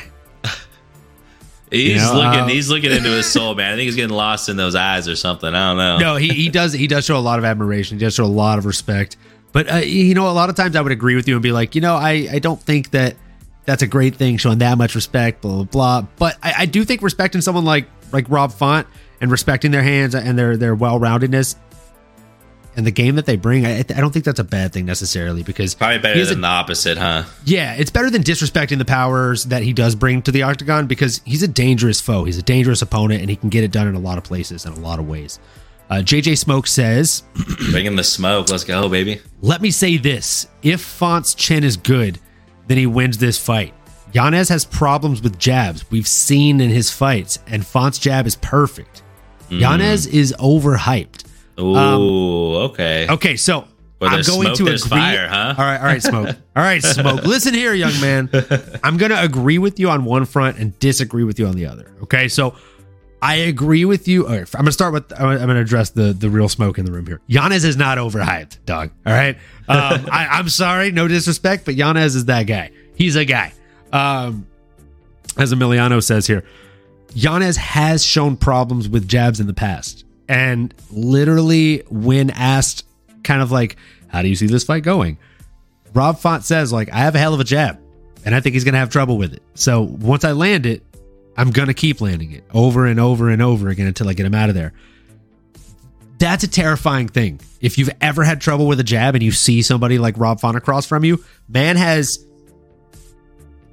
He's 1.70 1.94
You 1.94 1.96
know, 1.96 2.14
looking. 2.14 2.40
uh, 2.40 2.46
he's 2.48 2.68
looking 2.70 2.90
into 2.92 3.09
his 3.11 3.26
soul, 3.31 3.55
man. 3.55 3.72
I 3.72 3.76
think 3.76 3.87
he's 3.87 3.96
getting 3.96 4.14
lost 4.16 4.48
in 4.48 4.57
those 4.57 4.74
eyes 4.74 5.09
or 5.09 5.16
something. 5.16 5.52
I 5.55 5.68
don't 5.70 5.76
know. 5.79 5.98
No, 5.98 6.16
he, 6.16 6.29
he 6.29 6.48
does 6.48 6.72
he 6.72 6.87
does 6.87 7.05
show 7.05 7.16
a 7.16 7.18
lot 7.20 7.38
of 7.38 7.44
admiration. 7.44 7.98
He 7.98 8.05
does 8.05 8.14
show 8.14 8.24
a 8.24 8.26
lot 8.26 8.59
of 8.59 8.66
respect. 8.66 9.16
But 9.52 9.72
uh, 9.72 9.76
you 9.76 10.14
know, 10.14 10.29
a 10.29 10.33
lot 10.33 10.48
of 10.50 10.55
times 10.57 10.76
I 10.76 10.81
would 10.81 10.92
agree 10.92 11.14
with 11.16 11.26
you 11.29 11.35
and 11.35 11.42
be 11.42 11.52
like, 11.52 11.74
you 11.74 11.81
know, 11.81 11.94
I 11.96 12.29
I 12.33 12.38
don't 12.38 12.61
think 12.61 12.90
that 12.90 13.16
that's 13.64 13.83
a 13.83 13.87
great 13.87 14.14
thing 14.16 14.37
showing 14.37 14.59
that 14.59 14.79
much 14.79 14.94
respect. 14.94 15.42
Blah 15.42 15.64
blah 15.64 15.64
blah. 15.64 16.07
But 16.18 16.38
I, 16.42 16.55
I 16.59 16.66
do 16.66 16.85
think 16.85 17.02
respecting 17.02 17.40
someone 17.40 17.64
like 17.64 17.88
like 18.12 18.26
Rob 18.29 18.52
Font 18.52 18.87
and 19.20 19.31
respecting 19.31 19.70
their 19.72 19.83
hands 19.83 20.14
and 20.14 20.38
their 20.38 20.57
their 20.57 20.74
well 20.74 21.00
roundedness 21.00 21.57
and 22.77 22.87
the 22.87 22.91
game 22.91 23.17
that 23.17 23.27
they 23.27 23.37
bring, 23.37 23.65
I, 23.65 23.79
I 23.79 23.83
don't 23.83 24.12
think 24.12 24.25
that's 24.25 24.39
a 24.39 24.45
bad 24.45 24.73
thing 24.73 24.85
necessarily 24.85 25.43
because 25.43 25.75
Probably 25.75 25.99
better 25.99 26.19
is 26.19 26.31
a 26.31 26.35
than 26.35 26.43
the 26.43 26.49
opposite, 26.49 26.99
huh? 26.99 27.25
Yeah, 27.45 27.75
it's 27.75 27.91
better 27.91 28.11
than 28.11 28.23
disrespecting 28.23 28.79
the 28.79 28.85
powers 28.85 29.45
that 29.45 29.62
he 29.62 29.73
does 29.73 29.95
bring 29.95 30.23
to 30.23 30.33
the 30.33 30.43
octagon 30.43 30.87
because 30.87 31.21
he's 31.25 31.43
a 31.43 31.49
dangerous 31.49 32.01
foe. 32.01 32.25
He's 32.25 32.39
a 32.39 32.43
dangerous 32.43 32.83
opponent, 32.83 33.23
and 33.23 33.31
he 33.31 33.37
can 33.37 33.49
get 33.49 33.65
it 33.65 33.73
done 33.73 33.89
in 33.89 33.95
a 33.95 33.99
lot 33.99 34.19
of 34.19 34.25
places 34.25 34.67
in 34.67 34.73
a 34.73 34.79
lot 34.79 34.99
of 34.99 35.09
ways. 35.09 35.39
Uh, 35.89 35.97
JJ 35.97 36.37
Smoke 36.37 36.67
says, 36.67 37.23
Bring 37.71 37.87
him 37.87 37.97
the 37.97 38.05
smoke. 38.05 38.51
Let's 38.51 38.65
go, 38.65 38.89
baby. 38.89 39.21
"Let 39.41 39.62
me 39.62 39.71
say 39.71 39.97
this: 39.97 40.49
if 40.62 40.81
Font's 40.81 41.35
chin 41.35 41.62
is 41.65 41.77
good, 41.77 42.19
then 42.67 42.77
he 42.77 42.87
wins 42.87 43.19
this 43.19 43.39
fight. 43.39 43.73
Yanez 44.12 44.49
has 44.49 44.65
problems 44.65 45.23
with 45.23 45.39
jabs. 45.39 45.89
We've 45.91 46.09
seen 46.09 46.61
in 46.61 46.71
his 46.71 46.91
fights, 46.91 47.39
and 47.47 47.65
Font's 47.67 47.99
jab 47.99 48.27
is 48.27 48.37
perfect. 48.37 49.03
Yanez 49.49 50.07
is 50.07 50.35
overhyped. 50.39 51.26
Ooh, 51.59 52.57
okay. 52.66 53.07
Okay, 53.09 53.37
so 53.37 53.66
I'm 54.01 54.23
going 54.23 54.25
smoke, 54.25 54.57
to 54.57 54.62
agree. 54.64 54.79
fire, 54.79 55.27
huh? 55.29 55.55
All 55.57 55.64
right, 55.64 55.79
all 55.79 55.87
right, 55.87 56.03
smoke. 56.03 56.29
All 56.57 56.62
right, 56.62 56.83
smoke. 56.83 57.25
Listen 57.25 57.55
here, 57.55 57.75
young 57.75 57.99
man. 58.01 58.31
I'm 58.85 58.97
going 58.97 59.11
to 59.11 59.23
agree 59.23 59.59
with 59.59 59.79
you 59.79 59.90
on 59.90 60.05
one 60.05 60.25
front 60.25 60.59
and 60.59 60.79
disagree 60.79 61.25
with 61.25 61.38
you 61.38 61.47
on 61.47 61.55
the 61.55 61.66
other. 61.66 61.90
Okay, 62.03 62.29
so 62.29 62.57
I 63.23 63.37
agree 63.37 63.85
with 63.85 64.09
you. 64.09 64.27
Right, 64.27 64.47
I'm 64.55 64.61
going 64.61 64.66
to 64.66 64.73
start 64.73 64.92
with. 64.92 65.12
I'm 65.12 65.37
going 65.37 65.49
to 65.49 65.59
address 65.59 65.90
the 65.90 66.12
the 66.12 66.31
real 66.31 66.49
smoke 66.49 66.79
in 66.79 66.85
the 66.85 66.92
room 66.92 67.07
here. 67.07 67.21
Yanez 67.27 67.64
is 67.64 67.77
not 67.77 67.99
overhyped, 67.99 68.64
dog. 68.64 68.90
All 69.05 69.12
right, 69.12 69.37
um, 69.69 70.07
I, 70.11 70.29
I'm 70.31 70.49
sorry, 70.49 70.92
no 70.92 71.09
disrespect, 71.09 71.64
but 71.64 71.75
Yanez 71.75 72.16
is 72.16 72.27
that 72.27 72.45
guy. 72.45 72.71
He's 72.95 73.16
a 73.16 73.25
guy. 73.25 73.53
Um, 73.92 74.47
as 75.37 75.53
Emiliano 75.53 76.03
says 76.03 76.27
here, 76.27 76.45
Yanez 77.14 77.57
has 77.57 78.05
shown 78.05 78.37
problems 78.37 78.88
with 78.88 79.09
jabs 79.09 79.40
in 79.40 79.47
the 79.47 79.55
past. 79.55 80.06
And 80.29 80.75
literally, 80.91 81.83
when 81.89 82.31
asked, 82.31 82.85
kind 83.23 83.43
of 83.43 83.53
like, 83.53 83.77
how 84.09 84.23
do 84.23 84.29
you 84.29 84.37
see 84.37 84.47
this 84.47 84.65
fight 84.65 84.83
going? 84.83 85.19
Rob 85.95 86.19
Font 86.19 86.45
says, 86.45 86.73
like, 86.73 86.93
I 86.93 86.99
have 86.99 87.15
a 87.15 87.19
hell 87.19 87.35
of 87.35 87.41
a 87.41 87.45
jab, 87.45 87.79
and 88.25 88.35
I 88.35 88.41
think 88.41 88.55
he's 88.55 88.65
going 88.65 88.75
to 88.75 88.79
have 88.79 88.91
trouble 88.91 89.19
with 89.19 89.33
it. 89.33 89.43
So 89.55 89.83
once 89.83 90.25
I 90.25 90.33
land 90.33 90.67
it, 90.67 90.83
I'm 91.37 91.51
going 91.51 91.69
to 91.69 91.75
keep 91.75 92.01
landing 92.01 92.33
it 92.33 92.45
over 92.53 92.87
and 92.87 92.99
over 92.99 93.29
and 93.31 93.43
over 93.43 93.69
again 93.69 93.87
until 93.87 94.09
I 94.09 94.15
get 94.15 94.27
him 94.27 94.35
out 94.35 94.49
of 94.49 94.55
there. 94.55 94.73
That's 96.19 96.45
a 96.45 96.49
terrifying 96.49 97.09
thing. 97.09 97.41
If 97.61 97.77
you've 97.77 97.91
ever 98.01 98.25
had 98.25 98.41
trouble 98.41 98.67
with 98.67 98.81
a 98.81 98.85
jab 98.85 99.15
and 99.15 99.23
you 99.23 99.33
see 99.33 99.61
somebody 99.61 99.99
like 99.99 100.17
Rob 100.17 100.41
Font 100.41 100.57
across 100.57 100.87
from 100.87 101.05
you, 101.05 101.23
man 101.49 101.77
has 101.77 102.27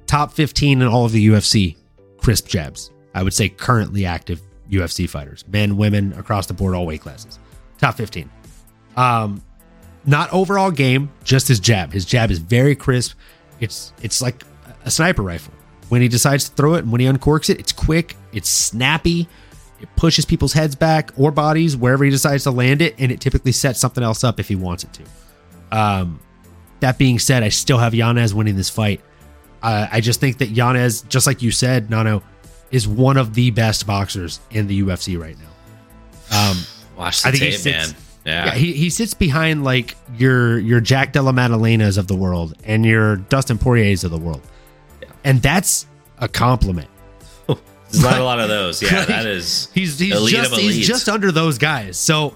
top 0.06 0.32
15 0.32 0.82
in 0.82 0.88
all 0.88 1.06
of 1.06 1.12
the 1.12 1.26
UFC 1.28 1.76
crisp 2.18 2.46
jabs. 2.46 2.90
I 3.14 3.22
would 3.22 3.32
say 3.32 3.48
currently 3.48 4.04
active 4.04 4.42
UFC 4.70 5.08
fighters, 5.08 5.44
men, 5.48 5.76
women, 5.76 6.12
across 6.14 6.46
the 6.46 6.54
board, 6.54 6.74
all 6.74 6.86
weight 6.86 7.00
classes. 7.00 7.38
Top 7.78 7.96
15. 7.96 8.30
Um, 8.96 9.42
not 10.06 10.32
overall 10.32 10.70
game, 10.70 11.10
just 11.24 11.48
his 11.48 11.60
jab. 11.60 11.92
His 11.92 12.04
jab 12.04 12.30
is 12.30 12.38
very 12.38 12.76
crisp. 12.76 13.16
It's 13.60 13.92
it's 14.02 14.20
like 14.20 14.44
a 14.84 14.90
sniper 14.90 15.22
rifle. 15.22 15.54
When 15.88 16.02
he 16.02 16.08
decides 16.08 16.48
to 16.48 16.54
throw 16.54 16.74
it 16.74 16.80
and 16.80 16.92
when 16.92 17.00
he 17.00 17.06
uncorks 17.06 17.50
it, 17.50 17.58
it's 17.58 17.72
quick, 17.72 18.16
it's 18.32 18.48
snappy, 18.48 19.28
it 19.80 19.88
pushes 19.96 20.24
people's 20.24 20.52
heads 20.52 20.74
back 20.74 21.12
or 21.16 21.30
bodies 21.30 21.76
wherever 21.76 22.04
he 22.04 22.10
decides 22.10 22.44
to 22.44 22.50
land 22.50 22.82
it, 22.82 22.94
and 22.98 23.12
it 23.12 23.20
typically 23.20 23.52
sets 23.52 23.80
something 23.80 24.02
else 24.02 24.24
up 24.24 24.40
if 24.40 24.48
he 24.48 24.56
wants 24.56 24.84
it 24.84 24.92
to. 24.94 25.78
Um, 25.78 26.20
that 26.80 26.98
being 26.98 27.18
said, 27.18 27.42
I 27.42 27.48
still 27.48 27.78
have 27.78 27.94
Yanez 27.94 28.34
winning 28.34 28.56
this 28.56 28.70
fight. 28.70 29.00
Uh, 29.62 29.86
I 29.90 30.00
just 30.00 30.20
think 30.20 30.38
that 30.38 30.50
Yanez, 30.50 31.02
just 31.02 31.26
like 31.26 31.42
you 31.42 31.50
said, 31.50 31.90
Nano, 31.90 32.22
is 32.70 32.86
one 32.88 33.16
of 33.16 33.34
the 33.34 33.50
best 33.50 33.86
boxers 33.86 34.40
in 34.50 34.66
the 34.66 34.82
UFC 34.82 35.18
right 35.20 35.36
now. 35.38 36.50
Um, 36.50 36.56
Watch 36.96 37.22
the 37.22 37.28
I 37.28 37.30
think 37.32 37.42
he 37.44 37.50
tape, 37.50 37.60
sits- 37.60 37.92
man. 37.92 38.00
Yeah. 38.26 38.46
yeah, 38.46 38.54
he, 38.54 38.72
he 38.72 38.88
sits 38.88 39.12
behind 39.12 39.64
like 39.64 39.96
your 40.16 40.58
your 40.58 40.80
Jack 40.80 41.12
Della 41.12 41.32
Maddalenas 41.32 41.98
of 41.98 42.06
the 42.08 42.16
world 42.16 42.54
and 42.64 42.82
your 42.86 43.16
Dustin 43.16 43.58
Poiriers 43.58 44.02
of 44.02 44.10
the 44.10 44.16
world, 44.18 44.40
and 45.24 45.42
that's 45.42 45.86
a 46.18 46.26
compliment. 46.26 46.88
There's 47.46 48.02
not 48.02 48.18
a 48.18 48.24
lot 48.24 48.40
of 48.40 48.48
those. 48.48 48.82
Yeah, 48.82 49.00
Like, 49.00 49.08
that 49.08 49.26
is. 49.26 49.68
He's 49.74 49.98
he's 49.98 50.14
elite 50.16 50.32
just 50.34 50.56
he's 50.56 50.86
just 50.88 51.08
under 51.10 51.30
those 51.32 51.58
guys. 51.58 51.98
So 51.98 52.34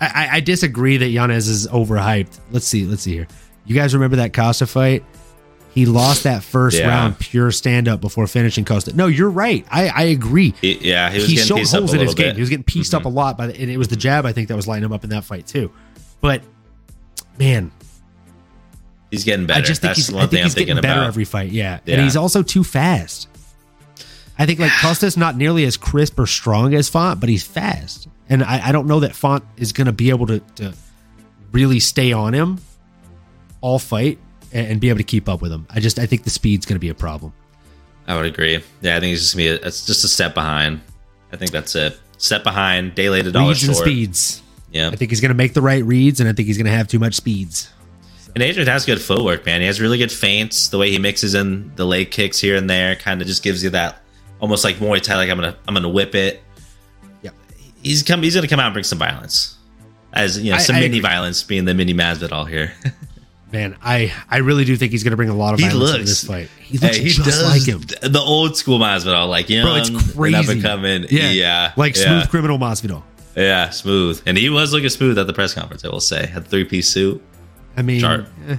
I, 0.00 0.06
I, 0.06 0.36
I 0.36 0.40
disagree 0.40 0.98
that 0.98 1.08
Yanez 1.08 1.48
is 1.48 1.66
overhyped. 1.66 2.38
Let's 2.52 2.66
see, 2.66 2.84
let's 2.86 3.02
see 3.02 3.14
here. 3.14 3.26
You 3.66 3.74
guys 3.74 3.94
remember 3.94 4.16
that 4.18 4.32
Costa 4.32 4.66
fight? 4.68 5.04
He 5.72 5.86
lost 5.86 6.24
that 6.24 6.42
first 6.42 6.78
Yeah. 6.78 6.88
round 6.88 7.18
pure 7.18 7.52
stand 7.52 7.86
up 7.86 8.00
before 8.00 8.26
finishing 8.26 8.64
Costa. 8.64 8.94
No, 8.94 9.06
you're 9.06 9.30
right. 9.30 9.64
I, 9.70 9.88
I 9.88 10.02
agree. 10.04 10.52
He- 10.60 10.78
yeah, 10.88 11.10
he 11.10 11.18
was 11.18 11.26
He 11.28 11.34
getting 11.36 11.48
showed 11.48 11.56
pieced 11.58 11.74
up 11.74 11.78
a 11.78 11.80
holes 11.82 11.94
in 11.94 12.00
his 12.00 12.14
bit. 12.14 12.22
Mm-hmm. 12.22 12.28
game. 12.30 12.34
He 12.36 12.40
was 12.40 12.50
getting 12.50 12.64
pieced 12.64 12.94
up 12.94 13.04
a 13.04 13.08
lot 13.08 13.38
by 13.38 13.46
the, 13.46 13.60
and 13.60 13.70
it 13.70 13.76
was 13.76 13.88
the 13.88 13.96
jab 13.96 14.26
I 14.26 14.32
think 14.32 14.48
that 14.48 14.56
was 14.56 14.66
lighting 14.66 14.84
him 14.84 14.92
up 14.92 15.04
in 15.04 15.10
that 15.10 15.24
fight 15.24 15.46
too. 15.46 15.70
But 16.20 16.42
man, 17.38 17.70
He's 19.10 19.24
getting 19.24 19.46
better. 19.46 19.58
I 19.58 19.62
just 19.62 19.80
think 19.80 19.90
That's 19.96 20.06
he's, 20.08 20.14
I 20.16 20.26
think 20.26 20.44
he's 20.44 20.54
getting 20.54 20.76
better 20.76 21.00
about. 21.00 21.06
every 21.08 21.24
fight. 21.24 21.50
Yeah. 21.50 21.80
Yeah. 21.84 21.94
and 21.96 22.04
he's 22.04 22.16
also 22.16 22.42
too 22.44 22.62
fast. 22.62 23.28
I 24.38 24.46
think 24.46 24.58
like 24.60 24.70
Costa's 24.80 25.16
not 25.16 25.36
nearly 25.36 25.64
as 25.64 25.76
crisp 25.76 26.18
or 26.18 26.26
strong 26.26 26.74
as 26.74 26.88
Font, 26.88 27.18
but 27.20 27.28
he's 27.28 27.42
fast, 27.44 28.08
and 28.28 28.42
I, 28.42 28.68
I 28.68 28.72
don't 28.72 28.86
know 28.86 29.00
that 29.00 29.14
Font 29.14 29.44
is 29.56 29.72
going 29.72 29.86
to 29.86 29.92
be 29.92 30.10
able 30.10 30.26
to, 30.28 30.38
to 30.56 30.74
really 31.52 31.80
stay 31.80 32.12
on 32.12 32.32
him 32.32 32.58
all 33.60 33.78
fight 33.78 34.18
and, 34.52 34.66
and 34.68 34.80
be 34.80 34.88
able 34.88 34.98
to 34.98 35.04
keep 35.04 35.28
up 35.28 35.40
with 35.42 35.52
him. 35.52 35.66
I 35.70 35.80
just 35.80 35.98
I 35.98 36.06
think 36.06 36.24
the 36.24 36.30
speed's 36.30 36.66
going 36.66 36.76
to 36.76 36.80
be 36.80 36.88
a 36.88 36.94
problem. 36.94 37.32
I 38.06 38.16
would 38.16 38.26
agree. 38.26 38.60
Yeah, 38.80 38.96
I 38.96 39.00
think 39.00 39.10
he's 39.10 39.20
just 39.22 39.34
gonna 39.34 39.44
be. 39.44 39.48
A, 39.62 39.66
it's 39.66 39.86
just 39.86 40.04
a 40.04 40.08
step 40.08 40.34
behind. 40.34 40.80
I 41.32 41.36
think 41.36 41.50
that's 41.52 41.74
it. 41.74 41.98
Step 42.18 42.42
behind. 42.42 42.94
Day 42.94 43.08
late, 43.08 43.26
a 43.26 43.32
dollar 43.32 43.48
Reads 43.48 43.62
and 43.64 43.74
short. 43.74 43.86
speeds. 43.86 44.42
Yeah, 44.72 44.88
I 44.88 44.96
think 44.96 45.10
he's 45.10 45.20
going 45.20 45.30
to 45.30 45.36
make 45.36 45.52
the 45.54 45.62
right 45.62 45.84
reads, 45.84 46.20
and 46.20 46.28
I 46.28 46.32
think 46.32 46.46
he's 46.46 46.56
going 46.56 46.66
to 46.66 46.72
have 46.72 46.86
too 46.86 46.98
much 47.00 47.14
speeds. 47.14 47.70
and 48.34 48.42
Adrian 48.42 48.68
has 48.68 48.84
good 48.86 49.00
footwork, 49.00 49.44
man. 49.46 49.60
He 49.60 49.66
has 49.66 49.80
really 49.80 49.98
good 49.98 50.12
feints. 50.12 50.68
The 50.68 50.78
way 50.78 50.90
he 50.92 50.98
mixes 50.98 51.34
in 51.34 51.74
the 51.74 51.84
leg 51.84 52.10
kicks 52.12 52.38
here 52.38 52.54
and 52.56 52.70
there, 52.70 52.94
kind 52.96 53.20
of 53.20 53.26
just 53.26 53.42
gives 53.42 53.64
you 53.64 53.70
that 53.70 54.00
almost 54.40 54.62
like 54.64 54.76
Muay 54.76 55.00
Thai. 55.02 55.16
Like 55.16 55.30
I'm 55.30 55.38
gonna, 55.38 55.56
I'm 55.66 55.74
gonna 55.74 55.88
whip 55.88 56.14
it. 56.14 56.42
Yep. 57.22 57.34
He's 57.82 58.02
come. 58.04 58.22
He's 58.22 58.34
gonna 58.36 58.46
come 58.48 58.60
out 58.60 58.66
and 58.66 58.74
bring 58.74 58.84
some 58.84 58.98
violence, 58.98 59.56
as 60.12 60.38
you 60.38 60.50
know, 60.50 60.56
I- 60.56 60.60
some 60.60 60.76
I 60.76 60.80
mini 60.80 60.98
agree. 60.98 61.00
violence 61.10 61.42
being 61.42 61.64
the 61.64 61.74
mini 61.74 61.94
Masvidal 61.94 62.48
here. 62.48 62.72
Man, 63.52 63.76
I 63.82 64.12
I 64.30 64.38
really 64.38 64.64
do 64.64 64.76
think 64.76 64.92
he's 64.92 65.02
going 65.02 65.10
to 65.10 65.16
bring 65.16 65.28
a 65.28 65.34
lot 65.34 65.54
of 65.54 65.60
He 65.60 65.66
violence 65.68 65.90
in 65.90 65.96
looks- 65.98 66.08
this 66.10 66.24
fight. 66.24 66.48
He 66.60 66.78
looks 66.78 66.96
Hey, 66.96 67.02
he 67.02 67.08
just 67.08 67.24
does 67.24 67.42
like 67.44 67.62
him. 67.66 67.80
The 68.00 68.20
old 68.20 68.56
school 68.56 68.78
Masvidal, 68.78 69.28
like 69.28 69.50
young, 69.50 69.64
Bro, 69.64 69.74
it's 69.76 70.14
crazy. 70.14 70.52
and 70.52 70.62
coming. 70.62 71.06
Yeah, 71.10 71.30
yeah, 71.30 71.72
like 71.76 71.96
yeah. 71.96 72.04
smooth 72.04 72.30
criminal 72.30 72.58
Masvidal. 72.58 73.02
Yeah, 73.36 73.70
smooth. 73.70 74.22
And 74.26 74.38
he 74.38 74.50
was 74.50 74.72
looking 74.72 74.88
smooth 74.88 75.18
at 75.18 75.26
the 75.26 75.32
press 75.32 75.52
conference, 75.54 75.84
I 75.84 75.88
will 75.88 76.00
say. 76.00 76.26
Had 76.26 76.46
three 76.46 76.64
piece 76.64 76.88
suit. 76.88 77.20
I 77.76 77.82
mean, 77.82 78.00
Sharp. 78.00 78.26
eh. 78.48 78.56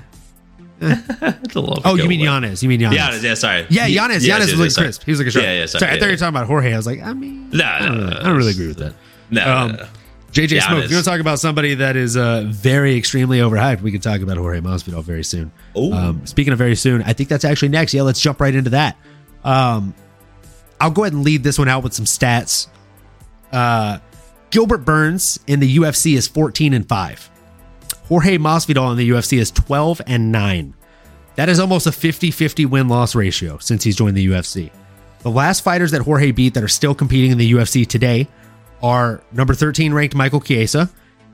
It's 0.82 1.56
a 1.56 1.60
little 1.60 1.80
oh, 1.86 1.96
you 1.96 2.08
mean. 2.10 2.20
Yanez? 2.22 2.64
You 2.64 2.70
mean 2.70 2.80
Yanez? 2.82 2.98
Yanez, 2.98 3.24
yeah, 3.24 3.34
sorry. 3.36 3.68
Yeah, 3.70 3.86
Ye- 3.86 3.98
Giannis. 3.98 4.18
Giannis 4.18 4.26
yes, 4.28 4.39
was 4.39 4.54
looking 4.58 4.70
sorry. 4.72 4.86
crisp. 4.88 5.04
He 5.04 5.12
was 5.12 5.20
looking 5.20 5.32
sharp. 5.32 5.44
Yeah, 5.46 5.54
yeah, 5.54 5.66
sorry. 5.68 5.80
sorry. 5.80 5.92
I 5.92 5.94
yeah, 5.96 6.00
thought 6.00 6.06
you 6.08 6.12
were 6.12 6.18
talking 6.18 6.36
about 6.36 6.48
Jorge. 6.48 6.74
I 6.74 6.78
was 6.78 6.86
like, 6.88 7.02
I 7.02 7.14
mean, 7.14 7.50
No, 7.52 7.64
I, 7.66 7.80
don't, 7.80 7.88
no, 7.88 7.94
really- 8.04 8.10
no, 8.14 8.20
I 8.20 8.24
don't 8.24 8.38
really 8.38 8.52
agree 8.52 8.68
with 8.68 8.78
that. 8.78 8.94
No, 9.30 9.58
Um, 9.58 9.72
no. 9.74 9.88
JJ 10.32 10.47
Giannis. 10.47 10.61
Smoke. 10.63 10.84
If 10.86 10.89
you 10.91 10.95
want 10.95 11.05
to 11.05 11.11
talk 11.11 11.19
about 11.19 11.39
somebody 11.39 11.75
that 11.75 11.95
is 11.95 12.15
uh, 12.15 12.45
very 12.47 12.95
extremely 12.97 13.39
overhyped, 13.39 13.82
we 13.82 13.91
can 13.91 14.01
talk 14.01 14.21
about 14.21 14.38
Jorge 14.38 14.61
Masvidal 14.61 15.03
very 15.03 15.23
soon. 15.23 15.51
Um, 15.75 16.25
speaking 16.25 16.53
of 16.53 16.59
very 16.59 16.75
soon, 16.75 17.01
I 17.03 17.13
think 17.13 17.29
that's 17.29 17.43
actually 17.43 17.69
next. 17.69 17.93
Yeah, 17.93 18.03
let's 18.03 18.19
jump 18.21 18.39
right 18.39 18.55
into 18.55 18.69
that. 18.71 18.97
Um, 19.43 19.93
I'll 20.79 20.91
go 20.91 21.03
ahead 21.03 21.13
and 21.13 21.23
lead 21.23 21.43
this 21.43 21.59
one 21.59 21.67
out 21.67 21.84
with 21.84 21.93
some 21.93 22.05
stats. 22.05 22.67
Uh, 23.51 23.99
Gilbert 24.51 24.79
Burns 24.86 25.39
in 25.47 25.59
the 25.59 25.77
UFC 25.77 26.15
is 26.15 26.27
14 26.27 26.73
and 26.73 26.88
5. 26.88 27.29
Jorge 28.07 28.38
Masvidal 28.38 28.91
in 28.91 28.97
the 28.97 29.09
UFC 29.09 29.38
is 29.38 29.51
12 29.51 30.01
and 30.07 30.32
9. 30.32 30.73
That 31.36 31.49
is 31.49 31.59
almost 31.59 31.88
a 31.88 31.91
50-50 31.91 32.65
win-loss 32.65 33.15
ratio 33.15 33.57
since 33.57 33.84
he's 33.84 33.95
joined 33.95 34.17
the 34.17 34.27
UFC. 34.27 34.69
The 35.19 35.32
last 35.32 35.61
fighters 35.61 35.91
that 35.91 36.01
Jorge 36.01 36.32
beat 36.32 36.53
that 36.55 36.63
are 36.63 36.67
still 36.67 36.95
competing 36.95 37.32
in 37.32 37.38
the 37.38 37.51
UFC 37.53 37.86
today 37.88 38.27
are 38.82 39.21
number 39.32 39.53
13 39.53 39.93
ranked 39.93 40.15
Michael 40.15 40.41
Chiesa 40.41 40.89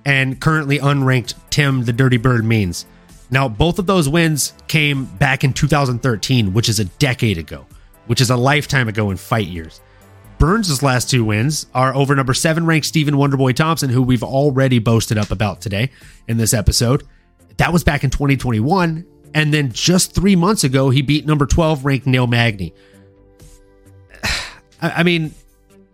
and 0.06 0.40
currently 0.40 0.80
unranked 0.80 1.36
Tim 1.50 1.84
the 1.84 1.94
Dirty 1.94 2.18
Bird 2.18 2.46
Means. 2.46 2.86
Now, 3.30 3.50
both 3.50 3.78
of 3.78 3.86
those 3.86 4.08
wins 4.08 4.54
came 4.68 5.06
back 5.06 5.44
in 5.44 5.54
2013, 5.54 6.54
which 6.54 6.70
is 6.70 6.80
a 6.80 6.86
decade 6.86 7.38
ago, 7.38 7.66
which 8.06 8.22
is 8.22 8.30
a 8.30 8.38
lifetime 8.38 8.88
ago 8.88 9.10
in 9.12 9.18
fight 9.18 9.48
years. 9.48 9.82
Burns' 10.38 10.84
last 10.84 11.10
two 11.10 11.26
wins 11.26 11.66
are 11.74 11.96
over 11.96 12.16
number 12.16 12.34
seven 12.34 12.66
ranked 12.66 12.88
Stephen 12.88 13.16
Wonderboy 13.16 13.56
Thompson, 13.56 13.90
who 13.90 14.02
we've 14.02 14.24
already 14.24 14.80
boasted 14.80 15.18
up 15.18 15.32
about 15.32 15.62
today 15.62 15.90
in 16.28 16.38
this 16.38 16.54
episode. 16.54 17.04
That 17.58 17.74
was 17.74 17.84
back 17.84 18.04
in 18.04 18.10
2021. 18.12 19.06
And 19.34 19.54
then 19.54 19.72
just 19.72 20.16
three 20.16 20.36
months 20.36 20.64
ago, 20.64 20.90
he 20.90 21.02
beat 21.02 21.26
number 21.26 21.46
12 21.46 21.84
ranked 21.84 22.08
Neil 22.08 22.28
Magny. 22.28 22.74
I 24.82 25.04
mean, 25.04 25.34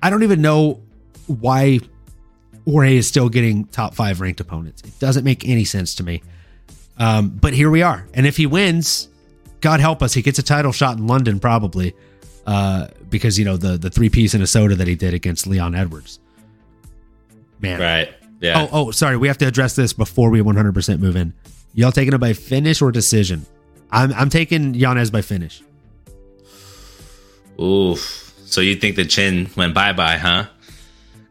I 0.01 0.09
don't 0.09 0.23
even 0.23 0.41
know 0.41 0.82
why 1.27 1.79
Jorge 2.65 2.97
is 2.97 3.07
still 3.07 3.29
getting 3.29 3.65
top 3.65 3.93
five 3.93 4.21
ranked 4.21 4.39
opponents. 4.39 4.81
It 4.83 4.97
doesn't 4.99 5.23
make 5.23 5.47
any 5.47 5.65
sense 5.65 5.95
to 5.95 6.03
me. 6.03 6.21
Um, 6.97 7.29
but 7.29 7.53
here 7.53 7.69
we 7.69 7.81
are. 7.81 8.07
And 8.13 8.25
if 8.25 8.37
he 8.37 8.45
wins, 8.45 9.09
God 9.61 9.79
help 9.79 10.03
us, 10.03 10.13
he 10.13 10.21
gets 10.21 10.39
a 10.39 10.43
title 10.43 10.71
shot 10.71 10.97
in 10.97 11.07
London 11.07 11.39
probably 11.39 11.95
uh, 12.45 12.87
because 13.09 13.39
you 13.39 13.45
know 13.45 13.57
the 13.57 13.77
the 13.77 13.89
three 13.89 14.09
piece 14.09 14.33
in 14.33 14.41
a 14.41 14.47
soda 14.47 14.75
that 14.75 14.87
he 14.87 14.95
did 14.95 15.13
against 15.13 15.47
Leon 15.47 15.75
Edwards. 15.75 16.19
Man, 17.59 17.79
right? 17.79 18.13
Yeah. 18.41 18.67
Oh, 18.71 18.87
oh, 18.87 18.91
sorry. 18.91 19.15
We 19.15 19.27
have 19.29 19.37
to 19.37 19.47
address 19.47 19.75
this 19.75 19.93
before 19.93 20.29
we 20.29 20.41
100% 20.41 20.99
move 20.99 21.15
in. 21.15 21.33
Y'all 21.73 21.93
taking 21.93 22.13
it 22.13 22.17
by 22.17 22.33
finish 22.33 22.81
or 22.81 22.91
decision? 22.91 23.45
I'm 23.89 24.11
I'm 24.13 24.29
taking 24.29 24.73
Yanez 24.73 25.11
by 25.11 25.21
finish. 25.21 25.63
Oof. 27.61 28.33
So 28.45 28.59
you 28.61 28.75
think 28.75 28.97
the 28.97 29.05
chin 29.05 29.49
went 29.55 29.73
bye 29.73 29.93
bye, 29.93 30.17
huh? 30.17 30.47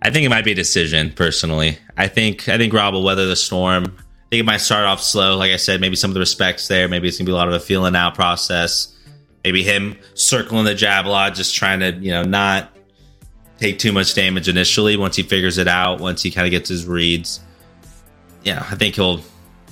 I 0.02 0.10
think 0.10 0.26
it 0.26 0.28
might 0.28 0.44
be 0.44 0.52
a 0.52 0.56
decision 0.56 1.12
personally. 1.12 1.78
I 1.96 2.08
think 2.08 2.48
I 2.48 2.58
think 2.58 2.72
Rob 2.72 2.94
will 2.94 3.04
weather 3.04 3.26
the 3.26 3.36
storm. 3.36 3.84
I 3.84 4.28
think 4.30 4.40
it 4.40 4.44
might 4.44 4.58
start 4.58 4.84
off 4.84 5.00
slow. 5.00 5.36
Like 5.36 5.52
I 5.52 5.56
said, 5.56 5.80
maybe 5.80 5.96
some 5.96 6.10
of 6.10 6.14
the 6.14 6.20
respects 6.20 6.68
there. 6.68 6.88
Maybe 6.88 7.08
it's 7.08 7.18
gonna 7.18 7.26
be 7.26 7.32
a 7.32 7.36
lot 7.36 7.48
of 7.48 7.54
a 7.54 7.60
feeling 7.60 7.94
out 7.94 8.14
process 8.14 8.92
maybe 9.44 9.62
him 9.62 9.96
circling 10.14 10.64
the 10.64 10.74
jab 10.74 11.06
a 11.06 11.08
lot, 11.08 11.34
just 11.34 11.54
trying 11.54 11.80
to, 11.80 11.92
you 11.92 12.10
know, 12.10 12.22
not 12.22 12.76
take 13.58 13.78
too 13.78 13.92
much 13.92 14.14
damage 14.14 14.48
initially 14.48 14.96
once 14.96 15.16
he 15.16 15.22
figures 15.22 15.58
it 15.58 15.68
out, 15.68 16.00
once 16.00 16.22
he 16.22 16.30
kind 16.30 16.46
of 16.46 16.50
gets 16.50 16.68
his 16.68 16.86
reads. 16.86 17.40
Yeah, 18.42 18.66
I 18.70 18.74
think 18.74 18.96
he'll, 18.96 19.20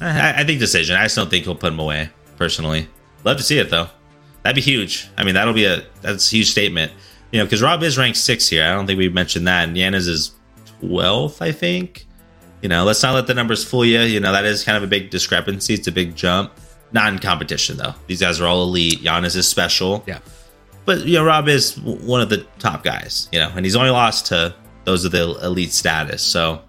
I, 0.01 0.41
I, 0.41 0.45
think 0.45 0.61
decision. 0.61 0.97
I 0.97 1.05
just 1.05 1.17
don't 1.17 1.29
think 1.29 1.45
he'll 1.45 1.57
put 1.57 1.73
him 1.73 1.81
away, 1.81 2.11
personally. 2.37 2.89
Love 3.25 3.37
to 3.39 3.43
see 3.43 3.59
it, 3.59 3.71
though. 3.71 3.89
That'd 4.43 4.57
be 4.57 4.63
huge. 4.63 5.09
I 5.17 5.25
mean, 5.25 5.35
that'll 5.35 5.55
be 5.55 5.65
a, 5.65 5.85
that's 6.03 6.33
a 6.33 6.37
huge 6.37 6.51
statement. 6.51 6.93
You 7.33 7.39
know, 7.39 7.45
because 7.45 7.63
Rob 7.63 7.83
is 7.83 7.97
ranked 7.97 8.19
six 8.19 8.49
here. 8.49 8.65
I 8.65 8.73
don't 8.73 8.87
think 8.87 8.99
we 8.99 9.09
mentioned 9.09 9.47
that. 9.47 9.69
And 9.69 9.77
Yanez 9.77 10.09
is 10.09 10.33
12th, 10.83 11.41
I 11.41 11.53
think. 11.53 12.07
You 12.63 12.69
know, 12.69 12.85
let's 12.85 13.03
not 13.03 13.15
let 13.15 13.27
the 13.27 13.35
numbers 13.35 13.65
fool 13.65 13.85
you. 13.85 14.01
You 14.01 14.21
know, 14.21 14.33
that 14.33 14.45
is 14.45 14.65
kind 14.65 14.77
of 14.77 14.83
a 14.83 14.87
big 14.87 15.11
discrepancy. 15.11 15.75
It's 15.75 15.87
a 15.87 15.93
big 15.93 16.17
jump. 16.17 16.53
Not 16.93 17.13
in 17.13 17.19
competition 17.21 17.77
though. 17.77 17.95
These 18.07 18.21
guys 18.21 18.41
are 18.41 18.47
all 18.47 18.63
elite. 18.65 19.01
Giannis 19.01 19.37
is 19.37 19.49
special. 19.49 20.03
Yeah. 20.07 20.19
But 20.85 21.07
you 21.07 21.15
know, 21.15 21.25
Rob 21.25 21.49
is 21.49 21.79
one 21.79 22.21
of 22.21 22.29
the 22.29 22.47
top 22.59 22.83
guys. 22.83 23.29
You 23.33 23.39
know, 23.39 23.53
and 23.55 23.65
he's 23.65 23.77
only 23.77 23.91
lost 23.91 24.27
to 24.27 24.55
those 24.85 25.05
of 25.05 25.13
the 25.13 25.39
elite 25.43 25.73
status. 25.73 26.23
So, 26.23 26.63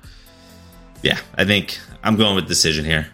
yeah, 1.01 1.20
I 1.36 1.45
think 1.45 1.80
I'm 2.03 2.16
going 2.16 2.36
with 2.36 2.47
decision 2.47 2.86
here. 2.86 3.07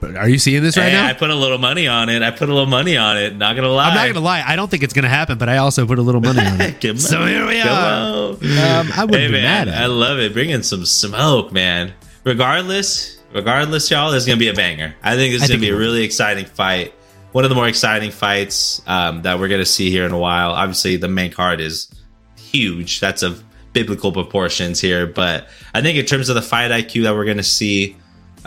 But 0.00 0.16
are 0.16 0.28
you 0.28 0.38
seeing 0.38 0.62
this 0.62 0.76
right 0.76 0.90
hey, 0.90 0.92
now? 0.92 1.06
I 1.06 1.14
put 1.14 1.30
a 1.30 1.34
little 1.34 1.58
money 1.58 1.88
on 1.88 2.08
it. 2.08 2.22
I 2.22 2.30
put 2.30 2.48
a 2.48 2.52
little 2.52 2.68
money 2.68 2.96
on 2.96 3.16
it. 3.16 3.34
Not 3.34 3.56
gonna 3.56 3.68
lie. 3.68 3.88
I'm 3.88 3.94
not 3.94 4.06
gonna 4.08 4.24
lie. 4.24 4.42
I 4.46 4.54
don't 4.54 4.70
think 4.70 4.82
it's 4.82 4.92
gonna 4.92 5.08
happen, 5.08 5.38
but 5.38 5.48
I 5.48 5.56
also 5.56 5.86
put 5.86 5.98
a 5.98 6.02
little 6.02 6.20
money 6.20 6.40
on 6.40 6.60
it. 6.60 6.80
so 7.00 7.24
here 7.24 7.46
we 7.46 7.60
are. 7.60 8.32
Um, 8.32 8.38
I 8.42 9.04
wouldn't 9.04 9.14
hey, 9.14 9.26
be 9.28 9.32
man, 9.32 9.66
mad. 9.66 9.68
I 9.68 9.86
love 9.86 10.18
it. 10.18 10.32
Bringing 10.32 10.62
some 10.62 10.84
smoke, 10.84 11.50
man. 11.50 11.94
Regardless, 12.24 13.18
regardless, 13.32 13.90
y'all, 13.90 14.12
it's 14.12 14.26
gonna 14.26 14.38
be 14.38 14.48
a 14.48 14.54
banger. 14.54 14.94
I 15.02 15.16
think 15.16 15.32
this 15.32 15.44
is 15.44 15.48
gonna 15.48 15.60
be 15.60 15.70
a 15.70 15.76
really 15.76 16.02
exciting 16.02 16.44
fight. 16.44 16.92
One 17.32 17.44
of 17.44 17.50
the 17.50 17.56
more 17.56 17.68
exciting 17.68 18.10
fights 18.10 18.82
um, 18.86 19.22
that 19.22 19.38
we're 19.38 19.48
gonna 19.48 19.64
see 19.64 19.90
here 19.90 20.04
in 20.04 20.12
a 20.12 20.18
while. 20.18 20.50
Obviously, 20.50 20.96
the 20.96 21.08
main 21.08 21.32
card 21.32 21.60
is 21.60 21.90
huge. 22.36 23.00
That's 23.00 23.22
of 23.22 23.42
biblical 23.72 24.12
proportions 24.12 24.80
here, 24.80 25.06
but 25.06 25.48
I 25.74 25.82
think 25.82 25.98
in 25.98 26.06
terms 26.06 26.28
of 26.28 26.34
the 26.34 26.42
fight 26.42 26.70
IQ 26.70 27.04
that 27.04 27.14
we're 27.14 27.26
gonna 27.26 27.42
see, 27.42 27.96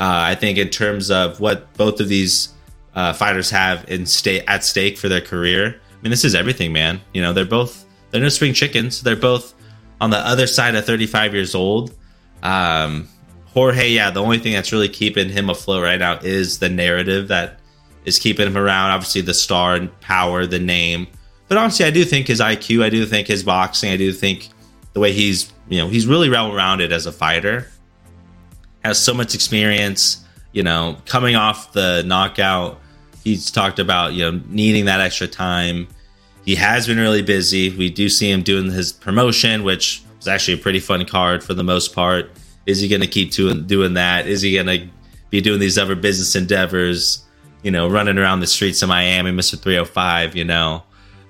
I 0.01 0.35
think 0.35 0.57
in 0.57 0.69
terms 0.69 1.11
of 1.11 1.39
what 1.39 1.73
both 1.73 1.99
of 1.99 2.07
these 2.07 2.53
uh, 2.95 3.13
fighters 3.13 3.49
have 3.49 3.89
in 3.89 4.05
state 4.05 4.43
at 4.47 4.63
stake 4.63 4.97
for 4.97 5.09
their 5.09 5.21
career. 5.21 5.79
I 5.91 6.01
mean, 6.01 6.09
this 6.09 6.23
is 6.23 6.35
everything, 6.35 6.73
man. 6.73 7.01
You 7.13 7.21
know, 7.21 7.33
they're 7.33 7.45
both 7.45 7.85
they're 8.11 8.21
no 8.21 8.29
spring 8.29 8.53
chickens. 8.53 9.01
They're 9.01 9.15
both 9.15 9.53
on 10.01 10.09
the 10.09 10.17
other 10.17 10.47
side 10.47 10.75
of 10.75 10.85
35 10.85 11.33
years 11.33 11.53
old. 11.53 11.93
Um, 12.41 13.07
Jorge, 13.47 13.89
yeah, 13.89 14.09
the 14.09 14.21
only 14.21 14.39
thing 14.39 14.53
that's 14.53 14.71
really 14.71 14.89
keeping 14.89 15.29
him 15.29 15.49
afloat 15.49 15.83
right 15.83 15.99
now 15.99 16.19
is 16.19 16.59
the 16.59 16.69
narrative 16.69 17.27
that 17.27 17.59
is 18.05 18.19
keeping 18.19 18.47
him 18.47 18.57
around. 18.57 18.91
Obviously, 18.91 19.21
the 19.21 19.33
star 19.33 19.75
and 19.75 19.99
power, 20.01 20.45
the 20.45 20.59
name. 20.59 21.07
But 21.47 21.57
honestly, 21.57 21.85
I 21.85 21.91
do 21.91 22.05
think 22.05 22.27
his 22.27 22.39
IQ, 22.39 22.83
I 22.83 22.89
do 22.89 23.05
think 23.05 23.27
his 23.27 23.43
boxing, 23.43 23.91
I 23.91 23.97
do 23.97 24.13
think 24.13 24.49
the 24.93 24.99
way 24.99 25.11
he's, 25.11 25.51
you 25.67 25.79
know, 25.79 25.87
he's 25.87 26.05
really 26.05 26.29
well 26.29 26.53
rounded 26.53 26.91
as 26.91 27.05
a 27.05 27.11
fighter. 27.11 27.67
Has 28.83 28.97
so 28.97 29.13
much 29.13 29.35
experience, 29.35 30.23
you 30.53 30.63
know, 30.63 30.97
coming 31.05 31.35
off 31.35 31.73
the 31.73 32.03
knockout. 32.05 32.79
He's 33.23 33.51
talked 33.51 33.77
about, 33.77 34.13
you 34.13 34.31
know, 34.31 34.41
needing 34.47 34.85
that 34.85 35.01
extra 35.01 35.27
time. 35.27 35.87
He 36.45 36.55
has 36.55 36.87
been 36.87 36.97
really 36.97 37.21
busy. 37.21 37.75
We 37.75 37.89
do 37.89 38.07
see 38.07 38.31
him 38.31 38.41
doing 38.41 38.71
his 38.71 38.93
promotion, 38.93 39.63
which 39.63 40.01
was 40.17 40.27
actually 40.27 40.53
a 40.55 40.63
pretty 40.63 40.79
fun 40.79 41.05
card 41.05 41.43
for 41.43 41.53
the 41.53 41.63
most 41.63 41.93
part. 41.93 42.31
Is 42.65 42.79
he 42.79 42.87
going 42.87 43.01
to 43.01 43.07
keep 43.07 43.31
doing 43.31 43.67
doing 43.67 43.95
that? 43.95 44.27
Is 44.27 44.41
he 44.41 44.53
going 44.53 44.67
to 44.67 44.87
be 45.29 45.41
doing 45.41 45.59
these 45.59 45.77
other 45.77 45.95
business 45.95 46.35
endeavors? 46.35 47.25
You 47.61 47.71
know, 47.71 47.89
running 47.89 48.17
around 48.17 48.39
the 48.39 48.47
streets 48.47 48.81
of 48.81 48.87
Miami, 48.87 49.31
Mister 49.31 49.57
Three 49.57 49.75
Hundred 49.75 49.89
Five. 49.89 50.35
You 50.35 50.45
know, 50.45 50.83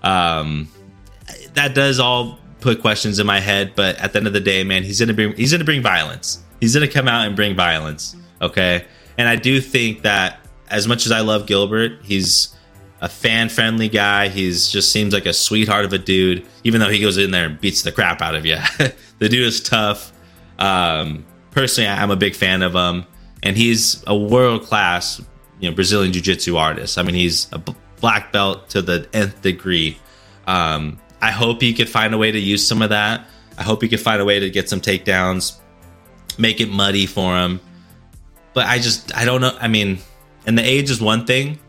um, 0.04 0.70
that 1.56 1.74
does 1.74 2.00
all 2.00 2.38
put 2.62 2.82
questions 2.82 3.18
in 3.18 3.26
my 3.26 3.40
head. 3.40 3.74
But 3.76 3.98
at 3.98 4.14
the 4.14 4.20
end 4.20 4.28
of 4.28 4.34
the 4.34 4.40
day, 4.40 4.64
man, 4.64 4.84
he's 4.84 5.00
going 5.00 5.08
to 5.08 5.16
bring 5.16 5.36
he's 5.36 5.52
going 5.52 5.60
to 5.60 5.66
bring 5.66 5.82
violence. 5.82 6.44
He's 6.60 6.74
to 6.74 6.88
come 6.88 7.08
out 7.08 7.26
and 7.26 7.36
bring 7.36 7.56
violence. 7.56 8.16
Okay, 8.42 8.86
and 9.18 9.28
I 9.28 9.36
do 9.36 9.62
think 9.62 10.04
that 10.04 10.40
as 10.70 10.88
much 10.88 11.06
as 11.06 11.12
I 11.12 11.22
love 11.22 11.48
Gilbert, 11.48 12.00
he's 12.04 12.56
a 13.02 13.10
fan 13.10 13.50
friendly 13.50 13.90
guy. 13.90 14.30
He's 14.30 14.70
just 14.70 14.92
seems 14.92 15.14
like 15.14 15.26
a 15.26 15.34
sweetheart 15.34 15.86
of 15.86 15.94
a 15.94 15.98
dude, 15.98 16.46
even 16.64 16.80
though 16.80 16.90
he 16.90 17.00
goes 17.00 17.18
in 17.18 17.32
there 17.32 17.46
and 17.46 17.60
beats 17.60 17.82
the 17.82 17.92
crap 17.92 18.22
out 18.22 18.36
of 18.36 18.46
you. 18.46 18.58
the 19.20 19.30
dude 19.30 19.48
is 19.48 19.62
tough. 19.62 20.12
Um, 20.58 21.26
personally, 21.52 21.90
I'm 21.90 22.12
a 22.12 22.16
big 22.16 22.36
fan 22.36 22.62
of 22.62 22.74
him, 22.74 23.06
and 23.44 23.58
he's 23.58 24.04
a 24.08 24.16
world 24.16 24.64
class, 24.64 25.22
you 25.60 25.70
know, 25.70 25.76
Brazilian 25.76 26.14
jiu 26.14 26.22
jitsu 26.22 26.58
artist. 26.58 26.98
I 26.98 27.04
mean, 27.04 27.16
he's 27.16 27.48
a 27.52 27.62
black 28.00 28.32
belt 28.32 28.70
to 28.70 28.82
the 28.82 29.08
nth 29.14 29.42
degree. 29.42 29.98
Um, 30.48 31.00
I 31.22 31.32
hope 31.32 31.62
he 31.62 31.74
could 31.74 31.90
find 31.90 32.14
a 32.14 32.18
way 32.18 32.32
to 32.32 32.40
use 32.40 32.66
some 32.66 32.82
of 32.82 32.90
that. 32.90 33.28
I 33.58 33.64
hope 33.64 33.82
he 33.82 33.90
could 33.90 34.00
find 34.00 34.22
a 34.22 34.26
way 34.26 34.40
to 34.40 34.50
get 34.50 34.70
some 34.70 34.80
takedowns, 34.80 35.59
make 36.38 36.62
it 36.62 36.70
muddy 36.70 37.06
for 37.06 37.36
him. 37.38 37.60
But 38.54 38.68
I 38.68 38.80
just, 38.80 39.16
I 39.16 39.26
don't 39.26 39.42
know. 39.42 39.58
I 39.60 39.68
mean, 39.68 40.00
and 40.46 40.58
the 40.58 40.64
age 40.64 40.90
is 40.90 41.02
one 41.02 41.26
thing. 41.26 41.60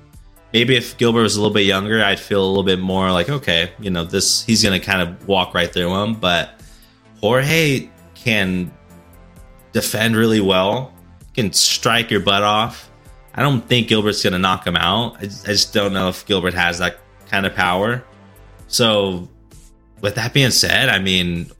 Maybe 0.52 0.76
if 0.76 0.96
Gilbert 0.98 1.22
was 1.22 1.36
a 1.36 1.40
little 1.40 1.54
bit 1.54 1.66
younger, 1.66 2.02
I'd 2.02 2.18
feel 2.18 2.44
a 2.44 2.48
little 2.48 2.64
bit 2.64 2.80
more 2.80 3.12
like, 3.12 3.28
okay, 3.28 3.72
you 3.78 3.90
know, 3.90 4.04
this, 4.04 4.42
he's 4.42 4.62
to 4.62 4.80
kind 4.80 5.00
of 5.00 5.28
walk 5.28 5.54
right 5.54 5.72
through 5.72 5.94
him. 5.94 6.14
But 6.14 6.60
Jorge 7.20 7.88
can 8.14 8.72
defend 9.72 10.16
really 10.16 10.40
well, 10.40 10.92
can 11.34 11.52
strike 11.52 12.10
your 12.10 12.20
butt 12.20 12.42
off. 12.42 12.90
I 13.34 13.42
don't 13.42 13.66
think 13.66 13.88
Gilbert's 13.88 14.22
to 14.22 14.38
knock 14.38 14.66
him 14.66 14.76
out. 14.76 15.16
I 15.18 15.22
just, 15.22 15.48
I 15.48 15.52
just 15.52 15.72
don't 15.72 15.92
know 15.92 16.08
if 16.08 16.26
Gilbert 16.26 16.54
has 16.54 16.78
that 16.78 16.98
kind 17.28 17.46
of 17.46 17.54
power. 17.54 18.04
So, 18.66 19.28
with 20.00 20.16
that 20.16 20.32
being 20.32 20.50
said, 20.50 20.88
I 20.88 20.98
mean, 20.98 21.50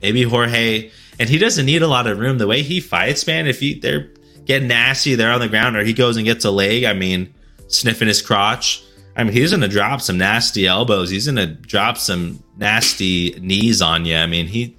maybe 0.00 0.22
Jorge, 0.24 0.90
and 1.22 1.30
he 1.30 1.38
doesn't 1.38 1.66
need 1.66 1.82
a 1.82 1.86
lot 1.86 2.08
of 2.08 2.18
room. 2.18 2.38
The 2.38 2.48
way 2.48 2.62
he 2.62 2.80
fights, 2.80 3.24
man, 3.28 3.46
if 3.46 3.60
he 3.60 3.78
they're 3.78 4.10
getting 4.44 4.66
nasty, 4.66 5.14
they're 5.14 5.30
on 5.30 5.38
the 5.38 5.48
ground, 5.48 5.76
or 5.76 5.84
he 5.84 5.92
goes 5.92 6.16
and 6.16 6.26
gets 6.26 6.44
a 6.44 6.50
leg. 6.50 6.82
I 6.82 6.94
mean, 6.94 7.32
sniffing 7.68 8.08
his 8.08 8.20
crotch. 8.20 8.82
I 9.14 9.22
mean, 9.22 9.32
he's 9.32 9.52
to 9.52 9.68
drop 9.68 10.00
some 10.00 10.18
nasty 10.18 10.66
elbows. 10.66 11.10
He's 11.10 11.26
to 11.26 11.46
drop 11.46 11.96
some 11.96 12.42
nasty 12.56 13.38
knees 13.40 13.80
on 13.80 14.04
you. 14.04 14.16
I 14.16 14.26
mean, 14.26 14.48
he 14.48 14.76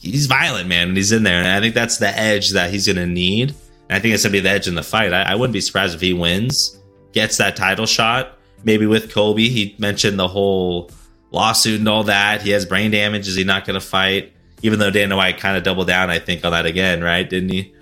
he's 0.00 0.26
violent, 0.26 0.68
man, 0.68 0.88
when 0.88 0.96
he's 0.96 1.12
in 1.12 1.22
there. 1.22 1.38
And 1.38 1.46
I 1.46 1.60
think 1.60 1.76
that's 1.76 1.98
the 1.98 2.08
edge 2.08 2.50
that 2.50 2.70
he's 2.70 2.86
to 2.86 3.06
need. 3.06 3.50
And 3.88 3.96
I 3.96 4.00
think 4.00 4.14
it's 4.14 4.24
to 4.24 4.30
be 4.30 4.40
the 4.40 4.50
edge 4.50 4.66
in 4.66 4.74
the 4.74 4.82
fight. 4.82 5.12
I, 5.12 5.22
I, 5.22 5.34
wouldn't 5.36 5.52
be 5.52 5.60
surprised 5.60 5.94
if 5.94 6.00
he 6.00 6.12
wins, 6.12 6.76
gets 7.12 7.36
that 7.36 7.54
title 7.54 7.86
shot, 7.86 8.36
maybe 8.64 8.86
with 8.86 9.12
Colby. 9.12 9.48
He 9.48 9.76
mentioned 9.78 10.18
the 10.18 10.26
whole 10.26 10.90
lawsuit 11.30 11.78
and 11.78 11.88
all 11.88 12.02
that. 12.02 12.42
He 12.42 12.50
has 12.50 12.66
brain 12.66 12.90
damage. 12.90 13.28
Is 13.28 13.36
he 13.36 13.44
not 13.44 13.64
to 13.74 13.80
fight? 13.80 14.33
Even 14.64 14.78
though 14.78 14.90
Dana 14.90 15.14
White 15.14 15.38
kind 15.38 15.58
of 15.58 15.62
doubled 15.62 15.88
down, 15.88 16.08
I 16.08 16.18
think, 16.18 16.42
on 16.42 16.52
that 16.52 16.64
again, 16.64 17.02
right? 17.02 17.28
Didn't 17.28 17.50
he? 17.50 17.74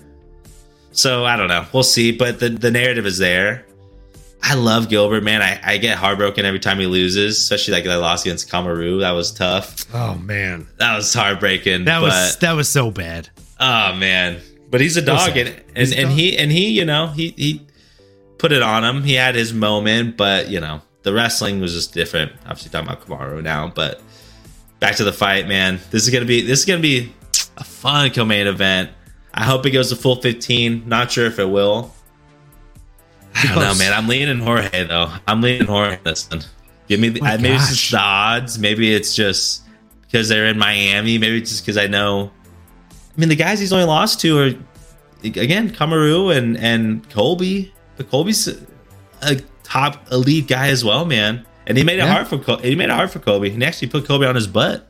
So 0.91 1.25
I 1.25 1.37
don't 1.37 1.47
know. 1.47 1.65
We'll 1.73 1.85
see. 1.85 2.11
But 2.11 2.41
the, 2.41 2.49
the 2.49 2.73
narrative 2.73 3.07
is 3.07 3.19
there. 3.19 3.65
I 4.43 4.55
love 4.55 4.89
Gilbert, 4.89 5.23
man. 5.23 5.41
I, 5.43 5.61
I 5.63 5.77
get 5.79 5.97
heartbroken 5.97 6.45
every 6.45 6.59
time 6.59 6.81
he 6.81 6.87
loses, 6.87 7.39
especially 7.39 7.75
like 7.75 7.87
I 7.87 7.95
lost 7.95 8.27
against 8.27 8.51
Kamaru. 8.51 8.99
That 8.99 9.13
was 9.13 9.31
tough. 9.31 9.87
Oh 9.95 10.17
man, 10.17 10.67
that 10.79 10.97
was 10.97 11.15
heartbreaking. 11.15 11.85
That 11.85 12.03
was 12.03 12.37
that 12.39 12.53
was 12.55 12.69
so 12.69 12.91
bad. 12.91 13.29
Oh 13.61 13.95
man, 13.95 14.41
but 14.69 14.81
he's 14.81 14.97
a 14.97 15.03
dog, 15.03 15.37
and 15.37 15.51
and, 15.77 15.95
and 15.95 16.11
he 16.11 16.37
and 16.37 16.51
he, 16.51 16.71
you 16.71 16.85
know, 16.85 17.07
he 17.07 17.33
he 17.37 17.65
put 18.39 18.51
it 18.51 18.63
on 18.63 18.83
him. 18.83 19.05
He 19.05 19.15
had 19.15 19.37
his 19.37 19.55
moment, 19.55 20.17
but 20.17 20.49
you 20.49 20.59
know, 20.59 20.83
the 21.05 21.13
wrestling 21.13 21.61
was 21.61 21.73
just 21.73 21.95
different. 21.95 22.33
Obviously, 22.41 22.71
talking 22.71 22.89
about 22.89 23.07
Kamaru 23.07 23.41
now, 23.41 23.69
but 23.73 24.03
back 24.83 24.97
to 24.97 25.05
the 25.05 25.13
fight, 25.13 25.47
man. 25.47 25.79
This 25.93 26.03
is 26.03 26.11
gonna 26.11 26.25
be 26.27 26.43
this 26.43 26.59
is 26.59 26.65
gonna 26.65 26.81
be 26.81 27.15
a 27.57 27.63
fun 27.63 28.11
co-main 28.11 28.49
event. 28.49 28.91
I 29.33 29.45
hope 29.45 29.65
it 29.65 29.71
goes 29.71 29.91
to 29.91 29.97
full 29.97 30.17
15. 30.17 30.89
Not 30.89 31.13
sure 31.13 31.25
if 31.25 31.39
it 31.39 31.45
will. 31.49 31.95
I 33.35 33.47
don't 33.47 33.61
know, 33.61 33.75
man. 33.77 33.93
I'm 33.93 34.09
leaning 34.09 34.41
Jorge 34.41 34.85
though. 34.85 35.15
I'm 35.29 35.41
leaning 35.41 35.69
Jorge 35.69 35.99
this 36.03 36.29
one. 36.29 36.43
Give 36.89 36.99
me 36.99 37.11
the, 37.11 37.23
uh, 37.23 37.39
maybe 37.39 37.55
it's 37.55 37.69
just 37.69 37.93
the 37.93 38.01
odds. 38.01 38.59
Maybe 38.59 38.93
it's 38.93 39.15
just 39.15 39.63
because 40.03 40.29
they're 40.29 40.49
in 40.49 40.59
Miami. 40.59 41.17
Maybe 41.17 41.39
it's 41.39 41.51
just 41.51 41.65
because 41.65 41.79
I 41.79 41.87
know. 41.87 42.33
I 42.91 43.21
mean, 43.21 43.29
the 43.29 43.37
guys 43.37 43.61
he's 43.61 43.73
only 43.73 43.87
lost 43.87 44.21
to 44.23 44.39
are 44.39 44.51
again 45.23 45.71
Kamaru 45.71 46.37
and 46.37 46.57
and 46.57 47.09
Colby. 47.09 47.73
But 47.97 48.11
Colby's 48.11 48.49
a 49.23 49.37
top 49.63 50.11
elite 50.11 50.49
guy 50.49 50.69
as 50.69 50.85
well, 50.85 51.05
man. 51.05 51.47
And 51.67 51.79
he 51.79 51.85
made 51.85 51.99
it 51.99 52.05
yeah. 52.05 52.25
hard 52.25 52.29
for 52.29 52.61
he 52.61 52.75
made 52.75 52.89
it 52.89 52.93
hard 52.93 53.11
for 53.11 53.19
Colby. 53.19 53.51
He 53.51 53.65
actually 53.65 53.89
put 53.89 54.07
Colby 54.07 54.27
on 54.27 54.35
his 54.35 54.47
butt. 54.47 54.89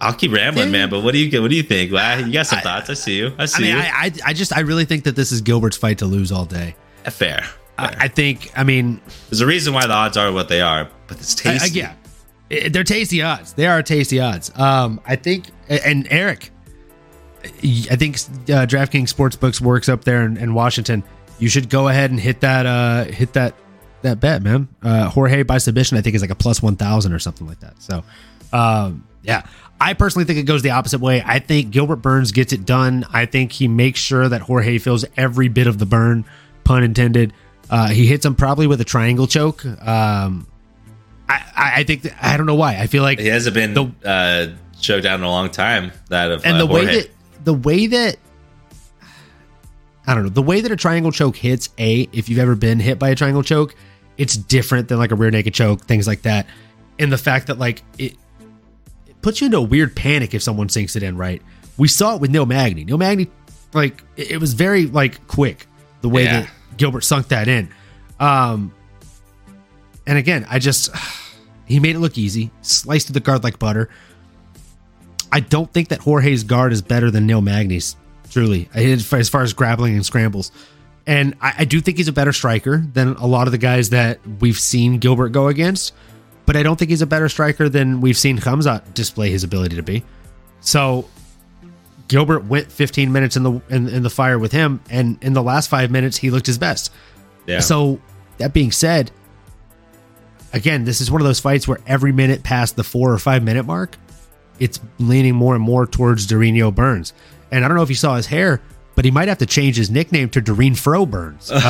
I'll 0.00 0.12
keep 0.12 0.32
rambling, 0.32 0.72
man. 0.72 0.90
But 0.90 1.02
what 1.02 1.12
do 1.12 1.18
you 1.18 1.40
what 1.40 1.48
do 1.48 1.56
you 1.56 1.62
think? 1.62 1.92
Well, 1.92 2.26
you 2.26 2.32
got 2.32 2.46
some 2.46 2.58
I, 2.58 2.62
thoughts. 2.62 2.90
I 2.90 2.94
see 2.94 3.16
you. 3.16 3.32
I 3.38 3.46
see 3.46 3.62
I 3.62 3.66
mean, 3.66 3.76
you. 3.76 3.82
I, 3.82 4.12
I 4.26 4.32
just 4.32 4.54
I 4.54 4.60
really 4.60 4.84
think 4.84 5.04
that 5.04 5.16
this 5.16 5.30
is 5.32 5.40
Gilbert's 5.40 5.76
fight 5.76 5.98
to 5.98 6.06
lose 6.06 6.32
all 6.32 6.44
day. 6.44 6.74
Fair. 7.04 7.12
Fair. 7.12 7.48
I, 7.78 8.04
I, 8.04 8.08
think. 8.08 8.52
I 8.56 8.64
mean, 8.64 9.00
there's 9.30 9.40
a 9.40 9.46
reason 9.46 9.72
why 9.72 9.86
the 9.86 9.94
odds 9.94 10.16
are 10.16 10.30
what 10.30 10.48
they 10.48 10.60
are, 10.60 10.88
but 11.06 11.18
it's 11.18 11.34
tasty. 11.34 11.78
yeah, 11.78 11.94
they're 12.70 12.84
tasty 12.84 13.22
odds. 13.22 13.54
They 13.54 13.66
are 13.66 13.82
tasty 13.82 14.20
odds. 14.20 14.56
Um, 14.58 15.00
I 15.06 15.16
think, 15.16 15.46
and 15.68 16.06
Eric, 16.10 16.50
I 17.44 17.96
think 17.96 18.16
uh, 18.16 18.66
DraftKings 18.66 19.12
Sportsbooks 19.12 19.60
works 19.60 19.88
up 19.88 20.04
there 20.04 20.24
in, 20.24 20.36
in, 20.36 20.52
Washington. 20.52 21.02
You 21.38 21.48
should 21.48 21.70
go 21.70 21.88
ahead 21.88 22.10
and 22.10 22.20
hit 22.20 22.40
that 22.40 22.66
uh, 22.66 23.04
hit 23.04 23.32
that 23.32 23.54
that 24.02 24.20
bet, 24.20 24.42
man. 24.42 24.68
Uh, 24.82 25.08
Jorge 25.08 25.42
by 25.42 25.58
submission, 25.58 25.96
I 25.96 26.00
think 26.00 26.14
is 26.14 26.22
like 26.22 26.30
a 26.30 26.34
plus 26.36 26.62
one 26.62 26.76
thousand 26.76 27.12
or 27.12 27.18
something 27.18 27.46
like 27.46 27.60
that. 27.60 27.80
So, 27.82 28.04
um, 28.52 29.06
yeah, 29.22 29.46
I 29.80 29.94
personally 29.94 30.24
think 30.24 30.38
it 30.38 30.44
goes 30.44 30.62
the 30.62 30.70
opposite 30.70 31.00
way. 31.00 31.22
I 31.24 31.38
think 31.38 31.70
Gilbert 31.70 31.96
Burns 31.96 32.32
gets 32.32 32.52
it 32.52 32.64
done. 32.64 33.04
I 33.12 33.26
think 33.26 33.52
he 33.52 33.66
makes 33.68 33.98
sure 33.98 34.28
that 34.28 34.42
Jorge 34.42 34.78
feels 34.78 35.04
every 35.16 35.48
bit 35.48 35.66
of 35.66 35.78
the 35.78 35.86
burn, 35.86 36.24
pun 36.64 36.84
intended. 36.84 37.32
Uh, 37.70 37.88
he 37.88 38.06
hits 38.06 38.24
him 38.24 38.34
probably 38.34 38.66
with 38.66 38.80
a 38.80 38.84
triangle 38.84 39.26
choke. 39.26 39.64
Um, 39.64 40.46
I, 41.28 41.72
I 41.76 41.84
think 41.84 42.02
that, 42.02 42.14
I 42.20 42.36
don't 42.36 42.46
know 42.46 42.54
why. 42.54 42.76
I 42.76 42.86
feel 42.86 43.02
like 43.02 43.18
he 43.18 43.28
hasn't 43.28 43.54
been 43.54 43.72
the, 43.72 43.90
uh, 44.04 44.48
choked 44.80 45.06
out 45.06 45.18
in 45.18 45.24
a 45.24 45.28
long 45.28 45.50
time. 45.50 45.92
That 46.10 46.30
of 46.30 46.44
and 46.44 46.56
uh, 46.56 46.58
the 46.58 46.66
way 46.66 46.84
that 46.84 47.10
the 47.44 47.54
way 47.54 47.86
that 47.86 48.16
I 50.06 50.14
don't 50.14 50.24
know 50.24 50.28
the 50.28 50.42
way 50.42 50.60
that 50.60 50.70
a 50.70 50.76
triangle 50.76 51.12
choke 51.12 51.36
hits. 51.36 51.70
A 51.78 52.08
if 52.12 52.28
you've 52.28 52.40
ever 52.40 52.54
been 52.54 52.78
hit 52.78 52.98
by 52.98 53.08
a 53.08 53.14
triangle 53.14 53.42
choke, 53.42 53.74
it's 54.18 54.36
different 54.36 54.88
than 54.88 54.98
like 54.98 55.10
a 55.10 55.14
rear 55.14 55.30
naked 55.30 55.54
choke, 55.54 55.84
things 55.84 56.06
like 56.06 56.22
that. 56.22 56.46
And 56.98 57.10
the 57.10 57.18
fact 57.18 57.46
that 57.48 57.58
like 57.58 57.82
it 57.98 58.16
puts 59.22 59.40
you 59.40 59.46
into 59.46 59.58
a 59.58 59.62
weird 59.62 59.96
panic 59.96 60.34
if 60.34 60.42
someone 60.42 60.68
sinks 60.68 60.96
it 60.96 61.02
in 61.02 61.16
right. 61.16 61.40
We 61.78 61.88
saw 61.88 62.14
it 62.14 62.20
with 62.20 62.30
Neil 62.30 62.46
Magny. 62.46 62.84
Neil 62.84 62.98
Magny, 62.98 63.28
like 63.72 64.02
it 64.16 64.40
was 64.40 64.54
very 64.54 64.86
like 64.86 65.26
quick 65.26 65.66
the 66.02 66.08
way 66.08 66.24
yeah. 66.24 66.40
that 66.42 66.50
Gilbert 66.76 67.02
sunk 67.02 67.28
that 67.28 67.48
in. 67.48 67.68
Um, 68.20 68.74
and 70.06 70.18
again, 70.18 70.46
I 70.48 70.58
just 70.58 70.90
he 71.64 71.80
made 71.80 71.96
it 71.96 72.00
look 72.00 72.18
easy, 72.18 72.50
sliced 72.60 73.06
through 73.06 73.14
the 73.14 73.20
guard 73.20 73.44
like 73.44 73.58
butter. 73.58 73.88
I 75.30 75.40
don't 75.40 75.72
think 75.72 75.88
that 75.88 76.00
Jorge's 76.00 76.44
guard 76.44 76.74
is 76.74 76.82
better 76.82 77.10
than 77.10 77.26
Neil 77.26 77.40
Magny's. 77.40 77.96
Truly, 78.30 78.68
as 78.72 79.28
far 79.28 79.42
as 79.42 79.52
grappling 79.52 79.94
and 79.94 80.06
scrambles, 80.06 80.52
and 81.06 81.34
I, 81.40 81.54
I 81.58 81.64
do 81.64 81.80
think 81.80 81.96
he's 81.98 82.08
a 82.08 82.12
better 82.12 82.32
striker 82.32 82.78
than 82.78 83.16
a 83.16 83.26
lot 83.26 83.48
of 83.48 83.52
the 83.52 83.58
guys 83.58 83.90
that 83.90 84.20
we've 84.40 84.58
seen 84.58 84.98
Gilbert 84.98 85.30
go 85.30 85.48
against 85.48 85.92
but 86.46 86.56
I 86.56 86.62
don't 86.62 86.78
think 86.78 86.90
he's 86.90 87.02
a 87.02 87.06
better 87.06 87.28
striker 87.28 87.68
than 87.68 88.00
we've 88.00 88.18
seen 88.18 88.38
Khamzat 88.38 88.94
display 88.94 89.30
his 89.30 89.44
ability 89.44 89.76
to 89.76 89.82
be. 89.82 90.04
So 90.60 91.08
Gilbert 92.08 92.44
went 92.44 92.70
15 92.70 93.12
minutes 93.12 93.36
in 93.36 93.42
the 93.42 93.52
in, 93.68 93.88
in, 93.88 94.02
the 94.02 94.10
fire 94.10 94.38
with 94.38 94.52
him, 94.52 94.80
and 94.90 95.22
in 95.22 95.32
the 95.32 95.42
last 95.42 95.70
five 95.70 95.90
minutes 95.90 96.16
he 96.16 96.30
looked 96.30 96.46
his 96.46 96.58
best. 96.58 96.92
Yeah. 97.46 97.60
So 97.60 98.00
that 98.38 98.52
being 98.52 98.72
said, 98.72 99.10
again, 100.52 100.84
this 100.84 101.00
is 101.00 101.10
one 101.10 101.20
of 101.20 101.26
those 101.26 101.40
fights 101.40 101.66
where 101.66 101.78
every 101.86 102.12
minute 102.12 102.42
past 102.42 102.76
the 102.76 102.84
four 102.84 103.12
or 103.12 103.18
five 103.18 103.42
minute 103.42 103.64
mark, 103.64 103.96
it's 104.58 104.80
leaning 104.98 105.34
more 105.34 105.54
and 105.54 105.62
more 105.62 105.86
towards 105.86 106.26
Durinho 106.26 106.74
Burns. 106.74 107.12
And 107.50 107.64
I 107.64 107.68
don't 107.68 107.76
know 107.76 107.82
if 107.82 107.88
you 107.88 107.94
saw 107.94 108.16
his 108.16 108.26
hair, 108.26 108.60
but 109.02 109.06
he 109.06 109.10
might 109.10 109.26
have 109.26 109.38
to 109.38 109.46
change 109.46 109.76
his 109.76 109.90
nickname 109.90 110.30
to 110.30 110.40
Doreen 110.40 110.76
Fro 110.76 111.04
Burns. 111.06 111.50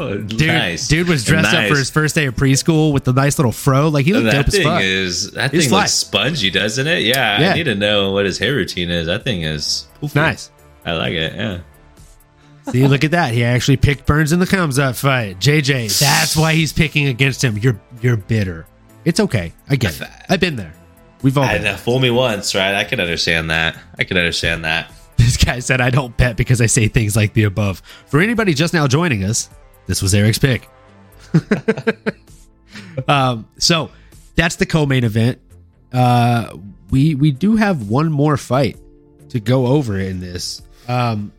Uh, 0.00 0.14
dude, 0.16 0.48
nice. 0.48 0.88
dude 0.88 1.08
was 1.08 1.24
dressed 1.24 1.52
nice. 1.52 1.64
up 1.66 1.70
for 1.70 1.76
his 1.76 1.90
first 1.90 2.14
day 2.14 2.24
of 2.24 2.34
preschool 2.34 2.90
with 2.90 3.04
the 3.04 3.12
nice 3.12 3.38
little 3.38 3.52
fro. 3.52 3.88
Like 3.88 4.06
he 4.06 4.14
looked 4.14 4.30
that 4.32 4.46
dope 4.46 4.54
thing 4.54 4.66
as 4.66 4.66
fuck. 4.66 4.82
Is 4.82 5.30
that 5.32 5.50
He's 5.50 5.64
thing 5.64 5.68
fly. 5.70 5.80
looks 5.80 5.92
spongy, 5.92 6.50
doesn't 6.50 6.86
it? 6.86 7.02
Yeah, 7.02 7.38
yeah, 7.38 7.50
I 7.50 7.54
need 7.54 7.64
to 7.64 7.74
know 7.74 8.12
what 8.12 8.24
his 8.24 8.38
hair 8.38 8.54
routine 8.54 8.88
is. 8.88 9.06
That 9.06 9.24
thing 9.24 9.42
is 9.42 9.88
poofy. 10.00 10.14
nice. 10.14 10.50
I 10.86 10.92
like 10.92 11.12
it. 11.12 11.34
Yeah. 11.34 11.60
See, 12.72 12.86
look 12.86 13.04
at 13.04 13.10
that. 13.10 13.34
He 13.34 13.44
actually 13.44 13.76
picked 13.76 14.06
Burns 14.06 14.32
in 14.32 14.38
the 14.38 14.46
comes 14.46 14.78
up 14.78 14.96
fight. 14.96 15.38
JJ, 15.38 15.98
that's 16.00 16.34
why 16.34 16.54
he's 16.54 16.72
picking 16.72 17.08
against 17.08 17.44
him. 17.44 17.58
You're 17.58 17.78
you're 18.00 18.16
bitter. 18.16 18.66
It's 19.04 19.20
okay. 19.20 19.52
I 19.68 19.76
get 19.76 20.00
it. 20.00 20.08
I've 20.30 20.40
been 20.40 20.56
there. 20.56 20.72
We've 21.22 21.36
all 21.36 21.46
been 21.46 21.62
there. 21.62 21.76
fool 21.76 21.98
me 21.98 22.10
once, 22.10 22.54
right? 22.54 22.74
I 22.74 22.84
can 22.84 23.00
understand 23.00 23.50
that. 23.50 23.76
I 23.98 24.04
can 24.04 24.16
understand 24.16 24.64
that. 24.64 24.90
This 25.20 25.36
guy 25.36 25.58
said, 25.58 25.80
I 25.82 25.90
don't 25.90 26.16
bet 26.16 26.36
because 26.36 26.60
I 26.60 26.66
say 26.66 26.88
things 26.88 27.14
like 27.14 27.34
the 27.34 27.44
above. 27.44 27.80
For 28.06 28.20
anybody 28.20 28.54
just 28.54 28.72
now 28.72 28.86
joining 28.86 29.22
us, 29.22 29.50
this 29.86 30.00
was 30.00 30.14
Eric's 30.14 30.38
pick. 30.38 30.68
um, 33.08 33.46
so 33.58 33.90
that's 34.34 34.56
the 34.56 34.64
co 34.66 34.86
main 34.86 35.04
event. 35.04 35.38
Uh, 35.92 36.56
we 36.90 37.14
we 37.14 37.32
do 37.32 37.56
have 37.56 37.88
one 37.88 38.10
more 38.10 38.36
fight 38.36 38.78
to 39.28 39.40
go 39.40 39.66
over 39.66 39.98
in 39.98 40.20
this. 40.20 40.62
Um, 40.88 41.32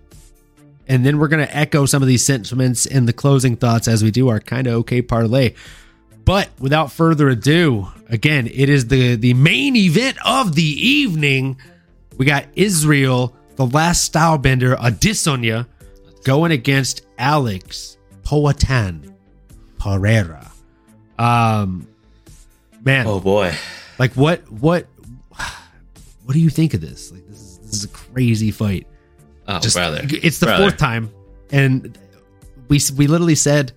and 0.88 1.06
then 1.06 1.18
we're 1.18 1.28
going 1.28 1.46
to 1.46 1.58
echo 1.58 1.86
some 1.86 2.02
of 2.02 2.08
these 2.08 2.26
sentiments 2.26 2.86
in 2.86 3.06
the 3.06 3.14
closing 3.14 3.56
thoughts 3.56 3.88
as 3.88 4.04
we 4.04 4.12
do 4.12 4.28
our 4.30 4.40
kind 4.40 4.68
of 4.68 4.74
okay 4.76 5.02
parlay. 5.02 5.56
But 6.24 6.50
without 6.60 6.92
further 6.92 7.30
ado, 7.30 7.88
again, 8.10 8.48
it 8.48 8.70
is 8.70 8.88
the 8.88 9.16
the 9.16 9.34
main 9.34 9.76
event 9.76 10.18
of 10.24 10.54
the 10.54 10.64
evening. 10.64 11.58
We 12.18 12.26
got 12.26 12.46
Israel 12.56 13.36
the 13.68 13.76
last 13.76 14.12
stylebender, 14.12 14.76
Adesanya, 14.78 15.68
going 16.24 16.52
against 16.52 17.06
Alex 17.20 17.98
Poatan 18.24 19.14
Pereira. 19.78 20.52
Um, 21.20 21.88
man, 22.84 23.06
oh 23.06 23.20
boy, 23.20 23.54
like 24.00 24.14
what, 24.14 24.52
what, 24.52 24.88
what 26.26 26.34
do 26.34 26.40
you 26.40 26.50
think 26.50 26.74
of 26.74 26.82
this? 26.82 27.12
Like 27.12 27.28
this 27.28 27.38
is 27.38 27.58
this 27.60 27.74
is 27.74 27.84
a 27.84 27.90
crazy 27.90 28.50
fight. 28.50 28.88
Oh, 29.48 29.60
Just, 29.60 29.76
brother, 29.76 30.02
it's 30.10 30.40
the 30.40 30.48
brother. 30.48 30.64
fourth 30.64 30.78
time, 30.78 31.12
and 31.52 31.96
we 32.68 32.80
we 32.98 33.06
literally 33.06 33.36
said 33.36 33.74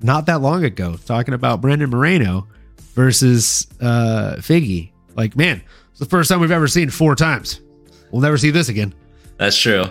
not 0.00 0.26
that 0.26 0.40
long 0.40 0.64
ago 0.64 0.96
talking 1.04 1.34
about 1.34 1.60
Brandon 1.60 1.90
Moreno 1.90 2.46
versus 2.94 3.66
uh 3.82 4.36
Figgy. 4.38 4.92
Like, 5.14 5.36
man, 5.36 5.62
it's 5.90 5.98
the 5.98 6.06
first 6.06 6.30
time 6.30 6.40
we've 6.40 6.50
ever 6.50 6.68
seen 6.68 6.88
four 6.88 7.14
times. 7.14 7.60
We'll 8.10 8.22
never 8.22 8.38
see 8.38 8.50
this 8.50 8.68
again. 8.70 8.94
That's 9.36 9.58
true. 9.58 9.84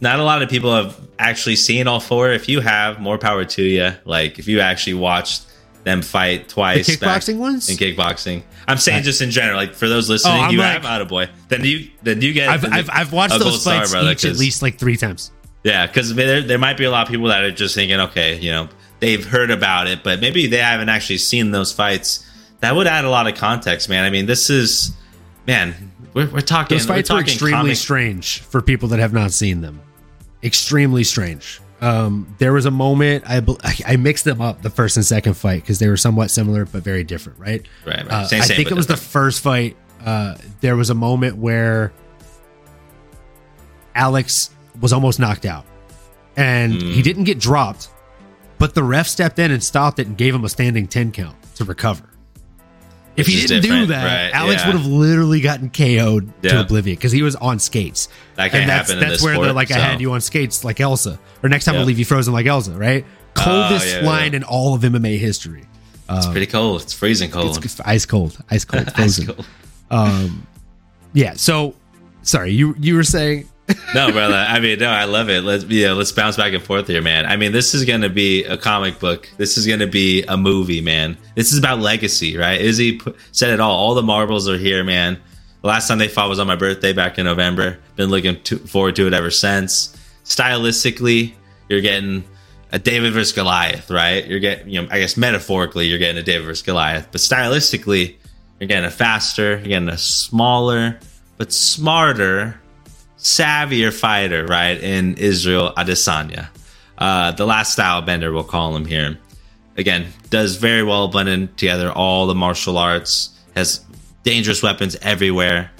Not 0.00 0.18
a 0.18 0.24
lot 0.24 0.42
of 0.42 0.48
people 0.48 0.74
have 0.74 1.00
actually 1.18 1.56
seen 1.56 1.86
all 1.86 2.00
four. 2.00 2.30
If 2.30 2.48
you 2.48 2.60
have, 2.60 3.00
more 3.00 3.18
power 3.18 3.44
to 3.44 3.62
you. 3.62 3.92
Like 4.04 4.38
if 4.38 4.48
you 4.48 4.60
actually 4.60 4.94
watched 4.94 5.46
them 5.84 6.02
fight 6.02 6.48
twice, 6.48 6.86
the 6.86 6.96
kickboxing 6.96 7.38
ones 7.38 7.68
in 7.68 7.76
kickboxing. 7.76 8.42
I'm 8.66 8.78
saying 8.78 9.02
just 9.02 9.20
in 9.20 9.30
general, 9.30 9.56
like 9.56 9.74
for 9.74 9.88
those 9.88 10.08
listening, 10.08 10.42
oh, 10.42 10.50
you 10.50 10.58
like, 10.58 10.82
have 10.82 10.84
out 10.84 11.06
boy. 11.08 11.28
Then 11.48 11.64
you 11.64 11.90
then 12.02 12.20
you 12.20 12.32
get. 12.32 12.48
I've, 12.48 12.64
I've, 12.64 12.90
I've, 12.90 13.12
watched 13.12 13.38
those 13.38 13.64
fights 13.64 13.92
brother, 13.92 14.10
each 14.10 14.24
at 14.24 14.36
least 14.36 14.62
like 14.62 14.78
three 14.78 14.96
times. 14.96 15.30
Yeah, 15.64 15.86
because 15.86 16.14
there, 16.14 16.42
there 16.42 16.58
might 16.58 16.76
be 16.76 16.84
a 16.84 16.90
lot 16.90 17.06
of 17.06 17.10
people 17.10 17.28
that 17.28 17.42
are 17.42 17.50
just 17.50 17.74
thinking, 17.74 17.98
okay, 17.98 18.38
you 18.38 18.50
know, 18.50 18.68
they've 19.00 19.24
heard 19.24 19.50
about 19.50 19.86
it, 19.86 20.04
but 20.04 20.20
maybe 20.20 20.46
they 20.46 20.58
haven't 20.58 20.90
actually 20.90 21.18
seen 21.18 21.50
those 21.50 21.72
fights. 21.72 22.30
That 22.60 22.76
would 22.76 22.86
add 22.86 23.06
a 23.06 23.10
lot 23.10 23.26
of 23.26 23.34
context, 23.34 23.88
man. 23.88 24.04
I 24.04 24.10
mean, 24.10 24.26
this 24.26 24.50
is, 24.50 24.92
man, 25.46 25.92
we're, 26.14 26.26
we're 26.28 26.40
talking. 26.40 26.76
Those 26.78 26.86
fights 26.86 27.10
were 27.10 27.20
extremely 27.20 27.56
comic- 27.58 27.76
strange 27.76 28.40
for 28.40 28.62
people 28.62 28.88
that 28.90 28.98
have 29.00 29.12
not 29.12 29.32
seen 29.32 29.60
them. 29.60 29.80
Extremely 30.42 31.04
strange. 31.04 31.60
Um, 31.80 32.34
there 32.38 32.52
was 32.52 32.64
a 32.66 32.70
moment 32.70 33.24
I 33.26 33.42
I 33.86 33.96
mixed 33.96 34.24
them 34.24 34.40
up 34.40 34.62
the 34.62 34.70
first 34.70 34.96
and 34.96 35.04
second 35.04 35.34
fight 35.34 35.62
because 35.62 35.78
they 35.80 35.88
were 35.88 35.96
somewhat 35.98 36.30
similar 36.30 36.64
but 36.64 36.82
very 36.82 37.04
different, 37.04 37.38
right? 37.38 37.66
Right. 37.84 37.96
right. 37.98 38.06
Uh, 38.10 38.26
same, 38.26 38.40
I 38.42 38.44
think 38.46 38.70
it 38.70 38.74
was 38.74 38.86
different. 38.86 39.02
the 39.02 39.08
first 39.08 39.42
fight. 39.42 39.76
Uh, 40.04 40.36
there 40.60 40.76
was 40.76 40.88
a 40.90 40.94
moment 40.94 41.36
where 41.36 41.92
Alex 43.94 44.50
was 44.80 44.92
almost 44.92 45.18
knocked 45.20 45.44
out, 45.46 45.64
and 46.36 46.72
Hmm. 46.74 46.90
he 46.92 47.02
didn't 47.02 47.24
get 47.24 47.38
dropped, 47.38 47.88
but 48.58 48.74
the 48.74 48.82
ref 48.82 49.06
stepped 49.08 49.38
in 49.38 49.50
and 49.50 49.62
stopped 49.62 49.98
it 49.98 50.06
and 50.06 50.16
gave 50.16 50.34
him 50.34 50.44
a 50.44 50.48
standing 50.48 50.86
ten 50.86 51.12
count 51.12 51.36
to 51.56 51.64
recover. 51.64 52.04
If 53.16 53.26
he 53.26 53.46
didn't 53.46 53.62
do 53.62 53.86
that, 53.86 54.32
right, 54.32 54.34
Alex 54.34 54.62
yeah. 54.62 54.68
would 54.68 54.76
have 54.76 54.86
literally 54.86 55.40
gotten 55.40 55.70
KO'd 55.70 56.42
to 56.42 56.60
oblivion 56.60 56.96
because 56.96 57.12
he 57.12 57.22
was 57.22 57.36
on 57.36 57.58
skates. 57.58 58.08
That 58.34 58.50
can 58.50 58.62
and 58.62 58.70
that's, 58.70 58.90
happen 58.90 59.02
in 59.02 59.08
that's 59.08 59.22
where 59.22 59.34
the 59.34 59.42
sport, 59.42 59.54
like 59.54 59.70
I 59.70 59.78
had 59.78 60.00
you 60.00 60.12
on 60.12 60.20
skates 60.20 60.64
like 60.64 60.80
Elsa, 60.80 61.18
or 61.42 61.48
next 61.48 61.64
time 61.64 61.74
Yeah. 61.74 61.80
I'll 61.80 61.86
leave 61.86 61.98
you 61.98 62.04
frozen 62.04 62.32
like 62.32 62.46
Elsa, 62.46 62.72
right? 62.72 63.04
Coldest 63.34 63.86
yeah, 63.86 64.00
yeah. 64.00 64.06
line 64.06 64.34
in 64.34 64.42
all 64.42 64.74
of 64.74 64.82
MMA 64.82 65.18
history. 65.18 65.64
It's 66.08 66.26
pretty 66.26 66.46
cold. 66.46 66.82
It's 66.82 66.92
freezing 66.92 67.30
cold. 67.30 67.64
It's 67.64 67.80
ice 67.80 68.04
cold, 68.06 68.38
ice 68.50 68.64
cold, 68.64 68.84
Ice 68.96 69.18
frozen. 69.18 69.26
cold. 69.26 69.46
Um, 69.90 70.46
yeah. 71.12 71.34
So, 71.34 71.74
sorry, 72.22 72.52
you 72.52 72.74
you 72.78 72.94
were 72.94 73.04
saying 73.04 73.48
no, 73.94 74.12
brother. 74.12 74.34
I 74.34 74.60
mean, 74.60 74.78
no, 74.78 74.90
I 74.90 75.04
love 75.04 75.30
it. 75.30 75.42
Let's 75.42 75.64
yeah, 75.64 75.92
let's 75.92 76.12
bounce 76.12 76.36
back 76.36 76.52
and 76.52 76.62
forth 76.62 76.86
here, 76.86 77.00
man. 77.00 77.24
I 77.24 77.36
mean, 77.36 77.52
this 77.52 77.74
is 77.74 77.84
gonna 77.84 78.10
be 78.10 78.44
a 78.44 78.58
comic 78.58 78.98
book. 78.98 79.28
This 79.38 79.56
is 79.56 79.66
gonna 79.66 79.86
be 79.86 80.22
a 80.24 80.36
movie, 80.36 80.82
man. 80.82 81.16
This 81.34 81.52
is 81.52 81.58
about 81.58 81.78
legacy, 81.78 82.36
right? 82.36 82.60
Izzy 82.60 83.00
said 83.32 83.50
it 83.50 83.60
all. 83.60 83.74
All 83.74 83.94
the 83.94 84.02
marbles 84.02 84.48
are 84.48 84.58
here, 84.58 84.84
man. 84.84 85.18
The 85.62 85.68
last 85.68 85.88
time 85.88 85.96
they 85.96 86.08
fought 86.08 86.28
was 86.28 86.38
on 86.38 86.46
my 86.46 86.56
birthday 86.56 86.92
back 86.92 87.18
in 87.18 87.24
November. 87.24 87.78
Been 87.96 88.10
looking 88.10 88.42
to, 88.42 88.58
forward 88.58 88.96
to 88.96 89.06
it 89.06 89.14
ever 89.14 89.30
since. 89.30 89.96
Stylistically, 90.24 91.32
you're 91.70 91.80
getting 91.80 92.24
a 92.70 92.78
David 92.78 93.14
versus 93.14 93.32
Goliath, 93.32 93.90
right? 93.90 94.26
You're 94.26 94.40
getting, 94.40 94.68
you 94.68 94.82
know, 94.82 94.88
I 94.90 94.98
guess 94.98 95.16
metaphorically, 95.16 95.86
you're 95.86 95.98
getting 95.98 96.18
a 96.18 96.22
David 96.22 96.44
versus 96.44 96.62
Goliath, 96.62 97.08
but 97.10 97.20
stylistically, 97.20 98.16
you're 98.60 98.68
getting 98.68 98.84
a 98.84 98.90
faster, 98.90 99.52
you're 99.52 99.68
getting 99.68 99.88
a 99.88 99.96
smaller, 99.96 100.98
but 101.38 101.52
smarter 101.52 102.60
savvier 103.24 103.92
fighter, 103.92 104.46
right? 104.46 104.80
In 104.80 105.16
Israel 105.16 105.72
Adesanya. 105.76 106.48
Uh, 106.98 107.32
the 107.32 107.46
last 107.46 107.72
style 107.72 108.02
bender, 108.02 108.32
we'll 108.32 108.44
call 108.44 108.76
him 108.76 108.84
here. 108.84 109.18
Again, 109.76 110.06
does 110.30 110.56
very 110.56 110.84
well 110.84 111.08
blending 111.08 111.48
together 111.56 111.90
all 111.90 112.26
the 112.26 112.34
martial 112.34 112.78
arts, 112.78 113.36
has 113.56 113.84
dangerous 114.22 114.62
weapons 114.62 114.94
everywhere. 115.02 115.72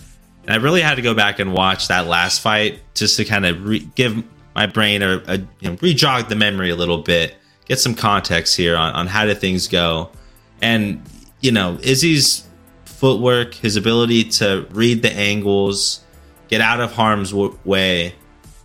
And 0.45 0.53
I 0.53 0.57
really 0.57 0.81
had 0.81 0.97
to 0.97 1.03
go 1.03 1.15
back 1.15 1.39
and 1.39 1.53
watch 1.53 1.89
that 1.89 2.07
last 2.07 2.41
fight 2.41 2.81
just 2.95 3.17
to 3.19 3.25
kind 3.25 3.47
of 3.47 3.65
re- 3.65 3.89
give 3.95 4.25
my 4.55 4.67
brain 4.67 5.03
a, 5.03 5.23
a 5.27 5.39
you 5.61 5.71
know, 5.71 5.77
re-jog 5.81 6.29
the 6.29 6.37
memory 6.37 6.71
a 6.71 6.77
little 6.77 6.99
bit, 6.99 7.37
get 7.67 7.79
some 7.79 7.95
context 7.95 8.57
here 8.57 8.77
on, 8.77 8.95
on 8.95 9.07
how 9.07 9.25
did 9.27 9.39
things 9.39 9.69
go. 9.69 10.11
And, 10.61 11.03
you 11.41 11.53
know, 11.53 11.79
Izzy's 11.83 12.47
footwork, 12.85 13.55
his 13.55 13.77
ability 13.77 14.25
to 14.25 14.67
read 14.71 15.03
the 15.03 15.13
angles, 15.13 16.04
get 16.49 16.61
out 16.61 16.81
of 16.81 16.93
harm's 16.93 17.31
w- 17.31 17.59
way. 17.65 18.15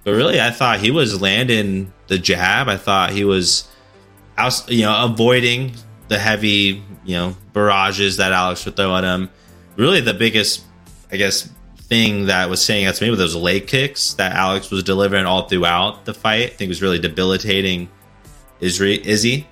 But 0.03 0.11
really, 0.11 0.39
I 0.39 0.51
thought 0.51 0.79
he 0.79 0.91
was 0.91 1.21
landing 1.21 1.93
the 2.07 2.17
jab. 2.17 2.67
I 2.67 2.77
thought 2.77 3.11
he 3.11 3.25
was, 3.25 3.67
you 4.67 4.83
know, 4.83 5.05
avoiding 5.05 5.75
the 6.07 6.17
heavy, 6.17 6.83
you 7.05 7.15
know, 7.15 7.35
barrages 7.53 8.17
that 8.17 8.31
Alex 8.31 8.65
would 8.65 8.75
throw 8.75 8.95
at 8.95 9.03
him. 9.03 9.29
Really, 9.75 10.01
the 10.01 10.13
biggest, 10.13 10.63
I 11.11 11.17
guess, 11.17 11.49
thing 11.77 12.27
that 12.27 12.49
was 12.49 12.63
saying 12.63 12.85
out 12.85 12.95
to 12.95 13.03
me 13.03 13.09
were 13.09 13.15
those 13.15 13.35
leg 13.35 13.67
kicks 13.67 14.13
that 14.13 14.33
Alex 14.33 14.69
was 14.69 14.83
delivering 14.83 15.25
all 15.25 15.47
throughout 15.47 16.05
the 16.05 16.13
fight. 16.13 16.43
I 16.43 16.47
think 16.49 16.69
was 16.69 16.81
really 16.81 16.99
debilitating 16.99 17.89
Isri- 18.61 19.03
Izzy. 19.03 19.47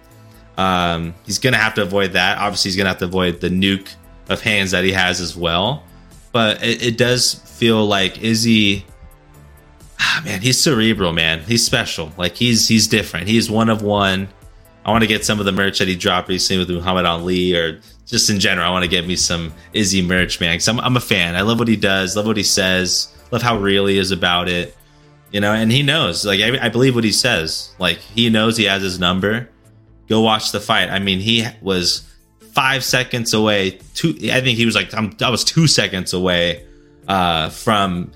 Um, 0.57 1.13
he's 1.25 1.39
gonna 1.39 1.57
have 1.57 1.75
to 1.75 1.81
avoid 1.83 2.13
that. 2.13 2.37
Obviously, 2.39 2.69
he's 2.69 2.77
gonna 2.77 2.89
have 2.89 2.99
to 2.99 3.05
avoid 3.05 3.41
the 3.41 3.49
nuke 3.49 3.89
of 4.29 4.41
hands 4.41 4.71
that 4.71 4.83
he 4.83 4.91
has 4.91 5.21
as 5.21 5.35
well. 5.35 5.83
But 6.31 6.63
it, 6.63 6.81
it 6.81 6.97
does 6.97 7.33
feel 7.33 7.85
like 7.85 8.21
Izzy. 8.21 8.85
Ah, 9.99 10.21
man, 10.23 10.41
he's 10.41 10.61
cerebral, 10.61 11.11
man. 11.13 11.41
He's 11.41 11.65
special. 11.65 12.11
Like 12.17 12.35
he's 12.35 12.67
he's 12.67 12.87
different. 12.87 13.27
He's 13.27 13.49
one 13.49 13.69
of 13.69 13.81
one. 13.81 14.29
I 14.85 14.91
want 14.91 15.01
to 15.01 15.07
get 15.07 15.25
some 15.25 15.39
of 15.39 15.45
the 15.45 15.51
merch 15.51 15.79
that 15.79 15.87
he 15.87 15.95
dropped 15.95 16.29
recently 16.29 16.59
with 16.59 16.69
Muhammad 16.69 17.05
Ali, 17.05 17.55
or 17.55 17.81
just 18.05 18.29
in 18.29 18.39
general. 18.39 18.67
I 18.67 18.71
want 18.71 18.83
to 18.83 18.89
get 18.89 19.05
me 19.05 19.15
some 19.15 19.53
Izzy 19.73 20.01
merch, 20.01 20.39
man. 20.39 20.53
Because 20.53 20.67
I'm 20.67 20.79
I'm 20.79 20.97
a 20.97 21.01
fan. 21.01 21.35
I 21.35 21.41
love 21.41 21.59
what 21.59 21.67
he 21.67 21.75
does. 21.75 22.15
Love 22.15 22.25
what 22.25 22.37
he 22.37 22.43
says. 22.43 23.13
Love 23.31 23.41
how 23.41 23.57
real 23.57 23.85
he 23.85 23.97
is 23.97 24.11
about 24.11 24.47
it. 24.47 24.75
You 25.31 25.41
know, 25.41 25.51
and 25.51 25.71
he 25.71 25.83
knows. 25.83 26.25
Like 26.25 26.39
I, 26.39 26.65
I 26.65 26.69
believe 26.69 26.95
what 26.95 27.03
he 27.03 27.11
says. 27.11 27.73
Like 27.79 27.97
he 27.97 28.29
knows 28.29 28.55
he 28.55 28.65
has 28.65 28.81
his 28.81 28.99
number. 28.99 29.49
Go 30.07 30.21
watch 30.21 30.51
the 30.53 30.61
fight. 30.61 30.89
I 30.89 30.99
mean, 30.99 31.19
he 31.19 31.45
was 31.61 32.06
five 32.57 32.83
seconds 32.83 33.35
away. 33.35 33.77
Two. 33.93 34.17
I 34.33 34.41
think 34.41 34.57
he 34.57 34.65
was 34.65 34.73
like 34.73 34.91
I'm, 34.95 35.15
I 35.21 35.29
was 35.29 35.43
two 35.43 35.67
seconds 35.67 36.11
away 36.11 36.65
uh, 37.07 37.49
from 37.49 38.11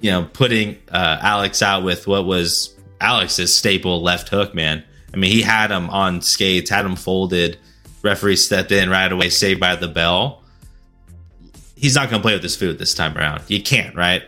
you 0.00 0.10
know 0.10 0.28
putting 0.32 0.76
uh, 0.90 1.18
Alex 1.20 1.62
out 1.62 1.84
with 1.84 2.08
what 2.08 2.26
was 2.26 2.74
Alex's 3.00 3.54
staple 3.54 4.02
left 4.02 4.28
hook. 4.28 4.56
Man, 4.56 4.82
I 5.14 5.16
mean, 5.16 5.30
he 5.30 5.40
had 5.40 5.70
him 5.70 5.88
on 5.88 6.20
skates, 6.20 6.68
had 6.68 6.84
him 6.84 6.96
folded. 6.96 7.58
Referee 8.02 8.36
stepped 8.36 8.72
in 8.72 8.90
right 8.90 9.10
away, 9.12 9.30
saved 9.30 9.60
by 9.60 9.76
the 9.76 9.86
bell. 9.86 10.42
He's 11.76 11.94
not 11.94 12.10
going 12.10 12.20
to 12.20 12.26
play 12.26 12.34
with 12.34 12.42
his 12.42 12.56
food 12.56 12.76
this 12.76 12.92
time 12.92 13.16
around. 13.16 13.44
You 13.46 13.62
can't, 13.62 13.94
right? 13.94 14.24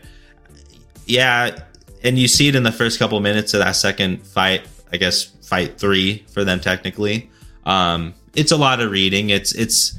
Yeah, 1.07 1.59
and 2.05 2.17
you 2.17 2.29
see 2.29 2.47
it 2.47 2.55
in 2.55 2.63
the 2.63 2.73
first 2.73 2.97
couple 3.01 3.19
minutes 3.19 3.55
of 3.55 3.61
that 3.61 3.73
second 3.73 4.25
fight. 4.25 4.69
I 4.93 4.99
guess 4.99 5.25
fight 5.25 5.81
three 5.81 6.25
for 6.33 6.45
them 6.45 6.61
technically. 6.61 7.29
Um, 7.65 8.15
it's 8.35 8.53
a 8.53 8.57
lot 8.57 8.81
of 8.81 8.91
reading. 8.91 9.31
It's 9.31 9.55
it's 9.55 9.99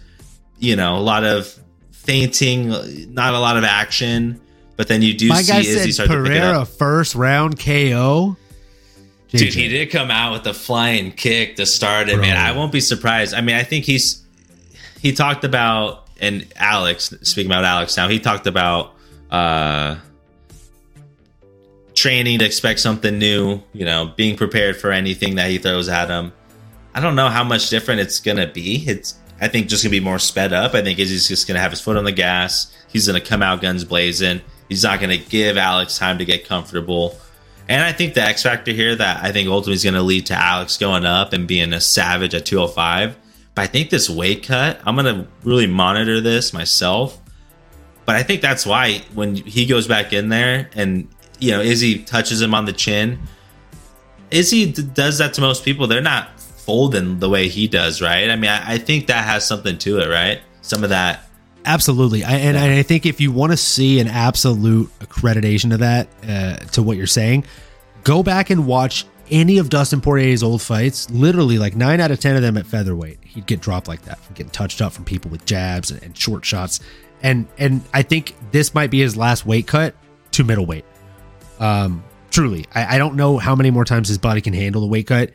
you 0.59 0.75
know 0.75 0.97
a 0.97 1.01
lot 1.01 1.23
of 1.23 1.59
fainting, 1.91 2.69
not 3.13 3.33
a 3.33 3.39
lot 3.39 3.57
of 3.57 3.63
action. 3.63 4.39
But 4.75 4.87
then 4.87 5.01
you 5.01 5.13
do 5.13 5.29
my 5.29 5.41
see 5.41 5.51
guy 5.51 5.59
Izzy 5.59 5.91
said 5.91 6.05
start 6.05 6.09
to 6.09 6.23
pick 6.23 6.31
it 6.31 6.39
Pereira 6.39 6.61
up. 6.61 6.67
first 6.67 7.15
round 7.15 7.59
KO. 7.59 8.37
Dude, 9.29 9.53
he 9.53 9.67
did 9.67 9.89
come 9.89 10.11
out 10.11 10.33
with 10.33 10.45
a 10.45 10.53
flying 10.53 11.11
kick 11.11 11.55
to 11.55 11.65
start 11.65 12.07
it, 12.07 12.13
Bro. 12.13 12.21
man. 12.21 12.37
I 12.37 12.51
won't 12.51 12.71
be 12.71 12.79
surprised. 12.79 13.33
I 13.33 13.41
mean, 13.41 13.55
I 13.55 13.63
think 13.63 13.85
he's 13.85 14.23
he 14.99 15.11
talked 15.13 15.43
about 15.43 16.07
and 16.19 16.45
Alex 16.55 17.13
speaking 17.23 17.51
about 17.51 17.65
Alex 17.65 17.97
now. 17.97 18.07
He 18.07 18.19
talked 18.19 18.47
about 18.47 18.93
uh 19.31 19.95
training 21.95 22.39
to 22.39 22.45
expect 22.45 22.79
something 22.79 23.17
new. 23.17 23.61
You 23.73 23.85
know, 23.85 24.13
being 24.15 24.37
prepared 24.37 24.77
for 24.77 24.91
anything 24.91 25.35
that 25.35 25.49
he 25.49 25.57
throws 25.57 25.89
at 25.89 26.09
him. 26.09 26.31
I 26.93 26.99
don't 26.99 27.15
know 27.15 27.29
how 27.29 27.43
much 27.43 27.69
different 27.69 28.01
it's 28.01 28.19
gonna 28.19 28.47
be. 28.47 28.83
It's 28.87 29.15
I 29.41 29.47
think 29.47 29.67
just 29.67 29.83
gonna 29.83 29.91
be 29.91 29.99
more 29.99 30.19
sped 30.19 30.53
up. 30.53 30.73
I 30.73 30.81
think 30.81 30.99
Izzy's 30.99 31.27
just 31.27 31.47
gonna 31.47 31.59
have 31.59 31.71
his 31.71 31.81
foot 31.81 31.97
on 31.97 32.03
the 32.03 32.11
gas. 32.11 32.71
He's 32.87 33.07
gonna 33.07 33.21
come 33.21 33.41
out 33.41 33.61
guns 33.61 33.83
blazing. 33.83 34.41
He's 34.69 34.83
not 34.83 34.99
gonna 34.99 35.17
give 35.17 35.57
Alex 35.57 35.97
time 35.97 36.17
to 36.19 36.25
get 36.25 36.47
comfortable. 36.47 37.17
And 37.69 37.83
I 37.83 37.93
think 37.93 38.13
the 38.13 38.21
X 38.21 38.43
factor 38.43 38.71
here 38.71 38.95
that 38.95 39.23
I 39.23 39.31
think 39.31 39.47
ultimately 39.47 39.75
is 39.75 39.83
to 39.83 40.01
lead 40.01 40.25
to 40.27 40.33
Alex 40.33 40.77
going 40.77 41.05
up 41.05 41.33
and 41.33 41.47
being 41.47 41.73
a 41.73 41.79
savage 41.79 42.35
at 42.35 42.45
205. 42.45 43.15
But 43.55 43.61
I 43.61 43.67
think 43.67 43.89
this 43.89 44.09
weight 44.09 44.45
cut, 44.45 44.79
I'm 44.85 44.97
to 44.97 45.27
really 45.43 45.67
monitor 45.67 46.19
this 46.19 46.53
myself. 46.53 47.19
But 48.05 48.15
I 48.15 48.23
think 48.23 48.41
that's 48.41 48.65
why 48.65 49.01
when 49.13 49.35
he 49.35 49.65
goes 49.65 49.87
back 49.87 50.11
in 50.11 50.29
there 50.29 50.69
and, 50.75 51.07
you 51.39 51.51
know, 51.51 51.61
Izzy 51.61 51.99
touches 51.99 52.41
him 52.41 52.53
on 52.53 52.65
the 52.65 52.73
chin, 52.73 53.19
Izzy 54.29 54.71
does 54.71 55.19
that 55.19 55.33
to 55.35 55.41
most 55.41 55.63
people. 55.63 55.87
They're 55.87 56.01
not 56.01 56.29
folding 56.65 57.19
the 57.19 57.29
way 57.29 57.47
he 57.47 57.67
does, 57.67 58.01
right? 58.01 58.29
I 58.29 58.35
mean, 58.35 58.49
I, 58.49 58.73
I 58.73 58.77
think 58.77 59.07
that 59.07 59.25
has 59.25 59.47
something 59.47 59.77
to 59.79 59.99
it, 59.99 60.07
right? 60.07 60.41
Some 60.61 60.83
of 60.83 60.89
that. 60.89 61.29
Absolutely, 61.65 62.23
I, 62.23 62.33
and 62.33 62.57
I 62.57 62.83
think 62.83 63.05
if 63.05 63.21
you 63.21 63.31
want 63.31 63.53
to 63.53 63.57
see 63.57 64.01
an 64.01 64.07
absolute 64.07 64.89
accreditation 64.99 65.73
of 65.73 65.79
that 65.79 66.07
uh, 66.27 66.57
to 66.71 66.83
what 66.83 66.97
you're 66.97 67.07
saying, 67.07 67.45
go 68.03 68.21
back 68.21 68.49
and 68.49 68.67
watch 68.67 69.05
any 69.31 69.57
of 69.57 69.69
Dustin 69.69 70.01
Poirier's 70.01 70.43
old 70.43 70.61
fights. 70.61 71.09
Literally, 71.09 71.57
like 71.57 71.75
nine 71.75 72.01
out 72.01 72.11
of 72.11 72.19
ten 72.19 72.35
of 72.35 72.41
them 72.41 72.57
at 72.57 72.65
featherweight, 72.65 73.19
he'd 73.23 73.45
get 73.45 73.61
dropped 73.61 73.87
like 73.87 74.01
that 74.03 74.19
from 74.19 74.35
getting 74.35 74.51
touched 74.51 74.81
up 74.81 74.91
from 74.91 75.05
people 75.05 75.31
with 75.31 75.45
jabs 75.45 75.91
and, 75.91 76.03
and 76.03 76.17
short 76.17 76.43
shots. 76.43 76.81
And 77.21 77.47
and 77.57 77.81
I 77.93 78.01
think 78.03 78.35
this 78.51 78.73
might 78.73 78.91
be 78.91 78.99
his 78.99 79.15
last 79.15 79.45
weight 79.45 79.65
cut 79.65 79.95
to 80.31 80.43
middleweight. 80.43 80.85
Um, 81.59 82.03
truly, 82.29 82.65
I, 82.75 82.95
I 82.95 82.97
don't 82.97 83.15
know 83.15 83.37
how 83.37 83.55
many 83.55 83.71
more 83.71 83.85
times 83.85 84.09
his 84.09 84.17
body 84.17 84.41
can 84.41 84.53
handle 84.53 84.81
the 84.81 84.87
weight 84.87 85.07
cut. 85.07 85.31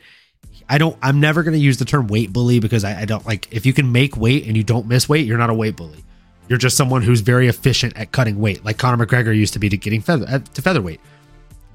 I 0.69 0.77
don't. 0.77 0.95
I'm 1.01 1.19
never 1.19 1.41
going 1.43 1.53
to 1.55 1.59
use 1.59 1.77
the 1.77 1.85
term 1.85 2.07
weight 2.07 2.31
bully 2.31 2.59
because 2.59 2.83
I, 2.83 3.01
I 3.01 3.05
don't 3.05 3.25
like. 3.25 3.47
If 3.51 3.65
you 3.65 3.73
can 3.73 3.91
make 3.91 4.15
weight 4.15 4.45
and 4.45 4.55
you 4.55 4.63
don't 4.63 4.85
miss 4.87 5.09
weight, 5.09 5.25
you're 5.25 5.37
not 5.37 5.49
a 5.49 5.53
weight 5.53 5.75
bully. 5.75 6.03
You're 6.47 6.59
just 6.59 6.77
someone 6.77 7.01
who's 7.01 7.21
very 7.21 7.47
efficient 7.47 7.97
at 7.97 8.11
cutting 8.11 8.39
weight, 8.39 8.63
like 8.65 8.77
Conor 8.77 9.05
McGregor 9.05 9.35
used 9.35 9.53
to 9.53 9.59
be 9.59 9.69
to 9.69 9.77
getting 9.77 10.01
feather 10.01 10.25
uh, 10.29 10.39
to 10.39 10.61
featherweight. 10.61 10.99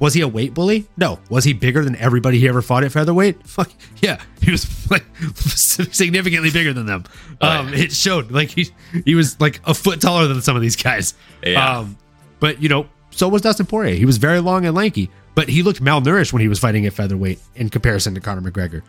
Was 0.00 0.14
he 0.14 0.20
a 0.22 0.28
weight 0.28 0.54
bully? 0.54 0.86
No. 0.96 1.20
Was 1.30 1.44
he 1.44 1.52
bigger 1.52 1.84
than 1.84 1.94
everybody 1.96 2.40
he 2.40 2.48
ever 2.48 2.60
fought 2.62 2.82
at 2.82 2.90
featherweight? 2.92 3.46
Fuck 3.46 3.70
yeah, 4.00 4.20
he 4.40 4.50
was 4.50 4.66
like 4.90 5.04
significantly 5.36 6.50
bigger 6.50 6.72
than 6.72 6.86
them. 6.86 7.04
Oh, 7.40 7.48
Um, 7.48 7.74
it 7.74 7.92
showed 7.92 8.30
like 8.30 8.50
he 8.50 8.68
he 9.04 9.14
was 9.14 9.40
like 9.40 9.60
a 9.64 9.74
foot 9.74 10.00
taller 10.00 10.26
than 10.26 10.40
some 10.42 10.56
of 10.56 10.62
these 10.62 10.76
guys. 10.76 11.14
Yeah. 11.44 11.78
Um, 11.78 11.96
but 12.40 12.60
you 12.60 12.68
know, 12.68 12.88
so 13.10 13.28
was 13.28 13.42
Dustin 13.42 13.66
Poirier. 13.66 13.94
He 13.94 14.04
was 14.04 14.16
very 14.18 14.40
long 14.40 14.66
and 14.66 14.74
lanky, 14.74 15.08
but 15.34 15.48
he 15.48 15.62
looked 15.62 15.82
malnourished 15.82 16.32
when 16.32 16.40
he 16.42 16.48
was 16.48 16.58
fighting 16.58 16.86
at 16.86 16.92
featherweight 16.92 17.38
in 17.56 17.68
comparison 17.70 18.14
to 18.14 18.20
Conor 18.20 18.48
McGregor. 18.50 18.82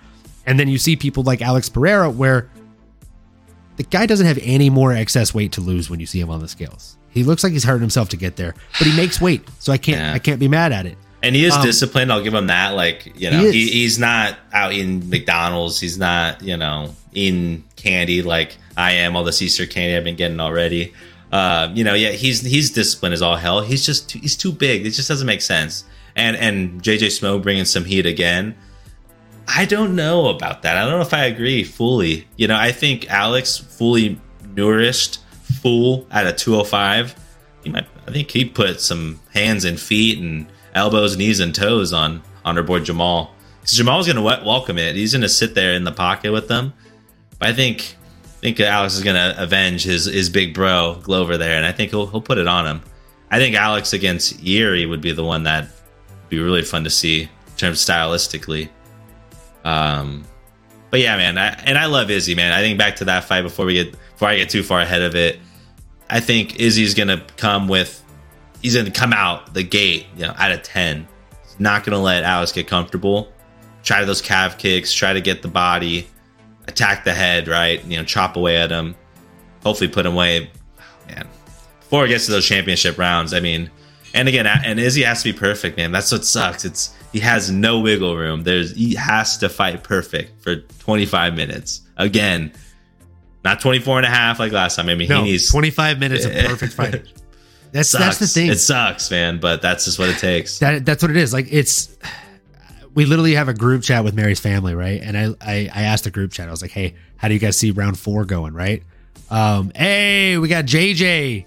And 0.45 0.59
then 0.59 0.67
you 0.67 0.77
see 0.77 0.95
people 0.95 1.23
like 1.23 1.41
Alex 1.41 1.69
Pereira, 1.69 2.09
where 2.09 2.49
the 3.77 3.83
guy 3.83 4.05
doesn't 4.05 4.25
have 4.25 4.39
any 4.41 4.69
more 4.69 4.93
excess 4.93 5.33
weight 5.33 5.51
to 5.53 5.61
lose 5.61 5.89
when 5.89 5.99
you 5.99 6.05
see 6.05 6.19
him 6.19 6.29
on 6.29 6.39
the 6.39 6.47
scales. 6.47 6.97
He 7.09 7.23
looks 7.23 7.43
like 7.43 7.53
he's 7.53 7.63
hurting 7.63 7.81
himself 7.81 8.09
to 8.09 8.17
get 8.17 8.35
there, 8.35 8.53
but 8.77 8.87
he 8.87 8.95
makes 8.95 9.19
weight, 9.21 9.41
so 9.59 9.71
I 9.71 9.77
can't 9.77 9.97
Yeah. 9.99 10.13
I 10.13 10.19
can't 10.19 10.39
be 10.39 10.47
mad 10.47 10.71
at 10.71 10.85
it. 10.85 10.97
And 11.23 11.35
he 11.35 11.43
is 11.45 11.55
Um, 11.55 11.63
disciplined. 11.63 12.11
I'll 12.11 12.21
give 12.21 12.33
him 12.33 12.47
that. 12.47 12.75
Like 12.75 13.13
you 13.17 13.31
know, 13.31 13.39
He 13.39 13.51
he 13.51 13.67
he's 13.71 13.97
not 13.97 14.37
out 14.53 14.73
in 14.73 15.09
McDonald's. 15.09 15.79
He's 15.79 15.97
not 15.97 16.41
you 16.43 16.55
know 16.57 16.93
eating 17.13 17.63
candy 17.77 18.21
like 18.21 18.57
I 18.77 18.91
am. 18.91 19.15
All 19.15 19.23
this 19.23 19.41
Easter 19.41 19.65
candy 19.65 19.95
I've 19.95 20.03
been 20.03 20.15
getting 20.17 20.39
already. 20.39 20.93
Uh, 21.31 21.69
you 21.73 21.83
know, 21.83 21.95
yeah, 21.95 22.11
he's 22.11 22.41
he's 22.41 22.69
disciplined 22.69 23.13
as 23.13 23.21
all 23.21 23.35
hell. 23.37 23.61
He's 23.61 23.85
just 23.85 24.09
too, 24.09 24.19
he's 24.19 24.35
too 24.37 24.51
big. 24.51 24.85
It 24.85 24.91
just 24.91 25.07
doesn't 25.07 25.25
make 25.25 25.41
sense. 25.41 25.83
And 26.15 26.37
and 26.37 26.81
JJ 26.81 27.07
Smo 27.07 27.41
bringing 27.41 27.65
some 27.65 27.85
heat 27.85 28.05
again. 28.05 28.55
I 29.47 29.65
don't 29.65 29.95
know 29.95 30.29
about 30.29 30.63
that. 30.63 30.77
I 30.77 30.81
don't 30.81 30.91
know 30.91 31.01
if 31.01 31.13
I 31.13 31.25
agree 31.25 31.63
fully. 31.63 32.27
You 32.35 32.47
know, 32.47 32.55
I 32.55 32.71
think 32.71 33.09
Alex 33.11 33.57
fully 33.57 34.19
nourished, 34.55 35.19
full 35.61 36.07
at 36.09 36.25
a 36.25 36.33
205. 36.33 37.15
He 37.63 37.69
might. 37.69 37.87
I 38.07 38.11
think 38.11 38.31
he 38.31 38.45
put 38.45 38.81
some 38.81 39.19
hands 39.33 39.65
and 39.65 39.79
feet 39.79 40.19
and 40.19 40.47
elbows, 40.73 41.17
knees, 41.17 41.39
and 41.39 41.53
toes 41.53 41.93
on 41.93 42.23
on 42.43 42.57
our 42.57 42.63
boy 42.63 42.79
Jamahal. 42.79 43.29
Because 43.61 43.79
Jamahal's 43.79 44.05
going 44.05 44.17
to 44.17 44.45
welcome 44.45 44.77
it. 44.77 44.95
He's 44.95 45.13
going 45.13 45.23
to 45.23 45.29
sit 45.29 45.55
there 45.55 45.73
in 45.73 45.83
the 45.83 45.91
pocket 45.91 46.31
with 46.31 46.47
them. 46.47 46.73
But 47.39 47.49
I 47.49 47.53
think 47.53 47.95
I 48.23 48.39
think 48.39 48.59
Alex 48.59 48.95
is 48.95 49.03
going 49.03 49.15
to 49.15 49.41
avenge 49.41 49.83
his 49.83 50.05
his 50.05 50.29
big 50.29 50.53
bro 50.53 50.99
Glover 51.03 51.37
there, 51.37 51.57
and 51.57 51.65
I 51.65 51.71
think 51.71 51.91
he'll 51.91 52.07
he'll 52.07 52.21
put 52.21 52.37
it 52.37 52.47
on 52.47 52.67
him. 52.67 52.81
I 53.31 53.39
think 53.39 53.55
Alex 53.55 53.93
against 53.93 54.41
Yuri 54.41 54.85
would 54.85 55.01
be 55.01 55.11
the 55.11 55.23
one 55.23 55.43
that 55.43 55.67
be 56.29 56.39
really 56.39 56.61
fun 56.63 56.83
to 56.83 56.89
see 56.89 57.23
in 57.23 57.29
terms 57.57 57.83
stylistically. 57.85 58.69
Um, 59.63 60.25
but 60.91 60.99
yeah, 60.99 61.17
man, 61.17 61.37
I, 61.37 61.49
and 61.65 61.77
I 61.77 61.85
love 61.87 62.09
Izzy, 62.09 62.35
man. 62.35 62.53
I 62.53 62.61
think 62.61 62.77
back 62.77 62.97
to 62.97 63.05
that 63.05 63.25
fight 63.25 63.41
before 63.41 63.65
we 63.65 63.73
get 63.73 63.91
before 63.91 64.29
I 64.29 64.37
get 64.37 64.49
too 64.49 64.63
far 64.63 64.79
ahead 64.79 65.01
of 65.01 65.15
it. 65.15 65.39
I 66.09 66.19
think 66.19 66.59
Izzy's 66.59 66.93
gonna 66.93 67.25
come 67.37 67.67
with 67.67 68.03
he's 68.61 68.75
gonna 68.75 68.91
come 68.91 69.13
out 69.13 69.53
the 69.53 69.63
gate, 69.63 70.05
you 70.15 70.23
know, 70.23 70.33
out 70.37 70.51
of 70.51 70.63
ten. 70.63 71.07
He's 71.43 71.59
not 71.59 71.83
gonna 71.83 72.01
let 72.01 72.23
Alex 72.23 72.51
get 72.51 72.67
comfortable. 72.67 73.31
Try 73.83 74.03
those 74.05 74.21
calf 74.21 74.57
kicks, 74.57 74.93
try 74.93 75.13
to 75.13 75.21
get 75.21 75.41
the 75.41 75.47
body, 75.47 76.07
attack 76.67 77.03
the 77.03 77.13
head, 77.13 77.47
right? 77.47 77.83
You 77.85 77.97
know, 77.97 78.03
chop 78.03 78.35
away 78.35 78.57
at 78.57 78.71
him. 78.71 78.95
Hopefully 79.63 79.89
put 79.89 80.05
him 80.05 80.13
away. 80.13 80.49
Man. 81.07 81.27
Before 81.79 82.05
it 82.05 82.09
gets 82.09 82.25
to 82.25 82.31
those 82.31 82.45
championship 82.45 82.97
rounds, 82.97 83.33
I 83.33 83.39
mean, 83.39 83.69
and 84.15 84.27
again, 84.27 84.47
and 84.47 84.79
Izzy 84.79 85.03
has 85.03 85.21
to 85.23 85.31
be 85.31 85.37
perfect, 85.37 85.77
man. 85.77 85.91
That's 85.91 86.11
what 86.11 86.25
sucks. 86.25 86.65
It's 86.65 86.95
he 87.13 87.19
has 87.19 87.51
no 87.51 87.79
wiggle 87.79 88.15
room. 88.15 88.43
There's 88.43 88.75
he 88.75 88.95
has 88.95 89.37
to 89.39 89.49
fight 89.49 89.83
perfect 89.83 90.41
for 90.41 90.55
25 90.57 91.35
minutes. 91.35 91.81
Again, 91.97 92.51
not 93.43 93.59
24 93.61 93.97
and 93.97 94.05
a 94.05 94.09
half 94.09 94.39
like 94.39 94.51
last 94.51 94.75
time. 94.75 94.89
I 94.89 94.95
mean, 94.95 95.07
No, 95.09 95.23
he 95.23 95.31
needs 95.31 95.51
25 95.51 95.99
minutes 95.99 96.25
of 96.25 96.33
perfect 96.33 96.73
fighting. 96.77 97.03
That's 97.71 97.91
that's 97.91 98.17
the 98.17 98.25
sucks. 98.27 98.33
thing. 98.33 98.49
It 98.49 98.57
sucks, 98.57 99.11
man, 99.11 99.39
but 99.39 99.61
that's 99.61 99.85
just 99.85 99.99
what 99.99 100.09
it 100.09 100.17
takes. 100.17 100.59
That 100.59 100.85
that's 100.85 101.01
what 101.03 101.11
it 101.11 101.17
is. 101.17 101.33
Like 101.33 101.47
it's 101.51 101.95
we 102.93 103.05
literally 103.05 103.35
have 103.35 103.49
a 103.49 103.53
group 103.53 103.83
chat 103.83 104.03
with 104.05 104.13
Mary's 104.15 104.39
family, 104.39 104.73
right? 104.73 105.01
And 105.01 105.17
I, 105.17 105.25
I 105.41 105.69
I 105.73 105.81
asked 105.83 106.05
the 106.05 106.11
group 106.11 106.31
chat. 106.31 106.47
I 106.47 106.51
was 106.51 106.61
like, 106.61 106.71
"Hey, 106.71 106.95
how 107.17 107.27
do 107.27 107.33
you 107.33 107.39
guys 107.39 107.57
see 107.57 107.71
round 107.71 107.99
4 107.99 108.23
going, 108.25 108.53
right?" 108.53 108.81
Um, 109.29 109.71
hey, 109.75 110.37
we 110.37 110.47
got 110.47 110.65
JJ 110.65 111.45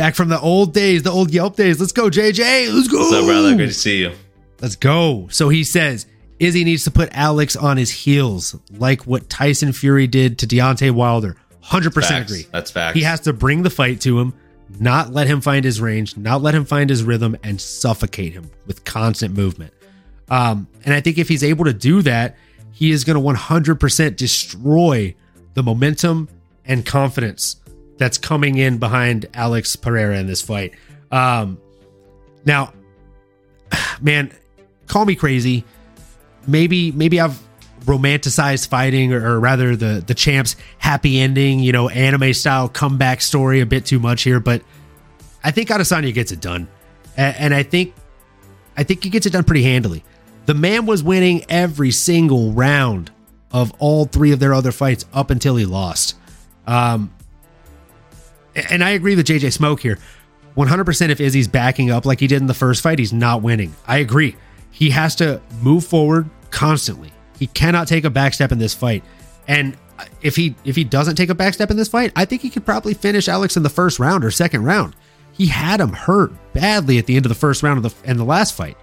back 0.00 0.14
from 0.14 0.30
the 0.30 0.40
old 0.40 0.72
days, 0.72 1.02
the 1.02 1.10
old 1.10 1.30
Yelp 1.30 1.56
days. 1.56 1.78
Let's 1.78 1.92
go, 1.92 2.08
JJ. 2.08 2.72
Let's 2.74 2.88
go. 2.88 3.00
What's 3.00 3.12
up, 3.12 3.26
brother? 3.26 3.54
Good 3.54 3.66
to 3.68 3.74
see 3.74 3.98
you. 3.98 4.12
Let's 4.58 4.74
go. 4.74 5.28
So 5.30 5.50
he 5.50 5.62
says 5.62 6.06
Izzy 6.38 6.64
needs 6.64 6.84
to 6.84 6.90
put 6.90 7.10
Alex 7.12 7.54
on 7.54 7.76
his 7.76 7.90
heels, 7.90 8.56
like 8.70 9.06
what 9.06 9.28
Tyson 9.28 9.74
Fury 9.74 10.06
did 10.06 10.38
to 10.38 10.46
Deontay 10.46 10.92
Wilder. 10.92 11.36
100% 11.62 11.92
Facts. 11.92 12.30
agree. 12.32 12.46
That's 12.50 12.70
fact. 12.70 12.96
He 12.96 13.02
has 13.02 13.20
to 13.20 13.34
bring 13.34 13.62
the 13.62 13.68
fight 13.68 14.00
to 14.00 14.18
him, 14.18 14.32
not 14.78 15.12
let 15.12 15.26
him 15.26 15.42
find 15.42 15.66
his 15.66 15.82
range, 15.82 16.16
not 16.16 16.40
let 16.40 16.54
him 16.54 16.64
find 16.64 16.88
his 16.88 17.04
rhythm, 17.04 17.36
and 17.42 17.60
suffocate 17.60 18.32
him 18.32 18.50
with 18.66 18.84
constant 18.84 19.36
movement. 19.36 19.74
Um, 20.30 20.66
and 20.82 20.94
I 20.94 21.02
think 21.02 21.18
if 21.18 21.28
he's 21.28 21.44
able 21.44 21.66
to 21.66 21.74
do 21.74 22.00
that, 22.02 22.38
he 22.72 22.90
is 22.90 23.04
going 23.04 23.22
to 23.22 23.40
100% 23.40 24.16
destroy 24.16 25.14
the 25.52 25.62
momentum 25.62 26.30
and 26.64 26.86
confidence 26.86 27.56
that's 28.00 28.16
coming 28.16 28.56
in 28.56 28.78
behind 28.78 29.26
Alex 29.34 29.76
Pereira 29.76 30.18
in 30.18 30.26
this 30.26 30.40
fight. 30.40 30.72
Um, 31.12 31.60
now, 32.46 32.72
man, 34.00 34.32
call 34.86 35.04
me 35.04 35.14
crazy. 35.14 35.64
Maybe, 36.46 36.90
maybe 36.92 37.20
I've 37.20 37.38
romanticized 37.80 38.68
fighting, 38.68 39.12
or, 39.12 39.34
or 39.34 39.38
rather, 39.38 39.76
the 39.76 40.02
the 40.04 40.14
champ's 40.14 40.56
happy 40.78 41.20
ending, 41.20 41.60
you 41.60 41.72
know, 41.72 41.90
anime 41.90 42.32
style 42.32 42.70
comeback 42.70 43.20
story 43.20 43.60
a 43.60 43.66
bit 43.66 43.84
too 43.84 43.98
much 43.98 44.22
here. 44.22 44.40
But 44.40 44.62
I 45.44 45.50
think 45.50 45.68
Adesanya 45.68 46.14
gets 46.14 46.32
it 46.32 46.40
done, 46.40 46.68
and, 47.18 47.36
and 47.36 47.54
I 47.54 47.62
think, 47.62 47.94
I 48.78 48.82
think 48.82 49.04
he 49.04 49.10
gets 49.10 49.26
it 49.26 49.30
done 49.34 49.44
pretty 49.44 49.62
handily. 49.62 50.02
The 50.46 50.54
man 50.54 50.86
was 50.86 51.02
winning 51.02 51.44
every 51.50 51.90
single 51.90 52.52
round 52.52 53.10
of 53.52 53.74
all 53.78 54.06
three 54.06 54.32
of 54.32 54.40
their 54.40 54.54
other 54.54 54.72
fights 54.72 55.04
up 55.12 55.28
until 55.28 55.56
he 55.56 55.66
lost. 55.66 56.16
Um, 56.66 57.12
and 58.54 58.82
I 58.82 58.90
agree 58.90 59.16
with 59.16 59.26
JJ 59.26 59.52
Smoke 59.52 59.80
here. 59.80 59.98
100% 60.56 61.10
if 61.10 61.20
Izzy's 61.20 61.48
backing 61.48 61.90
up 61.90 62.04
like 62.04 62.20
he 62.20 62.26
did 62.26 62.40
in 62.40 62.46
the 62.46 62.54
first 62.54 62.82
fight, 62.82 62.98
he's 62.98 63.12
not 63.12 63.42
winning. 63.42 63.74
I 63.86 63.98
agree. 63.98 64.36
He 64.70 64.90
has 64.90 65.14
to 65.16 65.40
move 65.62 65.84
forward 65.84 66.28
constantly. 66.50 67.12
He 67.38 67.46
cannot 67.46 67.88
take 67.88 68.04
a 68.04 68.10
backstep 68.10 68.52
in 68.52 68.58
this 68.58 68.74
fight. 68.74 69.04
And 69.48 69.76
if 70.22 70.36
he 70.36 70.54
if 70.64 70.76
he 70.76 70.84
doesn't 70.84 71.16
take 71.16 71.30
a 71.30 71.34
backstep 71.34 71.70
in 71.70 71.76
this 71.76 71.88
fight, 71.88 72.12
I 72.16 72.24
think 72.24 72.42
he 72.42 72.50
could 72.50 72.64
probably 72.64 72.94
finish 72.94 73.28
Alex 73.28 73.56
in 73.56 73.62
the 73.62 73.70
first 73.70 73.98
round 73.98 74.24
or 74.24 74.30
second 74.30 74.64
round. 74.64 74.94
He 75.32 75.46
had 75.46 75.80
him 75.80 75.92
hurt 75.92 76.32
badly 76.52 76.98
at 76.98 77.06
the 77.06 77.16
end 77.16 77.24
of 77.24 77.30
the 77.30 77.34
first 77.36 77.62
round 77.62 77.84
of 77.84 77.90
the 77.90 78.08
and 78.08 78.18
the 78.18 78.24
last 78.24 78.54
fight. 78.54 78.76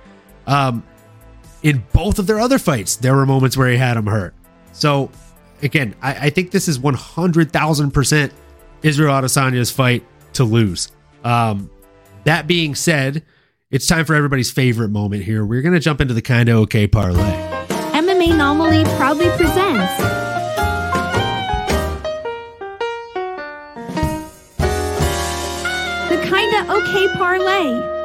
Um, 0.46 0.84
in 1.64 1.84
both 1.92 2.20
of 2.20 2.28
their 2.28 2.40
other 2.40 2.60
fights, 2.60 2.96
there 2.96 3.16
were 3.16 3.26
moments 3.26 3.58
where 3.58 3.70
he 3.70 3.78
had 3.78 3.98
him 3.98 4.06
hurt. 4.06 4.34
So 4.74 5.12
again, 5.62 5.96
I, 6.02 6.28
I 6.28 6.30
think 6.30 6.52
this 6.52 6.68
is 6.68 6.80
one 6.80 6.94
hundred 6.94 7.52
thousand 7.52 7.92
percent 7.92 8.34
Israel 8.84 9.14
Adesanya's 9.14 9.72
fight 9.72 10.06
to 10.34 10.44
lose. 10.44 10.92
Um, 11.24 11.70
that 12.24 12.48
being 12.48 12.76
said, 12.76 13.24
it's 13.72 13.88
time 13.88 14.06
for 14.06 14.16
everybody's 14.16 14.52
favorite 14.52 14.90
moment 14.90 15.24
here. 15.24 15.46
We're 15.46 15.62
gonna 15.62 15.80
jump 15.80 16.02
into 16.02 16.14
the 16.14 16.22
kind 16.22 16.50
of 16.50 16.58
okay 16.60 16.88
parlay. 16.88 17.22
MMA 17.94 18.34
Anomaly 18.34 18.84
proudly 18.96 19.30
presents 19.38 19.98
the 26.10 26.18
Kinda 26.30 26.72
Okay 26.72 27.08
Parlay. 27.18 27.97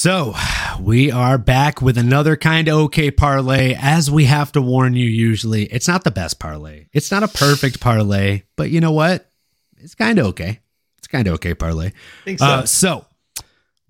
So 0.00 0.34
we 0.80 1.12
are 1.12 1.36
back 1.36 1.82
with 1.82 1.98
another 1.98 2.34
kind 2.34 2.68
of 2.68 2.74
okay 2.84 3.10
parlay. 3.10 3.74
As 3.78 4.10
we 4.10 4.24
have 4.24 4.50
to 4.52 4.62
warn 4.62 4.94
you, 4.94 5.04
usually 5.04 5.64
it's 5.64 5.86
not 5.86 6.04
the 6.04 6.10
best 6.10 6.38
parlay. 6.38 6.86
It's 6.94 7.10
not 7.10 7.22
a 7.22 7.28
perfect 7.28 7.80
parlay, 7.80 8.44
but 8.56 8.70
you 8.70 8.80
know 8.80 8.92
what? 8.92 9.30
It's 9.76 9.94
kind 9.94 10.18
of 10.18 10.24
okay. 10.28 10.60
It's 10.96 11.06
kind 11.06 11.26
of 11.26 11.34
okay 11.34 11.52
parlay. 11.52 11.88
I 11.88 12.24
think 12.24 12.38
so. 12.38 12.46
Uh, 12.46 12.64
so 12.64 13.04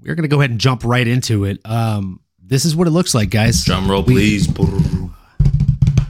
we're 0.00 0.16
gonna 0.16 0.26
go 0.26 0.40
ahead 0.40 0.50
and 0.50 0.58
jump 0.58 0.82
right 0.82 1.06
into 1.06 1.44
it. 1.44 1.61
Um, 1.64 2.18
this 2.44 2.64
is 2.64 2.74
what 2.74 2.88
it 2.88 2.90
looks 2.90 3.14
like, 3.14 3.30
guys. 3.30 3.64
Drum 3.64 3.88
roll, 3.88 4.02
We- 4.02 4.14
please. 4.14 4.48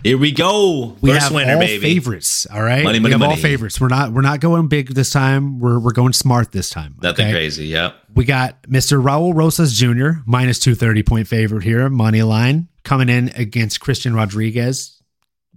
Here 0.03 0.16
we 0.16 0.32
go. 0.32 0.96
We 1.03 1.11
First 1.11 1.24
have 1.24 1.34
winner, 1.34 1.55
all 1.55 1.61
baby. 1.61 1.80
favorites. 1.82 2.46
All 2.51 2.62
right, 2.62 2.82
Money, 2.82 2.98
we 2.98 3.03
money, 3.03 3.12
have 3.12 3.22
all 3.22 3.28
money. 3.30 3.42
favorites. 3.42 3.78
We're 3.80 3.88
not 3.88 4.12
we're 4.12 4.22
not 4.22 4.40
going 4.40 4.68
big 4.68 4.88
this 4.94 5.11
time. 5.11 5.59
We're 5.61 5.78
we're 5.78 5.92
going 5.92 6.14
smart 6.14 6.53
this 6.53 6.70
time. 6.70 6.96
Nothing 7.03 7.26
okay? 7.26 7.32
crazy. 7.34 7.66
Yep. 7.66 7.94
We 8.14 8.24
got 8.24 8.62
Mr. 8.62 9.03
Raul 9.03 9.34
Rosas 9.34 9.74
Jr. 9.74 10.20
minus 10.24 10.59
two 10.59 10.74
thirty 10.74 11.03
point 11.03 11.28
favorite 11.28 11.64
here, 11.64 11.88
money 11.90 12.22
line 12.22 12.68
coming 12.82 13.11
in 13.11 13.28
against 13.36 13.80
Christian 13.80 14.14
Rodriguez. 14.14 15.03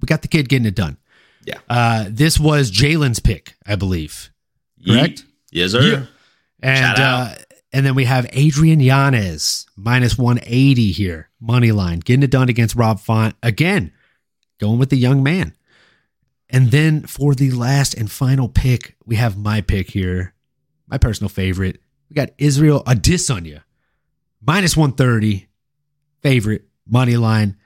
We 0.02 0.08
got 0.08 0.22
the 0.24 0.28
kid 0.28 0.50
getting 0.50 0.66
it 0.66 0.76
done. 0.76 0.98
Yeah. 1.46 1.60
Uh, 1.70 2.06
this 2.10 2.38
was 2.40 2.70
Jalen's 2.70 3.20
pick, 3.20 3.56
I 3.66 3.76
believe. 3.76 4.30
Correct? 4.86 5.24
Yes, 5.52 5.72
sir. 5.72 5.82
Yeah. 5.82 6.06
And 6.62 7.00
uh, 7.00 7.36
and 7.72 7.86
then 7.86 7.96
we 7.96 8.04
have 8.06 8.28
Adrian 8.34 8.82
Yanez 8.82 9.66
minus 9.78 10.18
180 10.18 10.92
here, 10.92 11.30
money 11.40 11.72
line, 11.72 12.00
getting 12.00 12.24
it 12.24 12.32
done 12.32 12.50
against 12.50 12.76
Rob 12.76 13.00
Font. 13.00 13.36
Again, 13.42 13.92
going 14.64 14.80
with 14.80 14.90
the 14.90 14.98
young 14.98 15.22
man. 15.22 15.54
And 16.50 16.72
then 16.72 17.02
for 17.02 17.36
the 17.36 17.52
last 17.52 17.94
and 17.94 18.10
final 18.10 18.48
pick, 18.48 18.96
we 19.06 19.18
have 19.18 19.38
my 19.38 19.60
pick 19.62 19.92
here, 19.92 20.34
my 20.88 20.98
personal 20.98 21.28
favorite. 21.30 21.82
We 22.10 22.16
got 22.16 22.30
Israel 22.38 22.82
Adesanya 22.86 23.64
minus 24.42 24.78
130 24.78 25.48
favorite 26.22 26.64
money 26.88 27.18
line. 27.18 27.58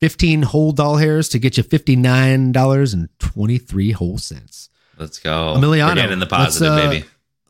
15 0.00 0.42
whole 0.42 0.72
doll 0.72 0.96
hairs 0.96 1.28
to 1.30 1.38
get 1.40 1.56
you 1.56 1.64
$59.23 1.64 3.94
whole 3.94 4.18
cents. 4.18 4.68
Let's 4.96 5.18
go. 5.18 5.54
Emiliano, 5.56 5.88
We're 5.88 5.94
getting 5.96 6.20
the 6.20 6.28
let's, 6.30 6.58
positive, 6.58 6.72
uh, 6.72 6.90
baby. 6.90 7.04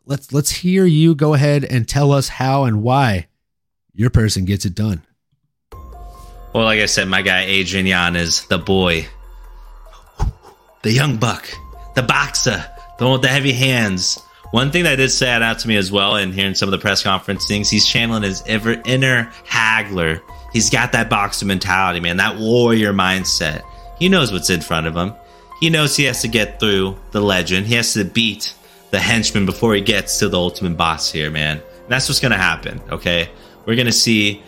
Let's 0.05 0.33
let's 0.33 0.49
hear 0.49 0.85
you 0.85 1.13
go 1.13 1.35
ahead 1.35 1.63
and 1.63 1.87
tell 1.87 2.11
us 2.11 2.29
how 2.29 2.63
and 2.63 2.81
why 2.81 3.27
your 3.93 4.09
person 4.09 4.45
gets 4.45 4.65
it 4.65 4.73
done. 4.73 5.03
Well, 6.53 6.63
like 6.63 6.79
I 6.79 6.87
said, 6.87 7.07
my 7.07 7.21
guy 7.21 7.41
Adrian 7.43 7.85
Yanez 7.85 8.45
the 8.45 8.57
boy, 8.57 9.07
the 10.81 10.91
young 10.91 11.17
buck, 11.17 11.49
the 11.95 12.03
boxer, 12.03 12.65
the 12.97 13.05
one 13.05 13.13
with 13.13 13.21
the 13.21 13.27
heavy 13.27 13.53
hands. 13.53 14.19
One 14.51 14.71
thing 14.71 14.83
that 14.85 14.95
did 14.95 15.11
stand 15.11 15.43
out 15.43 15.59
to 15.59 15.67
me 15.67 15.77
as 15.77 15.91
well, 15.91 16.15
and 16.15 16.33
hearing 16.33 16.55
some 16.55 16.67
of 16.67 16.71
the 16.71 16.79
press 16.79 17.03
conference 17.03 17.47
things, 17.47 17.69
he's 17.69 17.85
channeling 17.85 18.23
his 18.23 18.41
ever 18.47 18.81
inner 18.85 19.31
Hagler. 19.45 20.21
He's 20.51 20.71
got 20.71 20.91
that 20.93 21.07
boxer 21.07 21.45
mentality, 21.45 21.99
man, 21.99 22.17
that 22.17 22.39
warrior 22.39 22.93
mindset. 22.93 23.61
He 23.99 24.09
knows 24.09 24.31
what's 24.31 24.49
in 24.49 24.61
front 24.61 24.87
of 24.87 24.95
him. 24.95 25.13
He 25.59 25.69
knows 25.69 25.95
he 25.95 26.05
has 26.05 26.21
to 26.23 26.27
get 26.27 26.59
through 26.59 26.97
the 27.11 27.21
legend. 27.21 27.67
He 27.67 27.75
has 27.75 27.93
to 27.93 28.05
beat 28.05 28.55
the 28.89 28.99
henchman 28.99 29.45
before 29.45 29.75
he 29.75 29.81
gets 29.81 30.17
to 30.19 30.29
the 30.29 30.37
ultimate 30.37 30.77
boss 30.77 31.11
here, 31.11 31.29
man. 31.29 31.57
And 31.57 31.89
that's 31.89 32.09
what's 32.09 32.19
gonna 32.19 32.37
happen. 32.37 32.81
Okay, 32.89 33.29
we're 33.65 33.75
gonna 33.75 33.91
see 33.91 34.41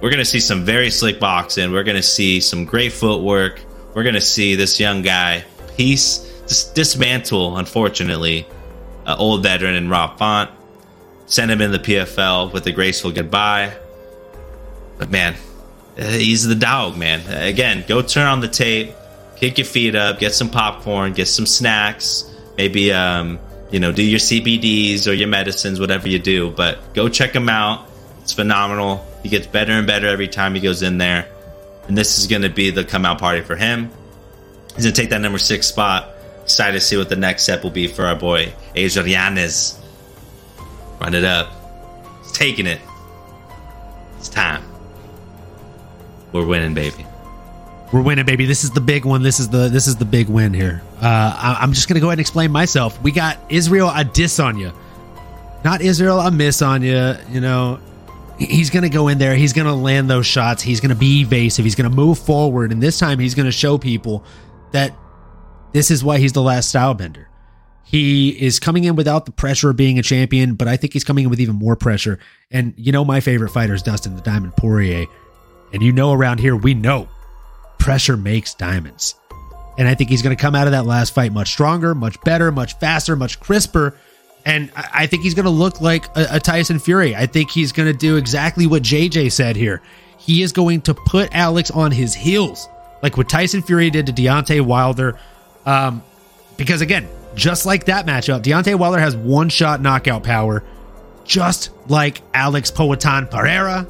we're 0.00 0.10
going 0.10 0.18
to 0.18 0.24
see 0.24 0.40
some 0.40 0.64
very 0.64 0.90
slick 0.90 1.18
boxing. 1.18 1.72
We're 1.72 1.84
going 1.84 1.96
to 1.96 2.02
see 2.02 2.40
some 2.40 2.64
great 2.64 2.92
footwork. 2.92 3.60
We're 3.94 4.02
going 4.02 4.14
to 4.14 4.20
see 4.20 4.54
this 4.54 4.78
young 4.78 5.02
guy 5.02 5.44
piece 5.76 6.26
just 6.46 6.74
dismantle, 6.74 7.56
unfortunately, 7.56 8.46
uh, 9.04 9.16
old 9.18 9.42
veteran 9.42 9.74
in 9.74 9.88
Rob 9.88 10.18
Font. 10.18 10.50
Send 11.26 11.50
him 11.50 11.60
in 11.60 11.72
the 11.72 11.78
PFL 11.78 12.52
with 12.52 12.66
a 12.66 12.72
graceful 12.72 13.10
goodbye. 13.10 13.76
But 14.98 15.10
man, 15.10 15.34
uh, 15.98 16.04
he's 16.04 16.46
the 16.46 16.54
dog, 16.54 16.96
man. 16.96 17.20
Again, 17.28 17.84
go 17.88 18.00
turn 18.02 18.26
on 18.26 18.40
the 18.40 18.48
tape, 18.48 18.92
kick 19.36 19.58
your 19.58 19.64
feet 19.64 19.94
up, 19.94 20.18
get 20.18 20.34
some 20.34 20.50
popcorn, 20.50 21.12
get 21.12 21.26
some 21.26 21.46
snacks, 21.46 22.32
maybe 22.56 22.92
um, 22.92 23.38
you 23.70 23.80
know, 23.80 23.92
do 23.92 24.02
your 24.02 24.20
CBDs 24.20 25.08
or 25.08 25.12
your 25.12 25.28
medicines, 25.28 25.80
whatever 25.80 26.08
you 26.08 26.18
do. 26.18 26.50
But 26.50 26.94
go 26.94 27.08
check 27.08 27.34
him 27.34 27.48
out. 27.48 27.88
It's 28.22 28.32
phenomenal. 28.32 29.04
He 29.26 29.30
gets 29.30 29.48
better 29.48 29.72
and 29.72 29.88
better 29.88 30.06
every 30.06 30.28
time 30.28 30.54
he 30.54 30.60
goes 30.60 30.82
in 30.82 30.98
there. 30.98 31.26
And 31.88 31.98
this 31.98 32.16
is 32.16 32.28
going 32.28 32.42
to 32.42 32.48
be 32.48 32.70
the 32.70 32.84
come 32.84 33.04
out 33.04 33.18
party 33.18 33.40
for 33.40 33.56
him. 33.56 33.90
He's 34.76 34.84
going 34.84 34.94
to 34.94 35.00
take 35.02 35.10
that 35.10 35.20
number 35.20 35.38
six 35.38 35.66
spot. 35.66 36.10
Excited 36.44 36.74
to 36.74 36.80
see 36.80 36.96
what 36.96 37.08
the 37.08 37.16
next 37.16 37.42
step 37.42 37.64
will 37.64 37.72
be 37.72 37.88
for 37.88 38.06
our 38.06 38.14
boy, 38.14 38.52
Adrianes. 38.76 39.80
Run 41.00 41.12
it 41.12 41.24
up. 41.24 41.50
He's 42.22 42.30
taking 42.30 42.68
it. 42.68 42.80
It's 44.18 44.28
time. 44.28 44.62
We're 46.30 46.46
winning, 46.46 46.74
baby. 46.74 47.04
We're 47.92 48.02
winning, 48.02 48.26
baby. 48.26 48.46
This 48.46 48.62
is 48.62 48.70
the 48.70 48.80
big 48.80 49.04
one. 49.04 49.24
This 49.24 49.40
is 49.40 49.48
the 49.48 49.68
this 49.68 49.88
is 49.88 49.96
the 49.96 50.04
big 50.04 50.28
win 50.28 50.54
here. 50.54 50.82
Uh, 51.02 51.06
I, 51.36 51.58
I'm 51.62 51.72
just 51.72 51.88
gonna 51.88 51.98
go 51.98 52.06
ahead 52.06 52.18
and 52.18 52.20
explain 52.20 52.52
myself. 52.52 53.02
We 53.02 53.10
got 53.10 53.38
Israel 53.48 53.90
a 53.92 54.04
diss 54.04 54.38
on 54.38 54.56
you, 54.56 54.72
not 55.64 55.80
Israel 55.80 56.20
a 56.20 56.30
miss 56.30 56.62
on 56.62 56.82
you. 56.82 57.16
You 57.28 57.40
know, 57.40 57.80
he's 58.38 58.70
gonna 58.70 58.88
go 58.88 59.08
in 59.08 59.18
there. 59.18 59.34
He's 59.34 59.52
gonna 59.52 59.74
land 59.74 60.10
those 60.10 60.26
shots. 60.26 60.62
He's 60.62 60.80
gonna 60.80 60.94
be 60.94 61.20
evasive. 61.20 61.64
He's 61.64 61.74
gonna 61.74 61.90
move 61.90 62.18
forward, 62.18 62.72
and 62.72 62.82
this 62.82 62.98
time 62.98 63.18
he's 63.18 63.34
gonna 63.34 63.52
show 63.52 63.78
people 63.78 64.24
that 64.72 64.92
this 65.72 65.90
is 65.90 66.02
why 66.02 66.18
he's 66.18 66.32
the 66.32 66.42
last 66.42 66.68
style 66.68 66.94
bender. 66.94 67.28
He 67.84 68.30
is 68.30 68.58
coming 68.58 68.84
in 68.84 68.96
without 68.96 69.26
the 69.26 69.32
pressure 69.32 69.70
of 69.70 69.76
being 69.76 69.98
a 69.98 70.02
champion, 70.02 70.54
but 70.54 70.66
I 70.66 70.76
think 70.76 70.92
he's 70.92 71.04
coming 71.04 71.24
in 71.24 71.30
with 71.30 71.40
even 71.40 71.54
more 71.54 71.76
pressure. 71.76 72.18
And 72.50 72.74
you 72.76 72.92
know, 72.92 73.04
my 73.04 73.20
favorite 73.20 73.50
fighter 73.50 73.74
is 73.74 73.82
Dustin 73.82 74.16
the 74.16 74.22
Diamond 74.22 74.56
Poirier, 74.56 75.06
and 75.72 75.82
you 75.82 75.92
know, 75.92 76.12
around 76.12 76.40
here 76.40 76.56
we 76.56 76.74
know 76.74 77.08
pressure 77.78 78.16
makes 78.16 78.54
diamonds. 78.54 79.14
And 79.78 79.86
I 79.86 79.94
think 79.94 80.10
he's 80.10 80.22
going 80.22 80.34
to 80.34 80.40
come 80.40 80.54
out 80.54 80.66
of 80.66 80.72
that 80.72 80.86
last 80.86 81.14
fight 81.14 81.32
much 81.32 81.52
stronger, 81.52 81.94
much 81.94 82.20
better, 82.22 82.50
much 82.50 82.78
faster, 82.78 83.14
much 83.14 83.38
crisper. 83.40 83.96
And 84.46 84.70
I 84.76 85.08
think 85.08 85.24
he's 85.24 85.34
going 85.34 85.44
to 85.44 85.50
look 85.50 85.80
like 85.80 86.06
a, 86.16 86.36
a 86.36 86.40
Tyson 86.40 86.78
Fury. 86.78 87.16
I 87.16 87.26
think 87.26 87.50
he's 87.50 87.72
going 87.72 87.92
to 87.92 87.98
do 87.98 88.16
exactly 88.16 88.68
what 88.68 88.84
JJ 88.84 89.32
said 89.32 89.56
here. 89.56 89.82
He 90.18 90.40
is 90.40 90.52
going 90.52 90.82
to 90.82 90.94
put 90.94 91.34
Alex 91.34 91.72
on 91.72 91.90
his 91.90 92.14
heels, 92.14 92.68
like 93.02 93.16
what 93.16 93.28
Tyson 93.28 93.60
Fury 93.60 93.90
did 93.90 94.06
to 94.06 94.12
Deontay 94.12 94.60
Wilder. 94.60 95.18
Um, 95.66 96.00
because 96.56 96.80
again, 96.80 97.08
just 97.34 97.66
like 97.66 97.86
that 97.86 98.06
matchup, 98.06 98.42
Deontay 98.42 98.76
Wilder 98.76 99.00
has 99.00 99.16
one 99.16 99.48
shot 99.48 99.80
knockout 99.82 100.22
power, 100.22 100.62
just 101.24 101.70
like 101.88 102.22
Alex 102.32 102.70
Poatan 102.70 103.28
Pereira. 103.28 103.82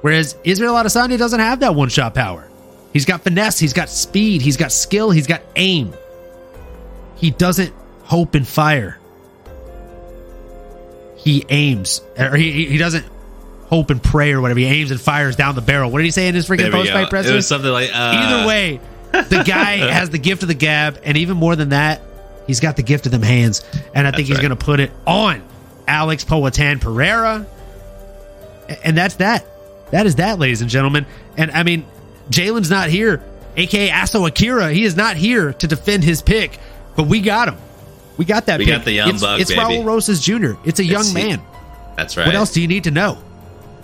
Whereas 0.00 0.36
Israel 0.42 0.74
Adesanya 0.74 1.16
doesn't 1.18 1.38
have 1.38 1.60
that 1.60 1.76
one 1.76 1.88
shot 1.88 2.16
power. 2.16 2.48
He's 2.92 3.04
got 3.04 3.22
finesse, 3.22 3.60
he's 3.60 3.72
got 3.72 3.88
speed, 3.88 4.42
he's 4.42 4.56
got 4.56 4.72
skill, 4.72 5.12
he's 5.12 5.28
got 5.28 5.42
aim. 5.54 5.94
He 7.14 7.30
doesn't 7.30 7.72
hope 8.02 8.34
and 8.34 8.46
fire. 8.46 8.98
He 11.22 11.44
aims, 11.48 12.02
or 12.18 12.36
he, 12.36 12.66
he 12.66 12.78
doesn't 12.78 13.06
hope 13.66 13.90
and 13.90 14.02
pray 14.02 14.32
or 14.32 14.40
whatever. 14.40 14.60
He 14.60 14.66
aims 14.66 14.90
and 14.90 15.00
fires 15.00 15.36
down 15.36 15.54
the 15.54 15.60
barrel. 15.60 15.90
What 15.90 15.98
did 15.98 16.04
he 16.04 16.10
say 16.10 16.28
in 16.28 16.34
his 16.34 16.48
freaking 16.48 16.70
post 16.70 16.90
fight 16.90 17.12
It 17.12 17.32
was 17.32 17.46
something 17.46 17.70
like 17.70 17.90
uh, 17.90 18.12
Either 18.14 18.46
way, 18.46 18.80
the 19.12 19.44
guy 19.46 19.76
has 19.92 20.10
the 20.10 20.18
gift 20.18 20.42
of 20.42 20.48
the 20.48 20.54
gab, 20.54 21.00
and 21.04 21.16
even 21.16 21.36
more 21.36 21.56
than 21.56 21.70
that, 21.70 22.02
he's 22.46 22.60
got 22.60 22.76
the 22.76 22.82
gift 22.82 23.06
of 23.06 23.12
them 23.12 23.22
hands. 23.22 23.62
And 23.94 24.06
I 24.06 24.10
think 24.10 24.26
That's 24.26 24.28
he's 24.28 24.36
right. 24.38 24.42
going 24.42 24.58
to 24.58 24.64
put 24.64 24.80
it 24.80 24.90
on 25.06 25.42
Alex 25.86 26.24
Poatan 26.24 26.80
Pereira. 26.80 27.46
And 28.84 28.96
that's 28.96 29.16
that. 29.16 29.46
That 29.90 30.06
is 30.06 30.16
that, 30.16 30.38
ladies 30.38 30.60
and 30.60 30.70
gentlemen. 30.70 31.06
And 31.36 31.50
I 31.50 31.62
mean, 31.62 31.86
Jalen's 32.30 32.70
not 32.70 32.88
here, 32.88 33.22
aka 33.56 33.90
Aso 33.90 34.26
Akira. 34.26 34.72
He 34.72 34.84
is 34.84 34.96
not 34.96 35.16
here 35.16 35.52
to 35.54 35.66
defend 35.66 36.04
his 36.04 36.22
pick, 36.22 36.58
but 36.96 37.06
we 37.06 37.20
got 37.20 37.48
him. 37.48 37.56
We 38.22 38.26
got 38.26 38.46
that 38.46 38.60
We 38.60 38.66
pick. 38.66 38.74
got 38.76 38.84
the 38.84 38.92
young 38.92 39.08
it's, 39.10 39.20
buck, 39.20 39.40
It's 39.40 39.50
baby. 39.50 39.60
Raul 39.62 39.84
Rosas 39.84 40.20
Jr. 40.20 40.52
It's 40.64 40.78
a 40.78 40.84
young 40.84 41.00
It's- 41.00 41.12
man. 41.12 41.42
That's 41.96 42.16
right. 42.16 42.24
What 42.24 42.36
else 42.36 42.52
do 42.52 42.60
you 42.62 42.68
need 42.68 42.84
to 42.84 42.92
know? 42.92 43.18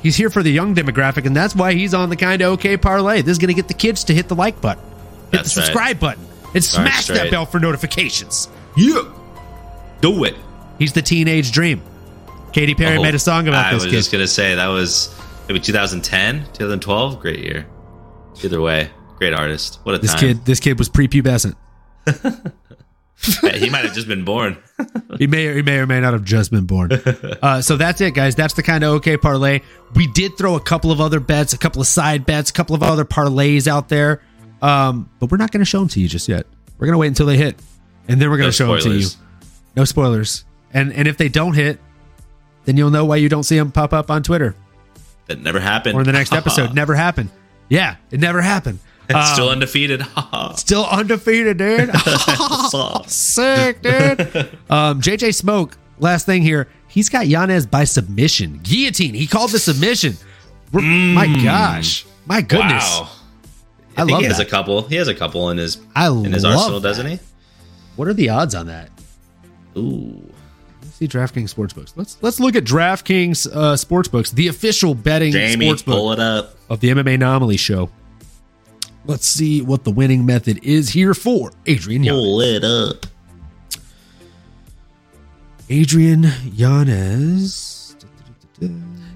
He's 0.01 0.15
here 0.15 0.31
for 0.31 0.45
the 0.45 0.53
young 0.53 0.77
demographic, 0.77 1.27
and 1.27 1.35
that's 1.35 1.57
why 1.57 1.73
he's 1.75 1.93
on 1.93 2.09
the 2.09 2.15
kind 2.15 2.41
of 2.41 2.53
okay 2.53 2.77
parlay. 2.77 3.21
This 3.23 3.33
is 3.33 3.39
going 3.39 3.49
to 3.49 3.55
get 3.55 3.67
the 3.67 3.75
kids 3.75 4.05
to 4.05 4.15
hit 4.15 4.29
the 4.29 4.37
like 4.37 4.61
button, 4.61 4.85
hit 4.85 4.93
That's 5.33 5.55
the 5.57 5.61
right. 5.63 5.65
subscribe 5.67 5.99
button, 5.99 6.25
and 6.55 6.63
smash 6.63 7.09
that 7.09 7.33
bell 7.33 7.47
for 7.47 7.59
notifications. 7.59 8.49
Yeah. 8.77 9.03
Do 10.01 10.23
it. 10.23 10.37
He's 10.79 10.93
the 10.93 11.03
teenage 11.03 11.51
dream. 11.51 11.83
Katy 12.53 12.77
Perry 12.77 12.99
Oh, 12.99 13.03
made 13.03 13.17
a 13.17 13.19
song 13.19 13.49
about 13.49 13.67
I 13.67 13.73
this 13.75 13.83
I 13.83 13.87
was 13.87 13.93
kid. 13.93 13.97
just 13.99 14.13
gonna 14.13 14.29
say 14.29 14.55
that 14.55 14.69
was 14.69 15.13
maybe 15.49 15.59
2010, 15.59 16.45
2012. 16.53 17.19
Great 17.21 17.41
year. 17.41 17.67
Either 18.45 18.61
way, 18.61 18.89
great 19.17 19.35
artist. 19.35 19.81
What 19.83 19.97
a 19.97 19.99
this 19.99 20.13
time. 20.13 20.21
kid, 20.21 20.45
this 20.45 20.61
kid 20.61 20.79
was 20.79 20.89
prepubescent. 20.89 21.57
he 23.55 23.69
might 23.69 23.85
have 23.85 23.95
just 23.95 24.07
been 24.07 24.25
born. 24.25 24.57
He 25.19 25.27
may 25.27 25.49
or 25.49 25.55
he 25.57 25.63
may 25.63 25.79
or 25.79 25.87
may 25.87 26.01
not 26.01 26.13
have 26.13 26.25
just 26.25 26.51
been 26.51 26.67
born. 26.67 26.91
Uh, 27.43 27.61
so 27.61 27.77
that's 27.77 28.01
it, 28.01 28.15
guys. 28.15 28.35
That's 28.35 28.55
the 28.55 28.63
kind 28.63 28.83
of 28.85 28.95
okay 28.97 29.17
parlay. 29.17 29.61
We 29.95 30.07
did 30.09 30.37
throw 30.37 30.57
a 30.57 30.61
couple 30.61 30.91
of 30.91 31.01
other 31.01 31.21
bets, 31.21 31.53
a 31.53 31.59
couple 31.59 31.81
of 31.81 31.87
side 31.87 32.27
bets, 32.27 32.51
a 32.51 32.53
couple 32.53 32.75
of 32.75 32.83
other 32.83 33.05
parlays 33.05 33.67
out 33.67 33.89
there, 33.89 34.23
um, 34.61 35.09
but 35.21 35.31
we're 35.31 35.37
not 35.37 35.51
going 35.53 35.61
to 35.61 35.65
show 35.65 35.79
them 35.81 35.89
to 35.89 36.01
you 36.01 36.09
just 36.09 36.29
yet. 36.29 36.47
We're 36.79 36.87
going 36.87 36.95
to 36.95 36.99
wait 36.99 37.09
until 37.09 37.27
they 37.27 37.37
hit, 37.37 37.61
and 38.09 38.21
then 38.21 38.29
we're 38.31 38.37
going 38.39 38.47
No 38.47 38.51
to 38.51 38.57
show 38.57 38.73
them 38.73 38.81
to 38.81 38.99
you. 38.99 39.07
No 39.77 39.85
spoilers. 39.85 40.45
And 40.73 40.93
and 40.93 41.07
if 41.09 41.17
they 41.17 41.29
don't 41.29 41.55
hit, 41.55 41.79
then 42.65 42.77
you'll 42.77 42.91
know 42.91 43.05
why 43.05 43.17
you 43.17 43.29
don't 43.29 43.45
see 43.45 43.57
them 43.57 43.73
pop 43.73 43.93
up 43.93 44.11
on 44.11 44.23
Twitter 44.23 44.55
That 45.27 45.41
never 45.41 45.61
happened. 45.61 45.97
or 45.97 46.01
in 46.01 46.07
the 46.07 46.13
next 46.13 46.33
episode. 46.33 46.75
never 46.83 46.95
happened. 46.95 47.31
Yeah, 47.69 47.97
it 48.11 48.21
never 48.21 48.41
happened. 48.43 48.79
It's 49.17 49.33
still 49.33 49.47
Um, 49.47 49.53
undefeated. 49.53 50.03
still 50.57 50.85
undefeated, 50.87 51.57
dude. 51.57 51.91
Sick, 53.07 53.81
dude. 53.83 54.21
Um, 54.71 55.01
JJ 55.01 55.35
Smoke. 55.35 55.77
Last 55.99 56.27
thing 56.27 56.43
here, 56.43 56.69
he's 56.89 57.09
got 57.09 57.27
Yanez 57.27 57.67
by 57.67 57.85
submission, 57.85 58.61
guillotine. 58.63 59.15
He 59.15 59.27
called 59.27 59.51
the 59.51 59.59
submission. 59.59 60.17
We're- 60.73 60.87
My 61.15 61.27
gosh, 61.43 62.05
my 62.27 62.41
goodness. 62.43 62.85
Wow. 63.01 63.09
I 63.97 64.03
think 64.03 64.11
love 64.13 64.21
he 64.21 64.27
has 64.27 64.37
that. 64.37 64.47
a 64.47 64.51
couple. 64.51 64.83
He 64.83 64.95
has 64.97 65.09
a 65.09 65.15
couple 65.15 65.51
in 65.51 65.57
his 65.59 65.79
I 65.97 66.09
in 66.09 66.33
his 66.33 66.45
arsenal, 66.45 66.79
that. 66.81 66.89
doesn't 66.89 67.07
he? 67.07 67.19
What 67.97 68.07
are 68.07 68.15
the 68.15 68.29
odds 68.29 68.55
on 68.55 68.67
that? 68.69 68.91
Ooh. 69.77 70.23
Let's 70.83 70.95
see 70.97 71.09
DraftKings 71.09 71.53
sportsbooks. 71.53 71.95
Let's 71.97 72.17
let's 72.23 72.39
look 72.39 72.55
at 72.55 72.63
DraftKings 72.65 73.49
uh, 73.53 73.75
sportsbooks, 73.75 74.31
the 74.33 74.47
official 74.49 74.95
betting 74.95 75.33
Jamie, 75.33 75.67
sportsbook 75.69 75.85
pull 75.87 76.13
it 76.13 76.21
up. 76.21 76.55
of 76.69 76.79
the 76.79 76.91
MMA 76.91 77.15
Anomaly 77.15 77.57
show. 77.57 77.91
Let's 79.09 79.27
see 79.27 79.63
what 79.63 79.85
the 79.85 79.91
winning 79.91 80.27
method 80.27 80.61
is 80.63 80.91
here 80.91 81.15
for 81.15 81.51
Adrian 81.65 82.05
Yanez. 82.05 82.21
Pull 82.23 82.41
it 82.43 82.63
up. 82.63 83.07
Adrian 85.71 86.27
Yanez. 86.53 87.97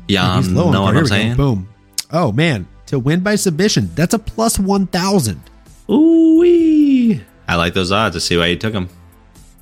Yeah, 0.09 0.39
He's 0.39 0.51
low 0.51 0.67
on 0.69 0.73
know 0.73 0.83
what 0.83 0.97
I'm 0.97 1.07
saying? 1.07 1.37
Boom. 1.37 1.69
Oh 2.11 2.33
man, 2.33 2.67
to 2.87 2.99
win 2.99 3.21
by 3.21 3.35
submission, 3.35 3.91
that's 3.95 4.15
a 4.15 4.19
plus 4.19 4.59
one 4.59 4.87
thousand. 4.87 5.43
Ooh 5.91 6.39
wee. 6.41 7.23
I 7.47 7.57
like 7.57 7.75
those 7.75 7.93
odds. 7.93 8.15
Let's 8.17 8.25
see 8.25 8.39
why 8.39 8.47
you 8.47 8.57
took 8.57 8.73
them. 8.73 8.89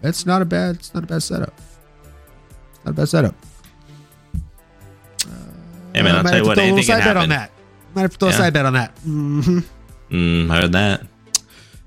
That's 0.01 0.27
not 0.27 0.43
a 0.43 0.45
bad. 0.45 0.77
It's 0.77 0.95
not 0.95 1.03
a 1.03 1.07
bad 1.09 1.25
setup. 1.25 1.55
It's 2.75 2.85
not 2.85 2.93
a 2.93 2.95
bad 2.95 3.09
setup. 3.09 3.35
Hey 5.93 6.03
man, 6.03 6.15
I 6.15 6.19
I'll 6.19 6.25
tell 6.25 6.37
you 6.37 6.45
what, 6.47 6.55
throw 6.55 6.63
a 6.65 6.67
little 6.67 6.79
anything 6.79 6.95
can 6.95 7.01
side 7.03 7.05
bet 7.05 7.17
on 7.17 7.31
happen. 7.31 7.31
that. 7.31 7.51
Might 7.97 8.03
have 8.03 8.13
to 8.13 8.19
throw 8.19 8.29
a 8.29 8.33
side 8.33 8.53
bet 8.53 8.65
on 8.67 8.75
that. 8.75 8.95
Mm-hmm. 8.99 9.59
Mm, 10.11 10.51
I 10.51 10.61
heard 10.61 10.73
that. 10.73 11.03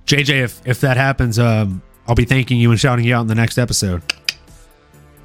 JJ, 0.06 0.44
if 0.44 0.62
if 0.68 0.82
that 0.82 0.98
happens, 0.98 1.40
um, 1.40 1.82
I'll 2.08 2.16
be 2.16 2.26
thanking 2.26 2.58
you 2.60 2.72
and 2.72 2.80
shouting 2.80 3.06
you 3.06 3.16
out 3.16 3.22
in 3.22 3.28
the 3.28 3.36
next 3.36 3.58
episode. 3.58 4.02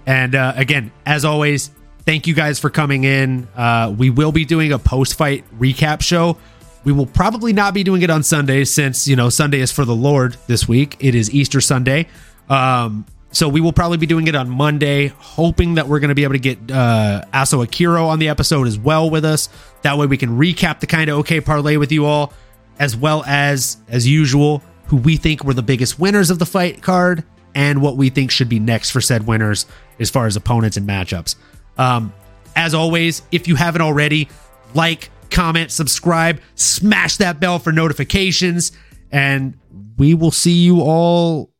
And 0.07 0.34
uh, 0.34 0.55
again, 0.57 0.92
as 1.05 1.24
always, 1.24 1.70
thank 2.07 2.26
you 2.26 2.34
guys 2.34 2.59
for 2.59 2.70
coming 2.70 3.05
in. 3.05 3.49
Uh, 3.57 3.94
we 3.96 4.11
will 4.11 4.32
be 4.32 4.44
doing 4.44 4.72
a 4.72 4.78
post 4.78 5.16
fight 5.18 5.44
recap 5.59 6.01
show. 6.01 6.38
We 6.84 6.92
will 6.92 7.07
probably 7.07 7.53
not 7.53 7.74
be 7.74 7.82
doing 7.82 8.03
it 8.03 8.11
on 8.11 8.22
Sunday 8.22 8.64
since 8.64 9.07
you 9.07 9.16
know 9.16 9.28
Sunday 9.28 9.61
is 9.61 9.72
for 9.72 9.84
the 9.84 9.94
Lord 9.94 10.36
this 10.46 10.66
week. 10.68 10.96
It 11.01 11.14
is 11.14 11.30
Easter 11.30 11.61
Sunday, 11.61 12.09
um, 12.49 13.05
so 13.32 13.49
we 13.49 13.61
will 13.61 13.74
probably 13.74 13.99
be 13.99 14.07
doing 14.07 14.26
it 14.28 14.34
on 14.34 14.49
Monday, 14.49 15.09
hoping 15.09 15.74
that 15.74 15.88
we're 15.88 15.99
going 16.01 16.09
to 16.09 16.14
be 16.14 16.24
able 16.24 16.34
to 16.34 16.38
get 16.38 16.59
uh, 16.70 17.24
Aso 17.34 17.66
Akiro 17.66 18.07
on 18.07 18.20
the 18.20 18.28
episode 18.28 18.66
as 18.66 18.78
well 18.78 19.11
with 19.11 19.24
us. 19.24 19.49
That 19.82 19.99
way, 19.99 20.07
we 20.07 20.16
can 20.16 20.38
recap 20.38 20.80
the 20.80 20.86
kind 20.86 21.11
of 21.11 21.18
okay 21.18 21.40
parlay 21.40 21.76
with 21.76 21.92
you 21.92 22.07
all 22.07 22.32
as 22.79 22.97
well 22.97 23.24
as, 23.26 23.79
as 23.89 24.07
usual, 24.07 24.62
who 24.87 24.97
we 24.97 25.16
think 25.16 25.45
were 25.45 25.55
the 25.55 25.62
biggest 25.62 25.99
winners 25.99 26.31
of 26.31 26.39
the 26.39 26.47
fight 26.47 26.83
card 26.83 27.24
and 27.55 27.83
what 27.83 27.97
we 27.97 28.11
think 28.11 28.31
should 28.31 28.49
be 28.49 28.59
next 28.59 28.91
for 28.91 29.01
said 29.01 29.26
winners 29.26 29.66
as 29.99 30.11
far 30.11 30.26
as 30.26 30.37
opponents 30.37 30.76
and 30.76 30.89
matchups. 30.89 31.35
Um, 31.76 32.12
as 32.57 32.74
always, 32.74 33.22
if 33.33 33.49
you 33.49 33.55
haven't 33.57 33.83
already, 33.83 34.29
like, 34.74 35.11
comment, 35.31 35.70
subscribe, 35.70 36.41
smash 36.55 37.16
that 37.18 37.41
bell 37.41 37.59
for 37.59 37.72
notifications, 37.72 38.72
and 39.12 39.59
we 39.97 40.14
will 40.14 40.31
see 40.31 40.53
you 40.64 40.81
all 40.81 41.53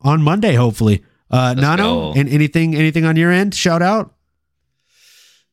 on 0.00 0.22
Monday, 0.22 0.54
hopefully. 0.54 1.04
Uh, 1.30 1.54
Nano, 1.54 2.12
go. 2.12 2.18
and 2.18 2.28
anything, 2.28 2.74
anything 2.74 3.04
on 3.04 3.16
your 3.16 3.30
end? 3.30 3.54
Shout 3.54 3.82
out. 3.82 4.14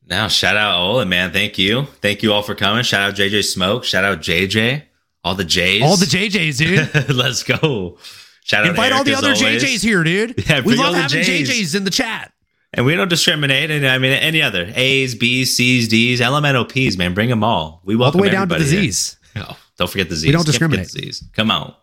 Now, 0.06 0.28
shout 0.28 0.56
out 0.56 0.80
Olin, 0.80 1.08
man. 1.08 1.32
Thank 1.32 1.58
you. 1.58 1.84
Thank 2.00 2.22
you 2.22 2.32
all 2.32 2.42
for 2.42 2.54
coming. 2.54 2.82
Shout 2.82 3.10
out 3.10 3.14
JJ 3.14 3.44
Smoke. 3.44 3.84
Shout 3.84 4.04
out 4.04 4.20
JJ. 4.20 4.82
All 5.28 5.34
the 5.34 5.44
J's. 5.44 5.82
All 5.82 5.98
the 5.98 6.06
JJs, 6.06 6.56
dude. 6.56 7.08
Let's 7.14 7.42
go. 7.42 7.98
Shout 8.44 8.64
out 8.64 8.70
Invite 8.70 8.86
Eric 8.92 8.98
all 8.98 9.04
the 9.04 9.14
other 9.14 9.34
always. 9.34 9.62
JJs 9.62 9.82
here, 9.82 10.02
dude. 10.02 10.46
Yeah, 10.48 10.62
we 10.62 10.74
love 10.74 10.94
having 10.94 11.20
Js. 11.20 11.42
JJs 11.42 11.74
in 11.76 11.84
the 11.84 11.90
chat. 11.90 12.32
And 12.72 12.86
we 12.86 12.94
don't 12.94 13.08
discriminate. 13.10 13.70
And 13.70 13.86
I 13.86 13.98
mean, 13.98 14.12
any 14.12 14.40
other 14.40 14.72
A's, 14.74 15.14
B's, 15.14 15.54
C's, 15.54 15.86
D's, 15.88 16.22
elemental 16.22 16.64
P's, 16.64 16.96
man. 16.96 17.12
Bring 17.12 17.28
them 17.28 17.44
all. 17.44 17.82
We 17.84 17.94
All 17.94 18.00
welcome 18.00 18.20
the 18.20 18.26
way 18.26 18.30
down 18.30 18.48
to 18.48 18.54
the. 18.54 18.64
Z's. 18.64 19.16
Oh, 19.36 19.56
don't 19.76 19.88
forget 19.90 20.08
the 20.08 20.16
Z's. 20.16 20.26
We 20.26 20.32
don't 20.32 20.44
Can't 20.46 20.54
forget 20.56 20.70
discriminate. 20.80 20.92
the 20.92 21.12
Z's. 21.12 21.24
Come 21.34 21.50
on. 21.50 21.74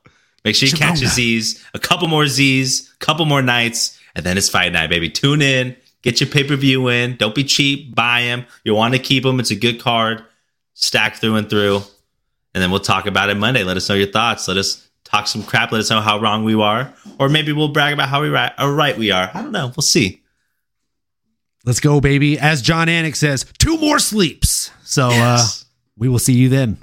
Make 0.44 0.56
sure 0.56 0.68
you 0.68 0.76
catch 0.76 1.00
the 1.00 1.06
Z's, 1.08 1.64
a 1.74 1.80
couple 1.80 2.08
more 2.08 2.28
Z's, 2.28 2.94
couple 3.00 3.26
more 3.26 3.42
nights, 3.42 3.98
and 4.16 4.26
then 4.26 4.38
it's 4.38 4.50
fight 4.50 4.74
night, 4.74 4.90
baby. 4.90 5.10
Tune 5.10 5.42
in, 5.42 5.76
get 6.02 6.20
your 6.20 6.30
pay 6.30 6.44
per 6.44 6.56
view 6.56 6.90
in. 6.90 7.16
Don't 7.16 7.34
be 7.34 7.44
cheap. 7.44 7.96
Buy 7.96 8.22
them. 8.24 8.46
You 8.64 8.76
want 8.76 8.94
to 8.94 9.00
keep 9.00 9.24
them. 9.24 9.40
It's 9.40 9.52
a 9.52 9.56
good 9.56 9.80
card, 9.80 10.26
Stack 10.74 11.16
through 11.18 11.36
and 11.36 11.50
through. 11.50 11.82
And 12.56 12.64
then 12.64 12.72
we'll 12.72 12.80
talk 12.80 13.06
about 13.06 13.30
it 13.30 13.36
Monday. 13.36 13.64
Let 13.64 13.76
us 13.76 13.88
know 13.90 13.96
your 13.96 14.08
thoughts. 14.08 14.48
Let 14.48 14.56
us 14.56 14.88
talk 15.04 15.28
some 15.28 15.44
crap. 15.44 15.74
Let 15.74 15.80
us 15.82 15.90
know 15.90 16.00
how 16.00 16.20
wrong 16.20 16.46
we 16.46 16.56
are, 16.56 16.92
or 17.20 17.28
maybe 17.28 17.52
we'll 17.52 17.68
brag 17.68 17.94
about 17.94 18.08
how 18.08 18.22
we 18.22 18.30
right, 18.30 18.54
or 18.58 18.74
right 18.74 18.98
we 18.98 19.12
are. 19.12 19.30
I 19.34 19.42
don't 19.42 19.52
know. 19.52 19.74
We'll 19.76 19.84
see. 19.84 20.24
Let's 21.66 21.82
go, 21.82 22.00
baby. 22.00 22.40
As 22.40 22.62
Jon 22.62 22.88
Anik 22.88 23.16
says, 23.16 23.46
two 23.58 23.78
more 23.78 24.00
sleeps. 24.00 24.72
So 24.84 25.10
uh, 25.12 25.46
we 25.98 26.08
will 26.08 26.18
see 26.18 26.34
you 26.34 26.48
then. 26.48 26.78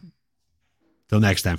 Till 1.08 1.20
next 1.20 1.42
time. 1.42 1.58